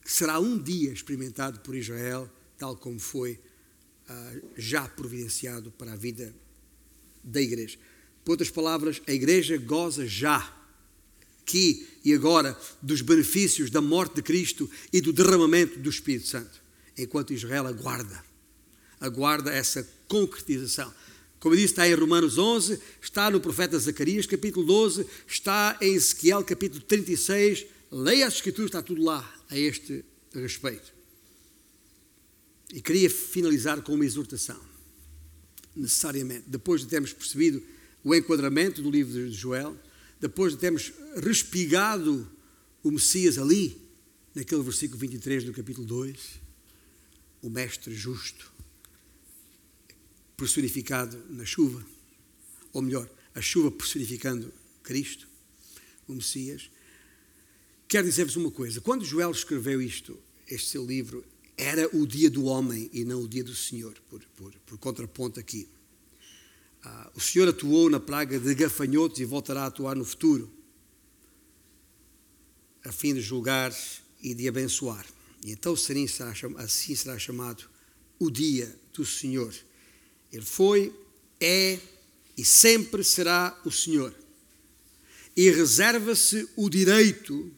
será 0.04 0.38
um 0.38 0.58
dia 0.58 0.92
experimentado 0.92 1.60
por 1.60 1.74
Israel, 1.74 2.30
tal 2.58 2.76
como 2.76 2.98
foi 2.98 3.32
uh, 4.08 4.42
já 4.56 4.86
providenciado 4.86 5.70
para 5.72 5.94
a 5.94 5.96
vida 5.96 6.34
da 7.24 7.40
igreja. 7.40 7.78
Por 8.22 8.32
outras 8.32 8.50
palavras, 8.50 9.00
a 9.06 9.12
igreja 9.12 9.56
goza 9.56 10.06
já, 10.06 10.54
aqui 11.40 11.88
e 12.04 12.12
agora, 12.12 12.58
dos 12.82 13.00
benefícios 13.00 13.70
da 13.70 13.80
morte 13.80 14.16
de 14.16 14.22
Cristo 14.22 14.70
e 14.92 15.00
do 15.00 15.12
derramamento 15.12 15.78
do 15.78 15.88
Espírito 15.88 16.28
Santo, 16.28 16.59
enquanto 17.02 17.32
Israel 17.32 17.66
aguarda, 17.66 18.24
aguarda 19.00 19.52
essa 19.52 19.88
concretização. 20.08 20.92
Como 21.38 21.54
eu 21.54 21.58
disse, 21.58 21.72
está 21.72 21.88
em 21.88 21.94
Romanos 21.94 22.36
11, 22.36 22.78
está 23.00 23.30
no 23.30 23.40
profeta 23.40 23.78
Zacarias, 23.78 24.26
capítulo 24.26 24.66
12, 24.66 25.06
está 25.26 25.78
em 25.80 25.94
Ezequiel, 25.94 26.44
capítulo 26.44 26.82
36. 26.82 27.66
Leia 27.90 28.26
as 28.26 28.34
Escrituras, 28.34 28.68
está 28.68 28.82
tudo 28.82 29.02
lá 29.02 29.26
a 29.48 29.58
este 29.58 30.04
respeito. 30.34 30.92
E 32.72 32.80
queria 32.80 33.08
finalizar 33.08 33.80
com 33.82 33.94
uma 33.94 34.04
exortação, 34.04 34.60
necessariamente, 35.74 36.44
depois 36.46 36.82
de 36.82 36.88
termos 36.88 37.12
percebido 37.12 37.62
o 38.04 38.14
enquadramento 38.14 38.82
do 38.82 38.90
livro 38.90 39.12
de 39.28 39.32
Joel, 39.32 39.76
depois 40.20 40.52
de 40.52 40.58
termos 40.58 40.92
respigado 41.16 42.30
o 42.82 42.90
Messias 42.90 43.38
ali, 43.38 43.80
naquele 44.34 44.62
versículo 44.62 44.98
23 44.98 45.44
do 45.44 45.52
capítulo 45.52 45.86
2, 45.86 46.18
o 47.42 47.48
Mestre 47.48 47.94
justo, 47.94 48.52
personificado 50.36 51.22
na 51.30 51.44
chuva, 51.44 51.84
ou 52.72 52.82
melhor, 52.82 53.08
a 53.34 53.40
chuva 53.40 53.70
personificando 53.70 54.52
Cristo, 54.82 55.28
o 56.06 56.14
Messias. 56.14 56.70
Quero 57.88 58.06
dizer-vos 58.06 58.36
uma 58.36 58.50
coisa: 58.50 58.80
quando 58.80 59.04
Joel 59.04 59.30
escreveu 59.30 59.80
isto, 59.80 60.18
este 60.46 60.68
seu 60.68 60.86
livro, 60.86 61.24
era 61.56 61.88
o 61.94 62.06
dia 62.06 62.30
do 62.30 62.44
homem 62.44 62.88
e 62.92 63.04
não 63.04 63.22
o 63.22 63.28
dia 63.28 63.44
do 63.44 63.54
Senhor, 63.54 63.94
por, 64.08 64.20
por, 64.36 64.54
por 64.66 64.78
contraponto 64.78 65.38
aqui. 65.38 65.68
Ah, 66.82 67.10
o 67.14 67.20
Senhor 67.20 67.48
atuou 67.48 67.90
na 67.90 68.00
praga 68.00 68.40
de 68.40 68.54
gafanhotos 68.54 69.20
e 69.20 69.24
voltará 69.24 69.64
a 69.64 69.66
atuar 69.66 69.94
no 69.94 70.04
futuro, 70.04 70.50
a 72.82 72.90
fim 72.90 73.12
de 73.12 73.20
julgar 73.20 73.76
e 74.22 74.34
de 74.34 74.48
abençoar. 74.48 75.06
E 75.42 75.52
então 75.52 75.72
assim 75.72 76.06
será, 76.06 76.32
assim 76.56 76.94
será 76.94 77.18
chamado 77.18 77.64
o 78.18 78.30
dia 78.30 78.74
do 78.92 79.04
Senhor. 79.04 79.54
Ele 80.32 80.44
foi, 80.44 80.92
é 81.40 81.78
e 82.36 82.44
sempre 82.44 83.02
será 83.02 83.58
o 83.64 83.70
Senhor. 83.70 84.14
E 85.36 85.50
reserva-se 85.50 86.48
o 86.56 86.68
direito, 86.68 87.50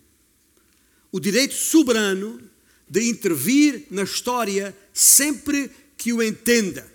o 1.11 1.19
direito 1.19 1.55
soberano 1.55 2.41
de 2.89 3.09
intervir 3.09 3.87
na 3.91 4.03
história 4.03 4.77
sempre 4.93 5.71
que 5.97 6.13
o 6.13 6.23
entenda. 6.23 6.91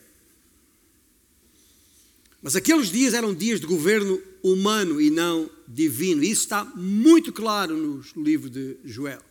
Mas 2.41 2.55
aqueles 2.55 2.89
dias 2.89 3.13
eram 3.13 3.33
dias 3.33 3.59
de 3.59 3.65
governo 3.65 4.21
humano 4.43 5.01
e 5.01 5.09
não 5.09 5.49
divino. 5.67 6.23
Isso 6.23 6.43
está 6.43 6.63
muito 6.63 7.33
claro 7.33 7.75
no 7.75 8.23
livro 8.23 8.49
de 8.49 8.77
Joel. 8.85 9.26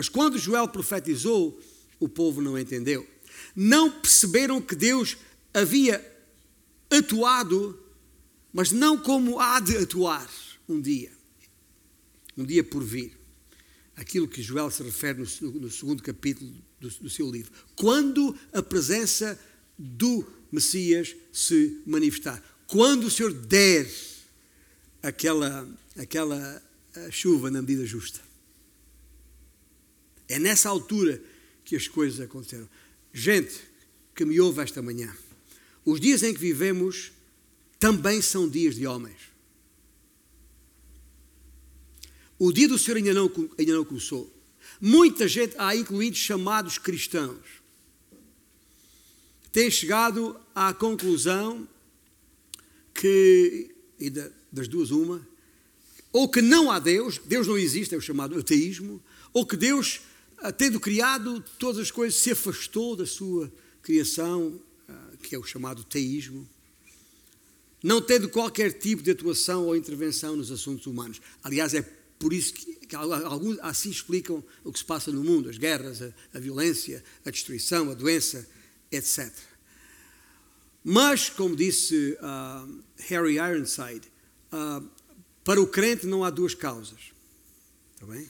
Mas 0.00 0.08
quando 0.08 0.38
Joel 0.38 0.66
profetizou, 0.66 1.60
o 1.98 2.08
povo 2.08 2.40
não 2.40 2.58
entendeu. 2.58 3.06
Não 3.54 4.00
perceberam 4.00 4.58
que 4.58 4.74
Deus 4.74 5.18
havia 5.52 6.02
atuado, 6.88 7.78
mas 8.50 8.72
não 8.72 8.96
como 8.96 9.38
há 9.38 9.60
de 9.60 9.76
atuar 9.76 10.26
um 10.66 10.80
dia, 10.80 11.12
um 12.34 12.46
dia 12.46 12.64
por 12.64 12.82
vir. 12.82 13.14
Aquilo 13.94 14.26
que 14.26 14.40
Joel 14.42 14.70
se 14.70 14.82
refere 14.82 15.18
no, 15.18 15.50
no 15.60 15.70
segundo 15.70 16.02
capítulo 16.02 16.50
do, 16.80 16.88
do 16.88 17.10
seu 17.10 17.30
livro. 17.30 17.52
Quando 17.76 18.34
a 18.54 18.62
presença 18.62 19.38
do 19.78 20.26
Messias 20.50 21.14
se 21.30 21.82
manifestar. 21.84 22.42
Quando 22.66 23.04
o 23.04 23.10
Senhor 23.10 23.34
der 23.34 23.86
aquela, 25.02 25.68
aquela 25.94 26.62
eh, 26.96 27.10
chuva 27.10 27.50
na 27.50 27.60
medida 27.60 27.84
justa. 27.84 28.29
É 30.30 30.38
nessa 30.38 30.68
altura 30.68 31.20
que 31.64 31.74
as 31.74 31.88
coisas 31.88 32.20
aconteceram. 32.20 32.68
Gente 33.12 33.60
que 34.14 34.24
me 34.24 34.40
ouve 34.40 34.62
esta 34.62 34.80
manhã, 34.80 35.12
os 35.84 36.00
dias 36.00 36.22
em 36.22 36.32
que 36.32 36.38
vivemos 36.38 37.10
também 37.80 38.22
são 38.22 38.48
dias 38.48 38.76
de 38.76 38.86
homens. 38.86 39.18
O 42.38 42.52
dia 42.52 42.68
do 42.68 42.78
Senhor 42.78 42.96
ainda 42.96 43.12
não, 43.12 43.30
ainda 43.58 43.74
não 43.74 43.84
começou. 43.84 44.32
Muita 44.80 45.26
gente, 45.26 45.54
há 45.58 45.74
incluídos 45.74 46.20
chamados 46.20 46.78
cristãos, 46.78 47.44
tem 49.52 49.68
chegado 49.68 50.40
à 50.54 50.72
conclusão 50.72 51.68
que, 52.94 53.74
e 53.98 54.08
das 54.10 54.68
duas 54.68 54.90
uma, 54.92 55.26
ou 56.12 56.28
que 56.28 56.40
não 56.40 56.70
há 56.70 56.78
Deus, 56.78 57.18
Deus 57.18 57.46
não 57.46 57.58
existe, 57.58 57.94
é 57.94 57.98
o 57.98 58.00
chamado 58.00 58.38
ateísmo, 58.38 59.02
ou 59.32 59.44
que 59.44 59.56
Deus, 59.56 60.00
tendo 60.56 60.80
criado 60.80 61.44
todas 61.58 61.80
as 61.80 61.90
coisas, 61.90 62.18
se 62.20 62.30
afastou 62.30 62.96
da 62.96 63.06
sua 63.06 63.52
criação 63.82 64.60
que 65.22 65.34
é 65.34 65.38
o 65.38 65.44
chamado 65.44 65.84
teísmo, 65.84 66.48
não 67.82 68.00
tendo 68.00 68.28
qualquer 68.28 68.72
tipo 68.72 69.02
de 69.02 69.10
atuação 69.10 69.66
ou 69.66 69.76
intervenção 69.76 70.36
nos 70.36 70.50
assuntos 70.50 70.86
humanos. 70.86 71.20
Aliás, 71.42 71.74
é 71.74 71.82
por 72.18 72.32
isso 72.32 72.52
que, 72.52 72.74
que 72.86 72.94
alguns 72.96 73.58
assim 73.60 73.90
explicam 73.90 74.44
o 74.62 74.72
que 74.72 74.78
se 74.78 74.84
passa 74.84 75.10
no 75.10 75.24
mundo: 75.24 75.48
as 75.48 75.56
guerras, 75.56 76.02
a, 76.02 76.12
a 76.34 76.38
violência, 76.38 77.02
a 77.24 77.30
destruição, 77.30 77.90
a 77.90 77.94
doença, 77.94 78.46
etc. 78.90 79.32
Mas, 80.82 81.28
como 81.28 81.56
disse 81.56 82.16
uh, 82.20 82.82
Harry 83.08 83.34
Ironside, 83.34 84.10
uh, 84.52 84.86
para 85.44 85.60
o 85.60 85.66
crente 85.66 86.06
não 86.06 86.24
há 86.24 86.30
duas 86.30 86.54
causas. 86.54 87.12
Está 87.94 88.06
bem? 88.06 88.28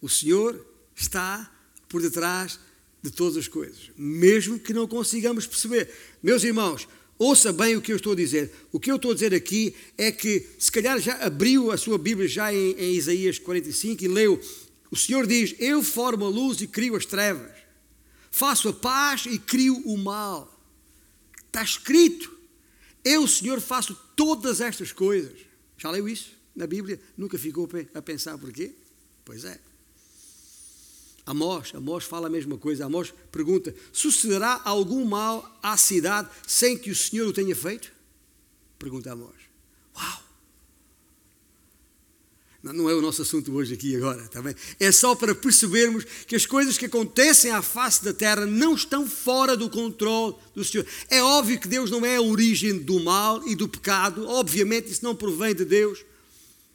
O 0.00 0.08
Senhor 0.08 0.66
está 1.02 1.50
por 1.88 2.00
detrás 2.00 2.58
de 3.02 3.10
todas 3.10 3.36
as 3.36 3.48
coisas, 3.48 3.90
mesmo 3.96 4.58
que 4.58 4.72
não 4.72 4.86
consigamos 4.86 5.46
perceber. 5.46 5.90
Meus 6.22 6.44
irmãos, 6.44 6.86
ouça 7.18 7.52
bem 7.52 7.76
o 7.76 7.80
que 7.80 7.92
eu 7.92 7.96
estou 7.96 8.12
a 8.12 8.16
dizer. 8.16 8.52
O 8.70 8.78
que 8.78 8.90
eu 8.90 8.96
estou 8.96 9.10
a 9.10 9.14
dizer 9.14 9.34
aqui 9.34 9.74
é 9.96 10.12
que, 10.12 10.46
se 10.58 10.70
calhar, 10.70 11.00
já 11.00 11.14
abriu 11.24 11.70
a 11.70 11.76
sua 11.76 11.98
Bíblia 11.98 12.28
já 12.28 12.52
em, 12.52 12.72
em 12.72 12.94
Isaías 12.94 13.38
45 13.38 14.04
e 14.04 14.08
leu 14.08 14.40
O 14.90 14.96
Senhor 14.96 15.26
diz: 15.26 15.54
Eu 15.58 15.82
formo 15.82 16.26
a 16.26 16.28
luz 16.28 16.60
e 16.60 16.66
crio 16.66 16.94
as 16.96 17.06
trevas, 17.06 17.52
faço 18.30 18.68
a 18.68 18.72
paz 18.72 19.24
e 19.26 19.38
crio 19.38 19.76
o 19.86 19.96
mal. 19.96 20.60
Está 21.46 21.62
escrito: 21.62 22.30
Eu, 23.02 23.26
Senhor, 23.26 23.60
faço 23.60 23.94
todas 24.14 24.60
estas 24.60 24.92
coisas. 24.92 25.38
Já 25.78 25.90
leu 25.90 26.06
isso 26.06 26.32
na 26.54 26.66
Bíblia? 26.66 27.00
Nunca 27.16 27.38
ficou 27.38 27.66
a 27.94 28.02
pensar 28.02 28.36
porquê? 28.36 28.74
Pois 29.24 29.44
é. 29.44 29.69
Amós, 31.30 31.72
Amós 31.76 32.04
fala 32.04 32.26
a 32.26 32.30
mesma 32.30 32.58
coisa. 32.58 32.86
Amós 32.86 33.14
pergunta: 33.30 33.72
sucederá 33.92 34.60
algum 34.64 35.04
mal 35.04 35.58
à 35.62 35.76
cidade 35.76 36.28
sem 36.44 36.76
que 36.76 36.90
o 36.90 36.94
Senhor 36.94 37.28
o 37.28 37.32
tenha 37.32 37.54
feito? 37.54 37.92
Pergunta 38.76 39.12
Amós. 39.12 39.36
Uau! 39.96 40.22
Não 42.62 42.90
é 42.90 42.94
o 42.94 43.00
nosso 43.00 43.22
assunto 43.22 43.54
hoje 43.54 43.74
aqui 43.74 43.96
agora, 43.96 44.22
está 44.22 44.42
bem? 44.42 44.54
É 44.80 44.90
só 44.90 45.14
para 45.14 45.32
percebermos 45.34 46.04
que 46.26 46.34
as 46.34 46.44
coisas 46.44 46.76
que 46.76 46.86
acontecem 46.86 47.52
à 47.52 47.62
face 47.62 48.04
da 48.04 48.12
terra 48.12 48.44
não 48.44 48.74
estão 48.74 49.06
fora 49.06 49.56
do 49.56 49.70
controle 49.70 50.34
do 50.52 50.64
Senhor. 50.64 50.84
É 51.08 51.22
óbvio 51.22 51.60
que 51.60 51.68
Deus 51.68 51.90
não 51.92 52.04
é 52.04 52.16
a 52.16 52.20
origem 52.20 52.76
do 52.76 53.00
mal 53.00 53.46
e 53.46 53.54
do 53.54 53.68
pecado, 53.68 54.26
obviamente 54.26 54.90
isso 54.90 55.04
não 55.04 55.14
provém 55.14 55.54
de 55.54 55.64
Deus, 55.64 56.04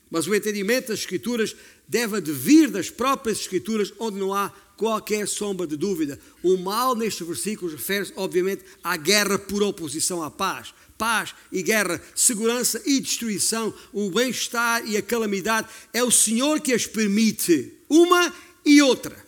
mas 0.09 0.25
o 0.25 0.33
entendimento 0.33 0.87
das 0.87 0.99
Escrituras 0.99 1.55
deve 1.87 2.19
vir 2.21 2.69
das 2.69 2.89
próprias 2.89 3.39
Escrituras, 3.39 3.93
onde 3.99 4.17
não 4.17 4.33
há 4.33 4.49
qualquer 4.77 5.27
sombra 5.27 5.65
de 5.65 5.77
dúvida. 5.77 6.19
O 6.43 6.57
mal 6.57 6.95
nestes 6.95 7.25
versículos 7.25 7.73
refere-se, 7.73 8.13
obviamente, 8.15 8.63
à 8.83 8.97
guerra 8.97 9.39
por 9.39 9.63
oposição 9.63 10.21
à 10.21 10.29
paz 10.29 10.73
paz 10.97 11.35
e 11.51 11.61
guerra, 11.61 12.01
segurança 12.15 12.81
e 12.85 12.99
destruição, 12.99 13.73
o 13.91 14.09
bem-estar 14.09 14.85
e 14.87 14.97
a 14.97 15.01
calamidade. 15.01 15.69
É 15.93 16.03
o 16.03 16.11
Senhor 16.11 16.59
que 16.61 16.73
as 16.73 16.85
permite, 16.85 17.73
uma 17.89 18.33
e 18.65 18.81
outra. 18.81 19.25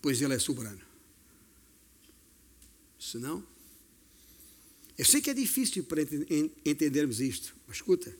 Pois 0.00 0.20
Ele 0.20 0.34
é 0.34 0.38
soberano. 0.38 0.80
Se 2.98 3.18
não, 3.18 3.44
eu 4.98 5.04
sei 5.04 5.20
que 5.20 5.30
é 5.30 5.34
difícil 5.34 5.84
para 5.84 6.02
entendermos 6.64 7.20
isto, 7.20 7.56
mas 7.66 7.76
escuta, 7.76 8.14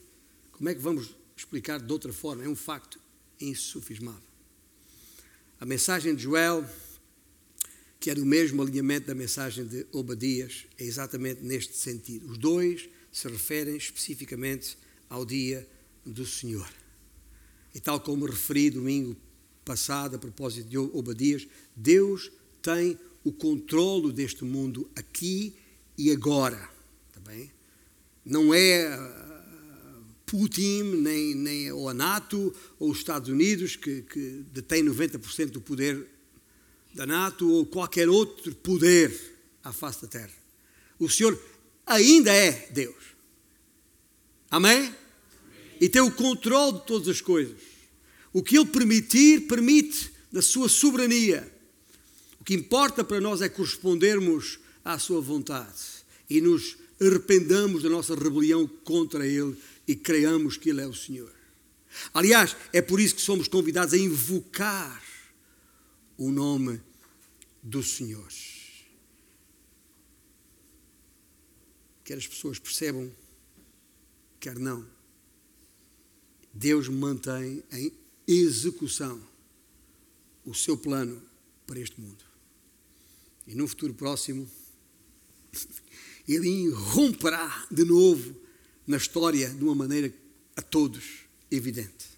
como 0.51 0.69
é 0.69 0.75
que 0.75 0.81
vamos 0.81 1.15
explicar 1.35 1.79
de 1.79 1.91
outra 1.91 2.11
forma? 2.11 2.43
É 2.43 2.47
um 2.47 2.55
facto 2.55 2.99
insufismável. 3.39 4.21
A 5.59 5.65
mensagem 5.65 6.15
de 6.15 6.23
Joel 6.23 6.67
que 8.03 8.09
é 8.09 8.15
do 8.15 8.25
mesmo 8.25 8.61
alinhamento 8.61 9.07
da 9.07 9.15
mensagem 9.15 9.65
de 9.65 9.87
Obadias, 9.93 10.65
é 10.77 10.83
exatamente 10.83 11.41
neste 11.41 11.77
sentido. 11.77 12.29
Os 12.29 12.37
dois 12.37 12.89
se 13.09 13.29
referem 13.29 13.77
especificamente 13.77 14.77
ao 15.09 15.25
dia 15.25 15.65
do 16.05 16.25
Senhor. 16.25 16.69
E 17.73 17.79
tal 17.79 18.01
como 18.01 18.25
referi 18.25 18.69
domingo 18.69 19.15
passado 19.63 20.17
a 20.17 20.19
propósito 20.19 20.67
de 20.67 20.77
Obadias, 20.77 21.47
Deus 21.73 22.29
tem 22.61 22.99
o 23.23 23.31
controlo 23.31 24.11
deste 24.11 24.43
mundo 24.43 24.91
aqui 24.97 25.55
e 25.97 26.11
agora. 26.11 26.69
Tá 27.11 27.19
bem? 27.19 27.51
Não 28.25 28.53
é 28.53 28.87
ah, 28.87 30.01
Putin, 30.25 30.83
nem, 31.01 31.35
nem 31.35 31.71
ou 31.71 31.89
a 31.89 31.93
NATO, 31.93 32.53
ou 32.79 32.91
os 32.91 32.97
Estados 32.97 33.29
Unidos, 33.29 33.75
que, 33.75 34.01
que 34.03 34.43
detêm 34.51 34.83
90% 34.83 35.51
do 35.51 35.61
poder 35.61 36.07
da 36.93 37.05
NATO 37.05 37.49
ou 37.49 37.65
qualquer 37.65 38.07
outro 38.07 38.53
poder 38.55 39.11
à 39.63 39.73
face 39.73 40.03
da 40.03 40.07
terra. 40.07 40.33
O 40.99 41.09
Senhor 41.09 41.39
ainda 41.85 42.31
é 42.31 42.69
Deus. 42.71 43.13
Amém? 44.49 44.93
E 45.81 45.89
tem 45.89 46.01
o 46.01 46.11
controle 46.11 46.79
de 46.79 46.85
todas 46.85 47.07
as 47.07 47.19
coisas. 47.19 47.59
O 48.31 48.41
que 48.41 48.57
Ele 48.57 48.65
permitir, 48.65 49.47
permite 49.47 50.11
da 50.31 50.41
sua 50.41 50.69
soberania. 50.69 51.51
O 52.39 52.43
que 52.43 52.53
importa 52.53 53.03
para 53.03 53.19
nós 53.19 53.41
é 53.41 53.49
correspondermos 53.49 54.59
à 54.83 54.99
sua 54.99 55.21
vontade 55.21 56.03
e 56.29 56.41
nos 56.41 56.77
arrependamos 56.99 57.83
da 57.83 57.89
nossa 57.89 58.15
rebelião 58.15 58.67
contra 58.67 59.27
Ele 59.27 59.57
e 59.87 59.95
creiamos 59.95 60.57
que 60.57 60.69
Ele 60.69 60.81
é 60.81 60.87
o 60.87 60.93
Senhor. 60.93 61.33
Aliás, 62.13 62.55
é 62.71 62.81
por 62.81 62.99
isso 62.99 63.15
que 63.15 63.21
somos 63.21 63.47
convidados 63.47 63.93
a 63.93 63.97
invocar 63.97 65.03
o 66.17 66.31
nome 66.31 66.81
do 67.61 67.83
Senhor. 67.83 68.27
Quer 72.03 72.17
as 72.17 72.27
pessoas 72.27 72.59
percebam, 72.59 73.11
quer 74.39 74.57
não. 74.59 74.85
Deus 76.53 76.87
mantém 76.87 77.63
em 77.71 77.91
execução 78.27 79.21
o 80.45 80.53
seu 80.53 80.77
plano 80.77 81.21
para 81.65 81.79
este 81.79 81.99
mundo. 81.99 82.23
E 83.47 83.55
no 83.55 83.67
futuro 83.67 83.93
próximo, 83.93 84.49
ele 86.27 86.47
irromperá 86.47 87.67
de 87.69 87.83
novo 87.83 88.35
na 88.87 88.97
história 88.97 89.49
de 89.49 89.63
uma 89.63 89.75
maneira 89.75 90.13
a 90.55 90.61
todos 90.61 91.03
evidente. 91.49 92.13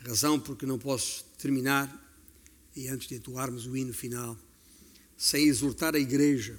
Razão 0.00 0.38
porque 0.38 0.66
não 0.66 0.78
posso 0.78 1.24
terminar 1.38 2.00
e 2.74 2.88
antes 2.88 3.08
de 3.08 3.16
entoarmos 3.16 3.66
o 3.66 3.76
hino 3.76 3.92
final, 3.92 4.36
sem 5.16 5.46
exortar 5.46 5.94
a 5.94 5.98
igreja 5.98 6.58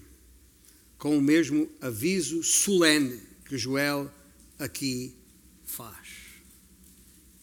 com 0.97 1.17
o 1.17 1.21
mesmo 1.21 1.69
aviso 1.81 2.43
solene 2.43 3.19
que 3.45 3.57
Joel 3.57 4.11
aqui 4.57 5.15
faz. 5.65 6.07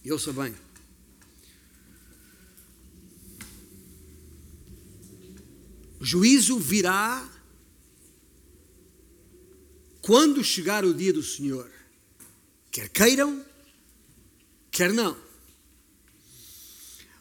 E 0.05 0.11
ouça 0.11 0.32
bem. 0.32 0.55
O 5.99 6.05
juízo 6.05 6.59
virá 6.59 7.28
quando 10.01 10.42
chegar 10.42 10.84
o 10.84 10.94
dia 10.94 11.12
do 11.12 11.22
Senhor. 11.22 11.70
Quer 12.70 12.88
queiram, 12.88 13.44
quer 14.70 14.92
não 14.92 15.30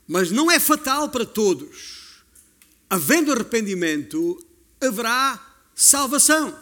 mas 0.10 0.32
não 0.32 0.50
é 0.50 0.60
fatal 0.60 1.10
para 1.10 1.24
todos. 1.24 2.24
Havendo 2.90 3.32
arrependimento, 3.32 4.44
haverá 4.82 5.40
salvação. 5.76 6.60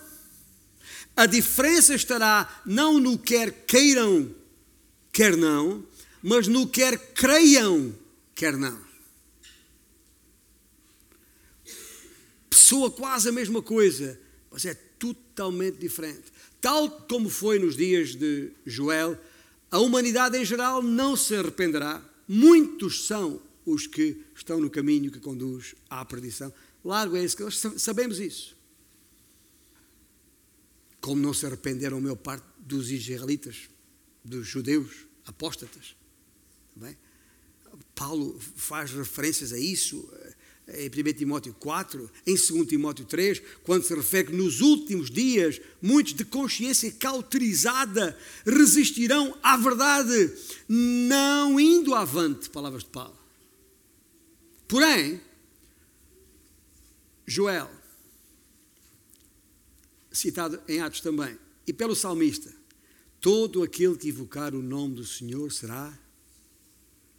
A 1.15 1.25
diferença 1.25 1.95
estará 1.95 2.61
não 2.65 2.99
no 2.99 3.17
quer 3.17 3.65
queiram, 3.65 4.35
quer 5.13 5.37
não, 5.37 5.81
mas 6.21 6.49
no 6.49 6.67
quer 6.67 7.13
creiam, 7.13 7.97
quer 8.35 8.57
não. 8.57 8.77
Pessoa 12.49 12.91
quase 12.91 13.29
a 13.29 13.31
mesma 13.31 13.61
coisa, 13.61 14.19
mas 14.51 14.65
é 14.65 14.77
totalmente 14.97 15.77
diferente. 15.77 16.31
Tal 16.59 16.89
como 16.89 17.29
foi 17.29 17.59
nos 17.59 17.75
dias 17.75 18.15
de 18.15 18.51
Joel, 18.65 19.19
a 19.69 19.79
humanidade 19.79 20.37
em 20.37 20.45
geral 20.45 20.81
não 20.81 21.15
se 21.15 21.35
arrependerá 21.35 22.03
muitos 22.27 23.05
são 23.05 23.41
os 23.65 23.87
que 23.87 24.23
estão 24.35 24.59
no 24.59 24.69
caminho 24.69 25.11
que 25.11 25.19
conduz 25.19 25.75
à 25.89 26.03
perdição. 26.03 26.53
Largo 26.83 27.15
é 27.15 27.23
esse 27.23 27.39
nós 27.41 27.61
sabemos 27.77 28.19
isso. 28.19 28.55
Como 30.99 31.21
não 31.21 31.33
se 31.33 31.45
arrependeram 31.45 31.97
a 31.97 32.01
maior 32.01 32.15
parte 32.15 32.45
dos 32.59 32.91
israelitas, 32.91 33.69
dos 34.23 34.47
judeus 34.47 35.05
apóstatas. 35.25 35.95
Paulo 37.95 38.39
faz 38.55 38.91
referências 38.91 39.51
a 39.51 39.57
isso 39.57 40.09
em 40.67 40.89
1 40.89 41.13
Timóteo 41.13 41.53
4, 41.53 42.11
em 42.25 42.35
2 42.35 42.67
Timóteo 42.67 43.05
3, 43.05 43.41
quando 43.63 43.83
se 43.83 43.95
refere 43.95 44.27
que 44.27 44.33
nos 44.33 44.59
últimos 44.59 45.09
dias 45.09 45.61
muitos 45.81 46.13
de 46.13 46.25
consciência 46.25 46.91
cauterizada 46.91 48.17
resistirão 48.45 49.37
à 49.41 49.55
verdade, 49.55 50.33
não 50.67 51.57
indo 51.59 51.95
avante, 51.95 52.49
palavras 52.49 52.83
de 52.83 52.89
Paulo. 52.89 53.17
Porém, 54.67 55.21
Joel, 57.25 57.71
citado 60.11 60.61
em 60.67 60.81
Atos 60.81 60.99
também, 60.99 61.37
e 61.65 61.71
pelo 61.71 61.95
salmista, 61.95 62.53
todo 63.21 63.63
aquele 63.63 63.95
que 63.95 64.09
invocar 64.09 64.53
o 64.53 64.61
nome 64.61 64.95
do 64.95 65.05
Senhor 65.05 65.49
será 65.51 65.97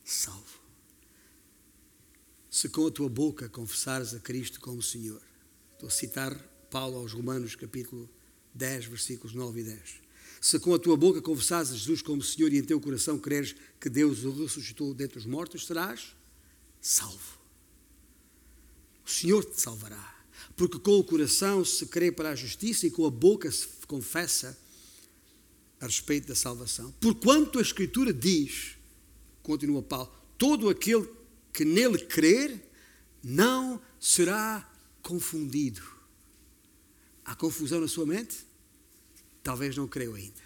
salvo 0.05 0.58
se 2.51 2.69
com 2.69 2.87
a 2.87 2.91
tua 2.91 3.09
boca 3.09 3.49
confessares 3.49 4.15
a 4.15 4.21
Cristo 4.21 4.61
como 4.61 4.83
Senhor. 4.83 5.21
Estou 5.75 5.89
a 5.89 5.93
citar 5.93 6.35
Paulo 6.71 6.99
aos 6.99 7.13
Romanos, 7.13 7.55
capítulo 7.55 8.09
10, 8.55 8.87
versículos 8.87 9.35
9 9.35 9.61
e 9.61 9.65
10. 9.65 9.81
Se 10.41 10.59
com 10.59 10.75
a 10.75 10.79
tua 10.79 10.97
boca 10.97 11.21
confessares 11.21 11.71
a 11.71 11.75
Jesus 11.75 12.01
como 12.01 12.23
Senhor 12.23 12.53
e 12.53 12.59
em 12.59 12.63
teu 12.63 12.81
coração 12.81 13.19
creres 13.19 13.55
que 13.81 13.89
Deus 13.89 14.25
o 14.25 14.31
ressuscitou 14.43 14.95
dentre 14.95 15.19
os 15.19 15.27
mortos, 15.27 15.67
serás 15.67 16.15
salvo. 16.81 17.39
O 19.05 19.11
Senhor 19.11 19.45
te 19.45 19.61
salvará. 19.61 20.17
Porque 20.57 20.79
com 20.79 20.99
o 20.99 21.05
coração 21.05 21.65
se 21.65 21.87
crê 21.87 22.11
para 22.11 22.31
a 22.31 22.35
justiça 22.35 22.87
e 22.87 22.91
com 22.91 23.07
a 23.07 23.11
boca 23.11 23.51
se 23.51 23.69
confessa 23.87 24.59
a 25.81 25.87
respeito 25.87 26.29
da 26.29 26.35
salvação. 26.35 26.93
Porquanto 27.01 27.59
a 27.59 27.63
Escritura 27.63 28.13
diz, 28.13 28.77
continua 29.43 29.83
Paulo, 29.83 30.13
todo 30.37 30.69
aquele 30.69 31.09
que 31.59 31.65
nele 31.65 31.99
crer 31.99 32.63
não 33.21 33.83
será 33.99 34.65
confundido. 35.03 35.83
Há 37.25 37.35
confusão 37.35 37.81
na 37.81 37.89
sua 37.89 38.07
mente? 38.07 38.47
Talvez 39.43 39.77
não 39.77 39.89
creu 39.89 40.15
ainda. 40.15 40.41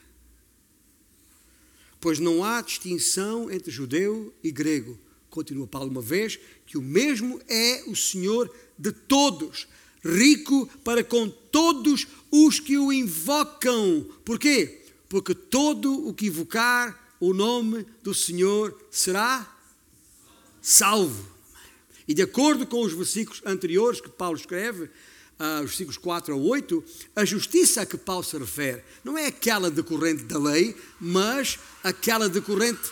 Pois 2.00 2.18
não 2.18 2.42
há 2.42 2.62
distinção 2.62 3.50
entre 3.50 3.70
judeu 3.70 4.34
e 4.42 4.50
grego. 4.50 4.98
Continua 5.28 5.66
Paulo 5.66 5.90
uma 5.90 6.00
vez, 6.00 6.38
que 6.64 6.78
o 6.78 6.82
mesmo 6.82 7.42
é 7.46 7.84
o 7.88 7.94
Senhor 7.94 8.50
de 8.78 8.90
todos, 8.90 9.68
rico 10.02 10.66
para 10.82 11.04
com 11.04 11.28
todos 11.28 12.06
os 12.30 12.58
que 12.58 12.78
o 12.78 12.90
invocam. 12.90 14.08
Porquê? 14.24 14.86
Porque 15.10 15.34
todo 15.34 16.08
o 16.08 16.14
que 16.14 16.28
invocar 16.28 17.14
o 17.20 17.34
nome 17.34 17.84
do 18.02 18.14
Senhor 18.14 18.74
será 18.90 19.51
salvo. 20.62 21.30
E 22.06 22.14
de 22.14 22.22
acordo 22.22 22.66
com 22.66 22.82
os 22.82 22.92
versículos 22.92 23.42
anteriores 23.44 24.00
que 24.00 24.08
Paulo 24.08 24.36
escreve, 24.36 24.84
uh, 24.84 25.62
os 25.62 25.70
versículos 25.70 25.98
4 25.98 26.32
a 26.32 26.36
8, 26.36 26.84
a 27.16 27.24
justiça 27.24 27.82
a 27.82 27.86
que 27.86 27.96
Paulo 27.96 28.24
se 28.24 28.38
refere 28.38 28.82
não 29.04 29.18
é 29.18 29.26
aquela 29.26 29.70
decorrente 29.70 30.24
da 30.24 30.38
lei, 30.38 30.76
mas 31.00 31.58
aquela 31.82 32.28
decorrente 32.28 32.90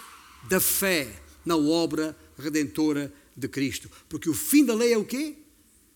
da 0.49 0.61
fé 0.61 1.23
na 1.45 1.57
obra 1.57 2.17
redentora 2.37 3.13
de 3.37 3.49
Cristo. 3.49 3.91
Porque 4.09 4.29
o 4.29 4.35
fim 4.35 4.65
da 4.65 4.75
lei 4.75 4.93
é 4.93 4.99
o 4.99 5.05
quê? 5.05 5.37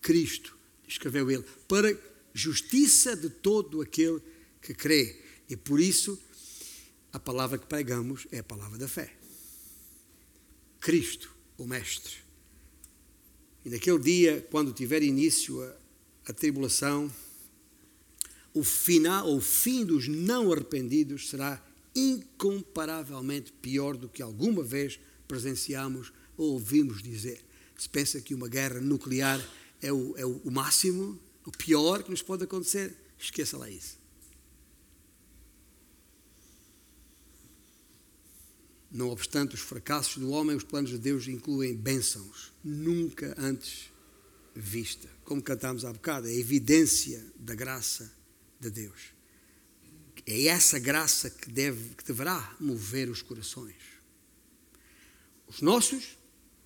Cristo, 0.01 0.55
escreveu 0.87 1.29
ele, 1.29 1.43
para 1.67 1.97
justiça 2.33 3.15
de 3.15 3.29
todo 3.29 3.81
aquele 3.81 4.21
que 4.61 4.73
crê. 4.73 5.21
E 5.49 5.55
por 5.55 5.79
isso, 5.79 6.19
a 7.11 7.19
palavra 7.19 7.57
que 7.57 7.65
pregamos 7.65 8.27
é 8.31 8.39
a 8.39 8.43
palavra 8.43 8.77
da 8.77 8.87
fé. 8.87 9.13
Cristo, 10.79 11.34
o 11.57 11.65
Mestre. 11.65 12.15
E 13.63 13.69
naquele 13.69 13.99
dia, 13.99 14.47
quando 14.51 14.71
tiver 14.71 15.01
início 15.01 15.61
a, 15.63 15.75
a 16.27 16.33
tribulação, 16.33 17.11
o 18.53 18.63
final, 18.63 19.27
ou 19.27 19.37
o 19.37 19.41
fim 19.41 19.83
dos 19.83 20.07
não 20.07 20.51
arrependidos 20.51 21.29
será 21.29 21.61
incomparavelmente 21.95 23.51
pior 23.51 23.97
do 23.97 24.07
que 24.07 24.21
alguma 24.21 24.63
vez 24.63 24.99
presenciamos 25.27 26.13
ou 26.37 26.53
ouvimos 26.53 27.01
dizer. 27.01 27.43
Se 27.77 27.89
pensa 27.89 28.21
que 28.21 28.33
uma 28.33 28.47
guerra 28.47 28.79
nuclear 28.79 29.43
é 29.81 29.91
o, 29.91 30.15
é 30.17 30.25
o 30.25 30.51
máximo, 30.51 31.19
o 31.45 31.51
pior 31.51 32.03
que 32.03 32.11
nos 32.11 32.21
pode 32.21 32.43
acontecer, 32.43 32.95
esqueça 33.17 33.57
lá 33.57 33.69
isso. 33.69 34.04
Não 38.91 39.09
obstante 39.09 39.55
os 39.55 39.61
fracassos 39.61 40.17
do 40.17 40.29
homem, 40.31 40.55
os 40.55 40.63
planos 40.63 40.91
de 40.91 40.97
Deus 40.97 41.27
incluem 41.27 41.75
bênçãos 41.75 42.53
nunca 42.63 43.35
antes 43.37 43.91
vista. 44.55 45.09
Como 45.23 45.41
cantamos 45.41 45.83
há 45.83 45.91
bocado, 45.91 46.27
é 46.27 46.31
a 46.31 46.35
evidência 46.35 47.25
da 47.37 47.53
graça 47.53 48.11
de 48.59 48.69
Deus. 48.69 49.13
É 50.25 50.45
essa 50.45 50.79
graça 50.79 51.29
que, 51.29 51.49
deve, 51.51 51.95
que 51.95 52.03
deverá 52.03 52.55
mover 52.59 53.09
os 53.09 53.21
corações. 53.21 53.75
Os 55.47 55.61
nossos, 55.61 56.17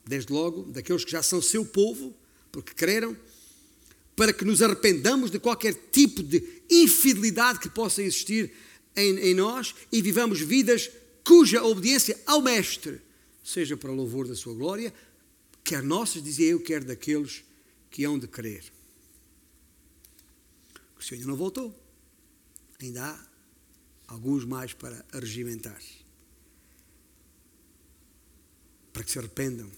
desde 0.06 0.32
logo, 0.32 0.64
daqueles 0.72 1.04
que 1.04 1.12
já 1.12 1.24
são 1.24 1.42
seu 1.42 1.66
povo, 1.66 2.16
porque 2.52 2.74
creram, 2.74 3.18
para 4.16 4.34
que 4.34 4.46
nos 4.46 4.62
arrependamos 4.62 5.32
de 5.32 5.40
qualquer 5.40 5.74
tipo 5.74 6.22
de 6.22 6.44
infidelidade 6.70 7.60
que 7.60 7.70
possa 7.70 8.02
existir 8.02 8.52
em, 8.96 9.18
em 9.18 9.34
nós 9.34 9.74
e 9.92 10.02
vivamos 10.02 10.42
vidas 10.42 10.90
cuja 11.30 11.64
obediência 11.64 12.20
ao 12.26 12.42
Mestre 12.42 13.00
seja 13.44 13.78
para 13.78 13.92
louvor 13.92 14.28
da 14.28 14.36
sua 14.36 14.52
glória, 14.56 14.92
quer 15.64 15.84
nossas, 15.84 16.24
dizia 16.24 16.48
eu, 16.48 16.60
quer 16.60 16.84
daqueles 16.84 17.44
que 17.92 18.04
hão 18.04 18.18
de 18.18 18.28
crer. 18.28 18.64
O 20.98 21.04
Senhor 21.04 21.20
ainda 21.20 21.28
não 21.28 21.38
voltou. 21.38 21.72
Ainda 22.80 23.06
há 23.06 23.28
alguns 24.08 24.44
mais 24.44 24.74
para 24.74 25.06
arregimentar. 25.12 25.80
Para 28.92 29.04
que 29.04 29.12
se 29.12 29.20
arrependam 29.20 29.70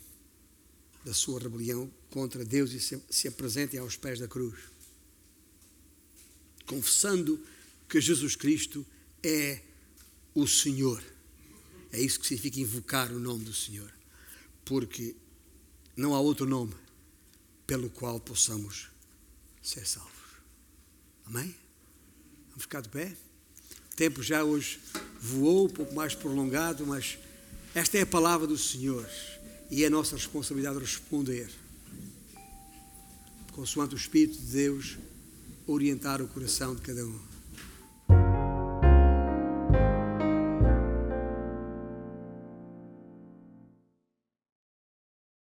da 1.03 1.13
sua 1.13 1.37
rebelião 1.37 1.91
contra 2.11 2.45
Deus 2.45 2.71
e 2.71 2.79
se 2.79 3.27
apresentem 3.27 3.77
aos 3.77 3.97
pés 3.97 4.19
da 4.19 4.27
cruz. 4.27 4.57
Confessando 6.65 7.45
que 7.89 7.99
Jesus 7.99 8.37
Cristo 8.37 8.85
é 9.21 9.61
o 10.33 10.47
Senhor. 10.47 11.03
É 11.91 11.99
isso 11.99 12.19
que 12.19 12.27
significa 12.27 12.59
invocar 12.59 13.11
o 13.11 13.19
nome 13.19 13.43
do 13.43 13.53
Senhor. 13.53 13.91
Porque 14.63 15.15
não 15.95 16.13
há 16.13 16.19
outro 16.19 16.45
nome 16.45 16.73
pelo 17.67 17.89
qual 17.89 18.19
possamos 18.19 18.89
ser 19.61 19.85
salvos. 19.85 20.11
Amém? 21.25 21.55
Vamos 22.49 22.63
ficar 22.63 22.81
de 22.81 22.89
pé? 22.89 23.15
O 23.91 23.95
tempo 23.95 24.23
já 24.23 24.43
hoje 24.43 24.79
voou, 25.19 25.67
um 25.67 25.69
pouco 25.69 25.93
mais 25.93 26.15
prolongado, 26.15 26.85
mas 26.85 27.17
esta 27.75 27.97
é 27.97 28.01
a 28.01 28.05
palavra 28.05 28.47
do 28.47 28.57
Senhor 28.57 29.07
e 29.69 29.83
é 29.83 29.87
a 29.87 29.89
nossa 29.89 30.15
responsabilidade 30.15 30.79
responder, 30.79 31.49
consoante 33.53 33.95
o 33.95 33.97
Espírito 33.97 34.37
de 34.37 34.45
Deus 34.47 34.97
orientar 35.65 36.21
o 36.21 36.27
coração 36.27 36.75
de 36.75 36.81
cada 36.81 37.05
um. 37.05 37.30